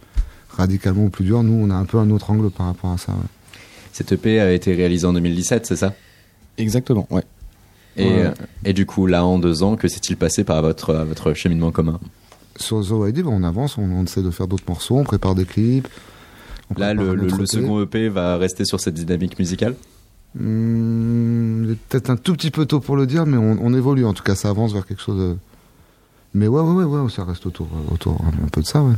radicalement 0.51 1.05
ou 1.05 1.09
plus 1.09 1.25
dur. 1.25 1.43
Nous, 1.43 1.51
on 1.53 1.69
a 1.71 1.75
un 1.75 1.83
peu 1.85 1.97
un 1.97 2.09
autre 2.11 2.29
angle 2.31 2.49
par 2.51 2.67
rapport 2.67 2.91
à 2.91 2.97
ça. 2.97 3.11
ouais. 3.11 3.17
Cette 3.95 4.11
EP 4.11 4.41
a 4.41 4.51
été 4.51 4.75
réalisée 4.75 5.07
en 5.07 5.13
2017, 5.13 5.65
c'est 5.65 5.77
ça? 5.77 5.93
Exactement, 6.57 7.07
ouais. 7.11 7.23
et, 7.95 8.03
Ouais. 8.03 8.25
euh, 8.25 8.31
et 8.65 8.73
du 8.73 8.85
coup, 8.85 9.07
là, 9.07 9.23
en 9.23 9.39
deux 9.39 9.63
ans, 9.63 9.77
que 9.77 9.87
s'est-il 9.87 10.17
passé 10.17 10.43
par 10.43 10.61
votre, 10.61 10.93
à 10.93 11.05
votre 11.05 11.33
cheminement 11.33 11.71
commun? 11.71 12.01
Sur 12.57 12.81
The 12.85 13.07
ID, 13.07 13.25
on 13.25 13.41
avance, 13.43 13.77
on, 13.77 13.83
on 13.83 14.03
essaie 14.03 14.21
de 14.21 14.31
faire 14.31 14.49
d'autres 14.49 14.65
morceaux, 14.67 14.97
on 14.97 15.05
prépare 15.05 15.33
des 15.33 15.45
clips. 15.45 15.87
Là, 16.75 16.93
le, 16.93 17.29
second 17.45 17.81
EP 17.81 18.09
va 18.09 18.35
rester 18.35 18.65
sur 18.65 18.81
cette 18.81 18.95
dynamique 18.95 19.39
musicale? 19.39 19.75
Hmm, 20.37 21.75
peut-être 21.87 22.09
un 22.09 22.17
tout 22.17 22.33
petit 22.33 22.51
peu 22.51 22.65
tôt 22.65 22.81
pour 22.81 22.97
le 22.97 23.07
dire, 23.07 23.25
mais 23.25 23.37
on, 23.37 23.57
on 23.61 23.73
évolue. 23.73 24.03
En 24.03 24.11
tout 24.13 24.23
cas, 24.23 24.35
ça 24.35 24.49
avance 24.49 24.73
vers 24.73 24.85
quelque 24.85 25.01
chose 25.01 25.17
de. 25.17 25.37
Mais 26.33 26.49
ouais, 26.49 26.59
ouais, 26.59 26.83
ouais, 26.83 26.99
ouais 26.99 27.09
ça 27.09 27.23
reste 27.23 27.45
autour, 27.45 27.69
autour 27.93 28.21
un 28.43 28.49
peu 28.49 28.59
de 28.59 28.67
ça, 28.67 28.83
ouais. 28.83 28.95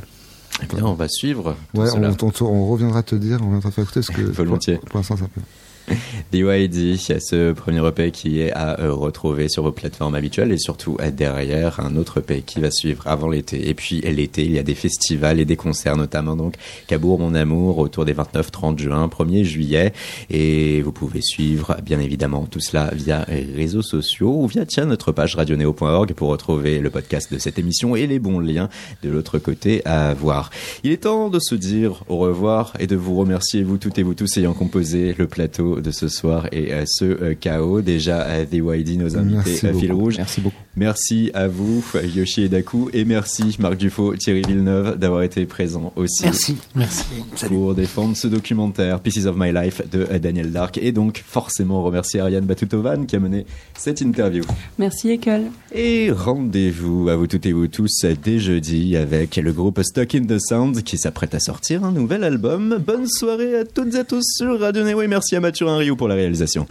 Eh 0.63 0.65
bien, 0.75 0.85
on 0.85 0.93
va 0.93 1.07
suivre. 1.07 1.55
Ouais, 1.75 1.87
on, 1.95 2.03
on- 2.03 2.45
on 2.45 2.67
reviendra 2.71 3.03
te 3.03 3.15
dire, 3.15 3.39
on 3.41 3.45
reviendra 3.45 3.69
te 3.69 3.75
faire 3.75 3.83
écouter 3.83 3.99
parce 4.01 4.09
que 4.17 4.21
Volontiers. 4.21 4.77
Pour, 4.77 4.85
pour 4.89 4.99
l'instant, 4.99 5.17
ça 5.17 5.25
peut. 5.27 5.41
DYD, 6.31 6.97
ce 6.97 7.53
premier 7.53 7.85
EP 7.87 8.11
qui 8.11 8.41
est 8.41 8.51
à 8.51 8.79
euh, 8.79 8.93
retrouver 8.93 9.47
sur 9.49 9.63
vos 9.63 9.71
plateformes 9.71 10.15
habituelles 10.15 10.51
et 10.51 10.57
surtout 10.57 10.97
euh, 10.99 11.11
derrière 11.11 11.79
un 11.79 11.95
autre 11.95 12.19
EP 12.19 12.41
qui 12.41 12.59
va 12.59 12.71
suivre 12.71 13.07
avant 13.07 13.29
l'été. 13.29 13.69
Et 13.69 13.73
puis 13.73 14.01
l'été, 14.01 14.43
il 14.43 14.51
y 14.51 14.59
a 14.59 14.63
des 14.63 14.75
festivals 14.75 15.39
et 15.39 15.45
des 15.45 15.55
concerts 15.55 15.97
notamment 15.97 16.35
donc 16.35 16.55
Cabourg 16.87 17.19
Mon 17.19 17.33
Amour 17.35 17.77
autour 17.77 18.05
des 18.05 18.13
29, 18.13 18.51
30 18.51 18.79
juin, 18.79 19.07
1er 19.07 19.43
juillet. 19.43 19.93
Et 20.29 20.81
vous 20.81 20.91
pouvez 20.91 21.21
suivre 21.21 21.77
bien 21.83 21.99
évidemment 21.99 22.45
tout 22.45 22.59
cela 22.59 22.91
via 22.93 23.25
réseaux 23.55 23.81
sociaux 23.81 24.41
ou 24.41 24.47
via 24.47 24.65
tiens 24.65 24.85
notre 24.85 25.11
page 25.11 25.35
radioneo.org 25.35 26.13
pour 26.13 26.29
retrouver 26.29 26.79
le 26.79 26.89
podcast 26.89 27.33
de 27.33 27.39
cette 27.39 27.59
émission 27.59 27.95
et 27.95 28.07
les 28.07 28.19
bons 28.19 28.39
liens 28.39 28.69
de 29.03 29.09
l'autre 29.09 29.39
côté 29.39 29.81
à 29.85 30.13
voir. 30.13 30.49
Il 30.83 30.91
est 30.91 31.03
temps 31.03 31.29
de 31.29 31.39
se 31.39 31.55
dire 31.55 32.03
au 32.09 32.17
revoir 32.17 32.73
et 32.79 32.87
de 32.87 32.95
vous 32.95 33.15
remercier 33.15 33.63
vous 33.63 33.77
toutes 33.77 33.97
et 33.97 34.03
vous 34.03 34.13
tous 34.13 34.37
ayant 34.37 34.53
composé 34.53 35.15
le 35.17 35.27
plateau 35.27 35.76
de 35.81 35.91
ce 35.91 36.07
soir 36.07 36.47
et 36.51 36.73
euh, 36.73 36.83
ce 36.85 37.05
euh, 37.05 37.35
chaos. 37.39 37.81
Déjà 37.81 38.21
à 38.21 38.45
The 38.45 38.55
YD, 38.55 38.99
nos 38.99 39.17
invités 39.17 39.35
Merci 39.35 39.67
à 39.67 39.73
Fil. 39.73 39.91
Rouge. 39.91 40.17
Merci 40.17 40.41
beaucoup. 40.41 40.57
Merci 40.77 41.31
à 41.33 41.47
vous, 41.47 41.83
Yoshi 42.15 42.43
et 42.43 42.49
Daku, 42.49 42.91
et 42.93 43.03
merci 43.03 43.55
Marc 43.57 43.77
Dufaux, 43.77 44.15
Thierry 44.15 44.43
Villeneuve 44.43 44.99
d'avoir 44.99 45.23
été 45.23 45.43
présents 45.47 45.91
aussi 45.95 46.23
Merci. 46.23 46.57
Merci. 46.75 47.03
pour 47.47 47.73
défendre 47.73 48.15
ce 48.15 48.27
documentaire 48.27 48.99
Pieces 48.99 49.25
of 49.25 49.35
My 49.35 49.51
Life 49.51 49.81
de 49.89 50.05
euh, 50.11 50.19
Daniel 50.19 50.51
Dark 50.51 50.77
et 50.77 50.91
donc 50.91 51.23
forcément 51.25 51.81
remercier 51.81 52.19
Ariane 52.19 52.45
Batutovan 52.45 53.07
qui 53.07 53.15
a 53.15 53.19
mené 53.19 53.47
cette 53.75 54.01
interview. 54.01 54.43
Merci 54.77 55.09
Ekel. 55.09 55.45
Et 55.73 56.11
rendez-vous 56.11 57.09
à 57.09 57.15
vous 57.15 57.25
toutes 57.25 57.47
et 57.47 57.53
vous 57.53 57.67
tous 57.67 58.05
dès 58.23 58.37
jeudi 58.37 58.95
avec 58.97 59.37
le 59.37 59.51
groupe 59.51 59.81
Stuck 59.81 60.13
in 60.13 60.25
the 60.25 60.39
Sound 60.39 60.83
qui 60.83 60.99
s'apprête 60.99 61.33
à 61.33 61.39
sortir 61.39 61.85
un 61.85 61.91
nouvel 61.91 62.23
album. 62.23 62.77
Bonne 62.85 63.07
soirée 63.07 63.55
à 63.55 63.65
toutes 63.65 63.95
et 63.95 63.99
à 63.99 64.03
tous 64.03 64.23
sur 64.23 64.59
Radio 64.59 64.83
Neo 64.83 65.01
et 65.01 65.07
merci 65.07 65.35
à 65.35 65.39
Victorin 65.67 65.79
Rioux 65.79 65.95
pour 65.97 66.07
la 66.07 66.15
réalisation. 66.15 66.65